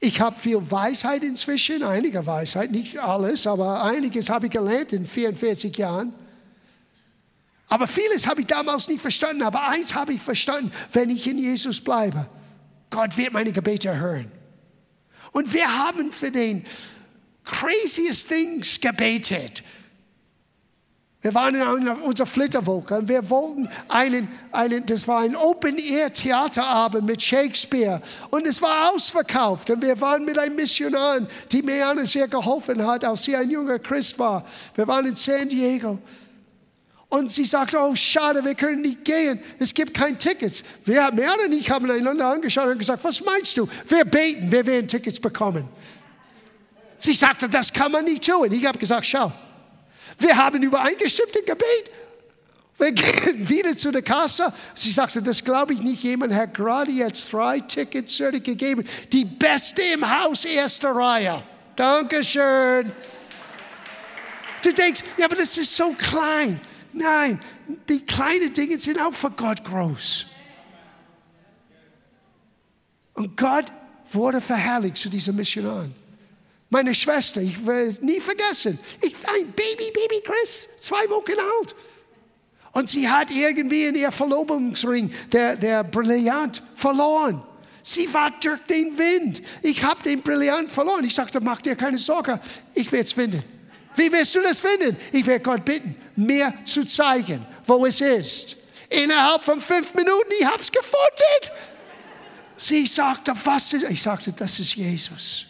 Ich 0.00 0.20
habe 0.20 0.38
viel 0.38 0.58
Weisheit 0.70 1.22
inzwischen, 1.22 1.82
einige 1.82 2.26
Weisheit, 2.26 2.70
nicht 2.70 2.98
alles, 2.98 3.46
aber 3.46 3.84
einiges 3.84 4.28
habe 4.28 4.46
ich 4.46 4.52
gelernt 4.52 4.92
in 4.92 5.06
44 5.06 5.76
Jahren. 5.76 6.12
Aber 7.68 7.86
vieles 7.86 8.26
habe 8.26 8.40
ich 8.40 8.46
damals 8.46 8.88
nicht 8.88 9.00
verstanden. 9.00 9.42
Aber 9.42 9.68
eins 9.68 9.94
habe 9.94 10.12
ich 10.12 10.20
verstanden, 10.20 10.72
wenn 10.92 11.10
ich 11.10 11.26
in 11.28 11.38
Jesus 11.38 11.80
bleibe. 11.80 12.28
Gott 12.88 13.16
wird 13.16 13.32
meine 13.32 13.52
Gebete 13.52 13.96
hören. 13.96 14.32
Und 15.30 15.52
wir 15.54 15.78
haben 15.78 16.10
für 16.10 16.32
den 16.32 16.64
craziest 17.50 18.28
things 18.28 18.80
gebetet. 18.80 19.62
Wir 21.22 21.34
waren 21.34 21.54
in 21.54 21.88
unserer 21.88 22.26
Flitterwoche 22.26 22.96
und 22.96 23.08
wir 23.08 23.28
wollten 23.28 23.68
einen, 23.88 24.26
einen, 24.52 24.86
das 24.86 25.06
war 25.06 25.20
ein 25.20 25.36
Open-Air-Theaterabend 25.36 27.04
mit 27.04 27.22
Shakespeare 27.22 28.00
und 28.30 28.46
es 28.46 28.62
war 28.62 28.90
ausverkauft 28.90 29.68
und 29.68 29.82
wir 29.82 30.00
waren 30.00 30.24
mit 30.24 30.38
einem 30.38 30.56
Missionar, 30.56 31.20
die 31.52 31.62
mir 31.62 31.94
sehr 32.06 32.26
geholfen 32.26 32.86
hat, 32.86 33.04
als 33.04 33.24
sie 33.24 33.36
ein 33.36 33.50
junger 33.50 33.78
Christ 33.78 34.18
war. 34.18 34.46
Wir 34.74 34.88
waren 34.88 35.04
in 35.04 35.14
San 35.14 35.46
Diego 35.46 35.98
und 37.10 37.30
sie 37.30 37.44
sagte, 37.44 37.76
oh 37.78 37.94
schade, 37.94 38.42
wir 38.42 38.54
können 38.54 38.80
nicht 38.80 39.04
gehen, 39.04 39.40
es 39.58 39.74
gibt 39.74 39.92
kein 39.92 40.18
Tickets. 40.18 40.64
Wir, 40.86 41.12
Meana 41.12 41.44
und 41.44 41.52
ich 41.52 41.70
haben 41.70 41.90
einander 41.90 42.28
angeschaut 42.28 42.68
und 42.68 42.78
gesagt, 42.78 43.04
was 43.04 43.22
meinst 43.22 43.58
du? 43.58 43.68
Wir 43.88 44.06
beten, 44.06 44.50
wir 44.50 44.64
werden 44.64 44.88
Tickets 44.88 45.20
bekommen. 45.20 45.68
Sie 47.00 47.14
sagte, 47.14 47.48
das 47.48 47.72
kann 47.72 47.90
man 47.90 48.04
nicht 48.04 48.24
tun. 48.24 48.52
Ich 48.52 48.64
habe 48.66 48.78
gesagt, 48.78 49.06
schau. 49.06 49.32
Wir 50.18 50.36
haben 50.36 50.62
übereingestimmt 50.62 51.34
im 51.34 51.46
Gebet. 51.46 51.90
Wir 52.76 52.92
gehen 52.92 53.48
wieder 53.48 53.74
zu 53.74 53.90
der 53.90 54.02
Kasse. 54.02 54.52
Sie 54.74 54.90
sagte, 54.90 55.22
das 55.22 55.42
glaube 55.42 55.72
ich 55.72 55.80
nicht. 55.80 56.02
Jemand 56.02 56.34
hat 56.34 56.52
gerade 56.52 56.92
jetzt 56.92 57.32
drei 57.32 57.60
Tickets 57.60 58.18
gegeben. 58.18 58.86
Die 59.12 59.24
beste 59.24 59.80
im 59.82 60.08
Haus, 60.08 60.44
erste 60.44 60.94
Reihe. 60.94 61.42
Dankeschön. 61.74 62.92
Du 64.62 64.70
denkst, 64.70 65.02
ja, 65.16 65.24
aber 65.24 65.36
das 65.36 65.56
ist 65.56 65.74
so 65.74 65.92
klein. 65.92 66.60
Nein, 66.92 67.40
die 67.88 68.04
kleinen 68.04 68.52
Dinge 68.52 68.78
sind 68.78 69.00
auch 69.00 69.14
für 69.14 69.30
Gott 69.30 69.64
groß. 69.64 70.26
Und 73.14 73.36
Gott 73.38 73.66
wurde 74.12 74.42
verherrlicht 74.42 74.98
zu 74.98 75.08
diesem 75.08 75.36
Missionar. 75.36 75.86
Meine 76.70 76.94
Schwester, 76.94 77.40
ich 77.40 77.56
es 77.66 78.00
nie 78.00 78.20
vergessen. 78.20 78.78
Ich 79.02 79.14
ein 79.28 79.52
Baby, 79.52 79.90
Baby 79.92 80.22
Chris, 80.24 80.68
zwei 80.76 81.08
Wochen 81.10 81.32
alt. 81.32 81.74
Und 82.72 82.88
sie 82.88 83.08
hat 83.08 83.32
irgendwie 83.32 83.86
in 83.86 83.96
ihr 83.96 84.12
Verlobungsring 84.12 85.12
der, 85.32 85.56
der 85.56 85.82
Brillant 85.82 86.62
verloren. 86.76 87.42
Sie 87.82 88.12
war 88.14 88.30
durch 88.40 88.60
den 88.68 88.96
Wind. 88.96 89.42
Ich 89.62 89.82
habe 89.82 90.00
den 90.04 90.22
Brillant 90.22 90.70
verloren. 90.70 91.04
Ich 91.04 91.14
sagte, 91.14 91.40
mach 91.40 91.60
dir 91.60 91.74
keine 91.74 91.98
Sorge, 91.98 92.38
ich 92.72 92.90
werde 92.92 93.04
es 93.04 93.12
finden. 93.12 93.42
Wie 93.96 94.12
wirst 94.12 94.36
du 94.36 94.40
das 94.40 94.60
finden? 94.60 94.96
Ich 95.10 95.26
werde 95.26 95.42
Gott 95.42 95.64
bitten, 95.64 95.96
mir 96.14 96.54
zu 96.64 96.84
zeigen, 96.84 97.44
wo 97.66 97.84
es 97.84 98.00
ist. 98.00 98.56
Innerhalb 98.88 99.42
von 99.42 99.60
fünf 99.60 99.92
Minuten, 99.94 100.30
ich 100.38 100.46
habe 100.46 100.62
es 100.62 100.70
gefunden. 100.70 101.58
Sie 102.56 102.86
sagte, 102.86 103.32
was 103.42 103.72
ist? 103.72 103.90
Ich 103.90 104.02
sagte, 104.02 104.32
das 104.32 104.60
ist 104.60 104.76
Jesus. 104.76 105.46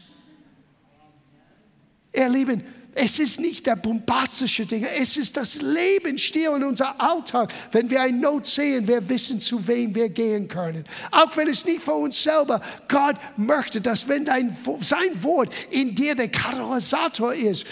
Ihr 2.12 2.28
Lieben, 2.28 2.62
es 2.94 3.18
ist 3.18 3.40
nicht 3.40 3.66
der 3.66 3.76
bombastische 3.76 4.66
Ding, 4.66 4.84
es 4.84 5.16
ist 5.16 5.36
das 5.36 5.62
Lebensstil 5.62 6.50
in 6.56 6.64
unser 6.64 7.00
Alltag. 7.00 7.52
Wenn 7.70 7.88
wir 7.88 8.00
eine 8.02 8.18
Not 8.18 8.46
sehen, 8.46 8.86
wir 8.88 9.08
wissen, 9.08 9.40
zu 9.40 9.66
wem 9.66 9.94
wir 9.94 10.08
gehen 10.08 10.48
können. 10.48 10.84
Auch 11.12 11.36
wenn 11.36 11.48
es 11.48 11.64
nicht 11.64 11.82
für 11.82 11.92
uns 11.92 12.20
selber, 12.20 12.60
Gott 12.88 13.16
möchte, 13.36 13.80
dass 13.80 14.08
wenn 14.08 14.24
dein, 14.24 14.56
sein 14.80 15.22
Wort 15.22 15.52
in 15.70 15.94
dir 15.94 16.16
der 16.16 16.30
Katalysator 16.30 17.32
ist, 17.32 17.64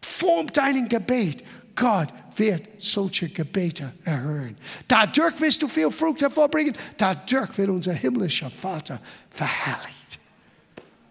formt 0.00 0.56
dein 0.56 0.88
Gebet. 0.88 1.42
Gott 1.74 2.08
wird 2.36 2.68
solche 2.78 3.28
Gebete 3.28 3.92
erhören. 4.04 4.56
Dadurch 4.86 5.40
wirst 5.40 5.62
du 5.62 5.68
viel 5.68 5.90
Frucht 5.90 6.22
hervorbringen. 6.22 6.74
Dadurch 6.96 7.56
wird 7.58 7.68
unser 7.68 7.92
himmlischer 7.92 8.50
Vater 8.50 9.00
verherrlicht. 9.30 10.18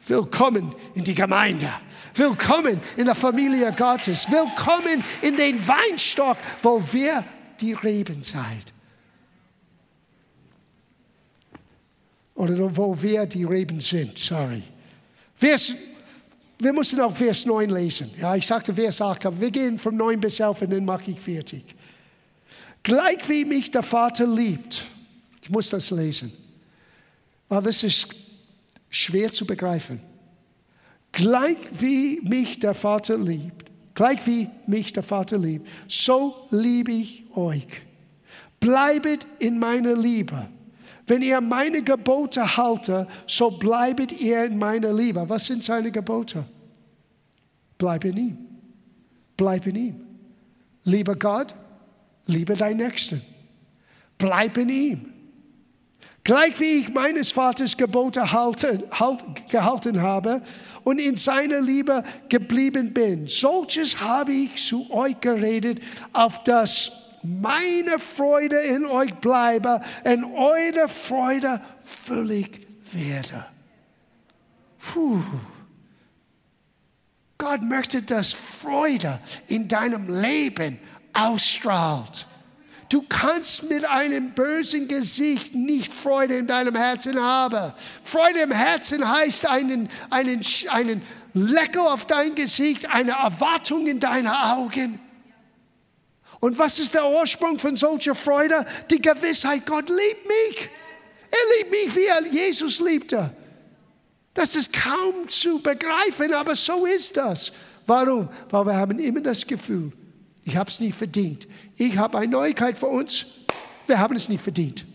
Willkommen 0.08 0.74
in 0.94 1.04
die 1.04 1.16
Gemeinde. 1.16 1.72
Willkommen 2.18 2.80
in 2.96 3.06
der 3.06 3.16
Familie 3.16 3.74
Gottes. 3.74 4.32
Willkommen 4.32 5.04
in 5.22 5.36
den 5.36 5.68
Weinstock, 5.68 6.38
wo 6.64 6.82
wir 6.94 7.26
die 7.60 7.74
Reben 7.74 8.24
seid. 8.24 8.74
Oder 12.36 12.76
wo 12.76 13.02
wir 13.02 13.26
die 13.26 13.44
Reben 13.44 13.82
sind, 13.82 14.18
sorry. 14.18 14.64
Vers, 15.36 15.74
wir 16.58 16.72
mussten 16.72 17.02
auch 17.02 17.16
Vers 17.16 17.46
9 17.46 17.70
lesen. 17.70 18.10
Ja, 18.18 18.34
ich 18.36 18.48
sagte 18.48 18.74
Vers 18.74 19.02
8, 19.02 19.26
aber 19.26 19.42
wir 19.42 19.52
gehen 19.52 19.78
von 19.78 19.98
9 19.98 20.20
bis 20.22 20.40
11 20.40 20.62
und 20.62 20.72
dann 20.72 20.86
mache 20.86 21.12
ich 21.12 21.20
fertig. 21.20 21.64
Gleich 22.82 23.28
wie 23.28 23.44
mich 23.44 23.72
der 23.72 23.84
Vater 23.84 24.26
liebt, 24.26 24.86
ich 25.42 25.50
muss 25.50 25.70
das 25.70 25.92
lesen, 25.92 26.32
weil 27.50 27.62
das 27.62 27.84
ist 27.84 28.08
schwer 28.90 29.32
zu 29.32 29.46
begreifen. 29.46 30.15
Gleich 31.16 31.58
wie 31.80 32.20
mich 32.24 32.60
der 32.60 32.74
Vater 32.74 33.18
liebt, 33.18 33.72
gleich 33.94 34.28
wie 34.28 34.50
mich 34.68 34.92
der 34.92 35.02
Vater 35.02 35.38
liebt, 35.38 35.66
so 35.88 36.36
liebe 36.52 36.92
ich 36.92 37.24
euch. 37.34 37.66
Bleibet 38.60 39.26
in 39.40 39.58
meiner 39.58 39.96
Liebe. 39.96 40.50
Wenn 41.08 41.22
ihr 41.22 41.40
meine 41.40 41.84
Gebote 41.84 42.58
haltet, 42.58 43.08
so 43.28 43.50
bleibet 43.50 44.20
ihr 44.20 44.44
in 44.44 44.58
meiner 44.58 44.92
Liebe. 44.92 45.24
Was 45.30 45.46
sind 45.46 45.64
seine 45.64 45.90
Gebote? 45.90 46.44
Bleib 47.78 48.04
in 48.04 48.18
ihm. 48.18 48.38
Bleib 49.38 49.68
in 49.68 49.76
ihm. 49.76 50.02
Liebe 50.84 51.16
Gott, 51.16 51.56
liebe 52.26 52.56
deinen 52.56 52.78
Nächsten. 52.78 53.22
Bleib 54.18 54.58
in 54.58 54.68
ihm. 54.68 55.14
Gleich 56.26 56.60
wie 56.60 56.80
ich 56.80 56.90
meines 56.92 57.32
Vaters 57.32 57.78
Gebote 57.78 58.32
halte, 58.32 58.84
halt, 58.92 59.24
gehalten 59.48 60.02
habe 60.02 60.42
und 60.84 61.00
in 61.00 61.16
seiner 61.16 61.62
Liebe 61.62 62.04
geblieben 62.30 62.94
bin. 62.94 63.28
Solches 63.28 64.02
habe 64.02 64.34
ich 64.34 64.68
zu 64.68 64.90
euch 64.92 65.22
geredet, 65.22 65.82
auf 66.14 66.42
dass 66.42 66.92
meine 67.22 68.00
Freude 68.00 68.58
in 68.58 68.88
euch 68.88 69.14
bleibe 69.16 69.80
und 70.04 70.26
eure 70.36 70.90
Freude 70.90 71.62
völlig 71.82 72.68
werde. 72.92 73.46
Puh. 74.80 75.22
Gott 77.38 77.62
möchte, 77.62 78.02
dass 78.02 78.34
Freude 78.34 79.20
in 79.46 79.68
deinem 79.68 80.22
Leben 80.22 80.80
ausstrahlt. 81.14 82.26
Du 82.90 83.02
kannst 83.02 83.64
mit 83.64 83.84
einem 83.86 84.32
bösen 84.32 84.88
Gesicht 84.88 85.56
nicht 85.56 85.94
Freude 85.94 86.38
in 86.38 86.48
deinem 86.48 86.76
Herzen 86.76 87.20
haben. 87.20 87.74
Freude 88.04 88.42
im 88.42 88.52
Herzen 88.52 89.10
heißt 89.10 89.48
einen, 89.48 89.90
einen, 90.10 90.42
einen 90.70 91.02
Lecker 91.34 91.94
auf 91.94 92.06
dein 92.06 92.36
Gesicht, 92.36 92.90
eine 92.90 93.14
Erwartung 93.14 93.88
in 93.88 94.00
deine 94.00 94.54
Augen. 94.54 95.00
Und 96.40 96.60
was 96.60 96.78
ist 96.78 96.94
der 96.94 97.10
Ursprung 97.10 97.58
von 97.58 97.76
solcher 97.76 98.14
Freude? 98.14 98.66
Die 98.92 99.02
Gewissheit, 99.02 99.66
Gott 99.66 99.90
liebt 99.90 100.28
mich. 100.28 100.70
Er 101.32 101.58
liebt 101.58 101.72
mich, 101.72 101.96
wie 101.96 102.06
er 102.06 102.26
Jesus 102.28 102.80
liebte. 102.80 103.32
Das 104.34 104.56
ist 104.56 104.72
kaum 104.72 105.28
zu 105.28 105.60
begreifen, 105.60 106.34
aber 106.34 106.56
so 106.56 106.86
ist 106.86 107.18
das. 107.18 107.52
Warum? 107.88 108.30
Weil 108.50 108.66
wir 108.66 108.76
haben 108.76 109.00
immer 109.00 109.22
das 109.22 109.46
Gefühl, 109.46 109.92
ich 110.46 110.56
habe 110.56 110.70
es 110.70 110.80
nicht 110.80 110.96
verdient. 110.96 111.48
Ich 111.76 111.98
habe 111.98 112.20
eine 112.20 112.32
Neuigkeit 112.32 112.78
für 112.78 112.86
uns, 112.86 113.26
wir 113.88 114.00
haben 114.00 114.16
es 114.16 114.30
nicht 114.30 114.42
verdient. 114.42 114.86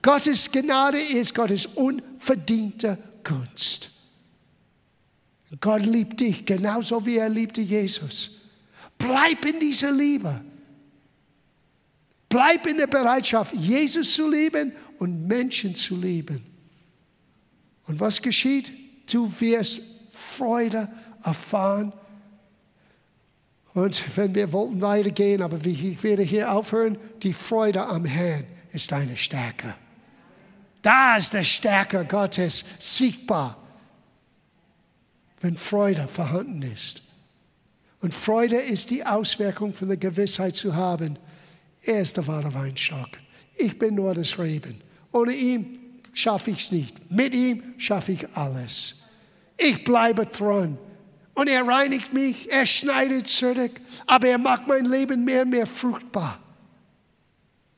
Gottes 0.00 0.50
Gnade 0.50 0.98
ist 0.98 1.34
Gottes 1.34 1.66
unverdiente 1.66 2.96
Gunst. 3.24 3.90
Gott 5.60 5.84
liebt 5.84 6.20
dich 6.20 6.46
genauso 6.46 7.04
wie 7.04 7.16
er 7.16 7.28
liebte 7.28 7.60
Jesus. 7.60 8.30
Bleib 8.96 9.44
in 9.44 9.58
dieser 9.58 9.90
Liebe. 9.90 10.44
Bleib 12.28 12.66
in 12.66 12.76
der 12.76 12.86
Bereitschaft, 12.86 13.54
Jesus 13.54 14.14
zu 14.14 14.30
lieben 14.30 14.72
und 14.98 15.26
Menschen 15.26 15.74
zu 15.74 15.96
lieben. 15.96 16.44
Und 17.86 17.98
was 17.98 18.20
geschieht? 18.20 18.72
Du 19.10 19.32
wirst 19.40 19.80
Freude 20.10 20.88
erfahren. 21.24 21.92
Und 23.78 24.16
wenn 24.16 24.34
wir 24.34 24.52
wollten 24.52 24.80
weitergehen, 24.80 25.40
aber 25.40 25.64
ich 25.64 26.02
werde 26.02 26.24
hier 26.24 26.50
aufhören, 26.50 26.98
die 27.22 27.32
Freude 27.32 27.86
am 27.86 28.04
Herrn 28.04 28.44
ist 28.72 28.92
eine 28.92 29.16
Stärke. 29.16 29.72
Da 30.82 31.16
ist 31.16 31.32
die 31.32 31.44
Stärke 31.44 32.04
Gottes 32.04 32.64
sichtbar, 32.80 33.56
wenn 35.40 35.56
Freude 35.56 36.08
vorhanden 36.08 36.62
ist. 36.62 37.02
Und 38.00 38.12
Freude 38.12 38.56
ist 38.56 38.90
die 38.90 39.06
Auswirkung 39.06 39.72
von 39.72 39.86
der 39.86 39.96
Gewissheit 39.96 40.56
zu 40.56 40.74
haben, 40.74 41.16
er 41.82 42.00
ist 42.00 42.16
der 42.16 42.26
wahre 42.26 42.52
Weinstock. 42.54 43.10
Ich 43.54 43.78
bin 43.78 43.94
nur 43.94 44.12
das 44.12 44.40
Reben. 44.40 44.80
Ohne 45.12 45.32
ihn 45.34 46.00
schaffe 46.12 46.50
ich 46.50 46.62
es 46.62 46.72
nicht. 46.72 47.12
Mit 47.12 47.32
ihm 47.32 47.62
schaffe 47.76 48.10
ich 48.10 48.26
alles. 48.34 48.96
Ich 49.56 49.84
bleibe 49.84 50.26
dran. 50.26 50.78
Und 51.38 51.46
er 51.46 51.64
reinigt 51.64 52.12
mich, 52.12 52.50
er 52.50 52.66
schneidet 52.66 53.28
zurück, 53.28 53.80
aber 54.08 54.26
er 54.26 54.38
macht 54.38 54.66
mein 54.66 54.86
Leben 54.86 55.24
mehr 55.24 55.42
und 55.42 55.50
mehr 55.50 55.68
fruchtbar. 55.68 56.40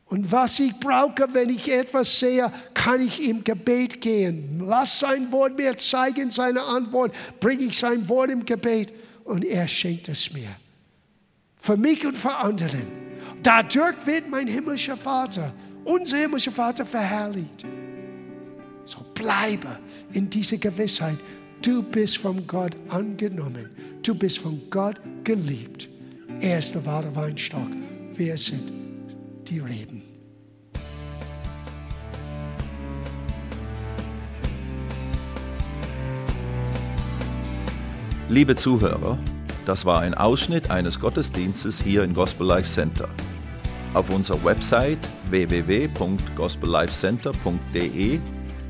Und 0.06 0.32
was 0.32 0.58
ich 0.60 0.72
brauche, 0.80 1.26
wenn 1.34 1.50
ich 1.50 1.70
etwas 1.70 2.18
sehe, 2.18 2.50
kann 2.72 3.02
ich 3.02 3.28
im 3.28 3.44
Gebet 3.44 4.00
gehen. 4.00 4.62
Lass 4.66 5.00
sein 5.00 5.30
Wort 5.30 5.58
mir 5.58 5.76
zeigen, 5.76 6.30
seine 6.30 6.62
Antwort, 6.62 7.14
bringe 7.38 7.64
ich 7.64 7.76
sein 7.76 8.08
Wort 8.08 8.30
im 8.30 8.46
Gebet 8.46 8.94
und 9.24 9.44
er 9.44 9.68
schenkt 9.68 10.08
es 10.08 10.32
mir. 10.32 10.56
Für 11.58 11.76
mich 11.76 12.06
und 12.06 12.16
für 12.16 12.34
anderen. 12.34 12.86
Dadurch 13.42 14.06
wird 14.06 14.30
mein 14.30 14.46
himmlischer 14.46 14.96
Vater, 14.96 15.52
unser 15.84 16.16
himmlischer 16.16 16.52
Vater 16.52 16.86
verherrlicht. 16.86 17.66
So 18.86 19.04
bleibe 19.12 19.78
in 20.12 20.30
dieser 20.30 20.56
Gewissheit. 20.56 21.18
Du 21.62 21.82
bist 21.82 22.16
von 22.16 22.46
Gott 22.46 22.74
angenommen. 22.88 23.68
Du 24.02 24.14
bist 24.14 24.38
von 24.38 24.62
Gott 24.70 24.98
geliebt. 25.24 25.90
Er 26.40 26.58
ist 26.58 26.74
der 26.74 26.86
wahre 26.86 27.14
Weinstock. 27.14 27.68
Wir 28.14 28.38
sind 28.38 28.72
die 29.46 29.58
Reben. 29.58 30.02
Liebe 38.30 38.56
Zuhörer, 38.56 39.18
das 39.66 39.84
war 39.84 40.00
ein 40.00 40.14
Ausschnitt 40.14 40.70
eines 40.70 40.98
Gottesdienstes 40.98 41.78
hier 41.78 42.04
im 42.04 42.14
Gospel 42.14 42.46
Life 42.46 42.70
Center. 42.70 43.10
Auf 43.92 44.08
unserer 44.08 44.42
Website 44.44 45.06
www.gospellifecenter.de 45.28 48.18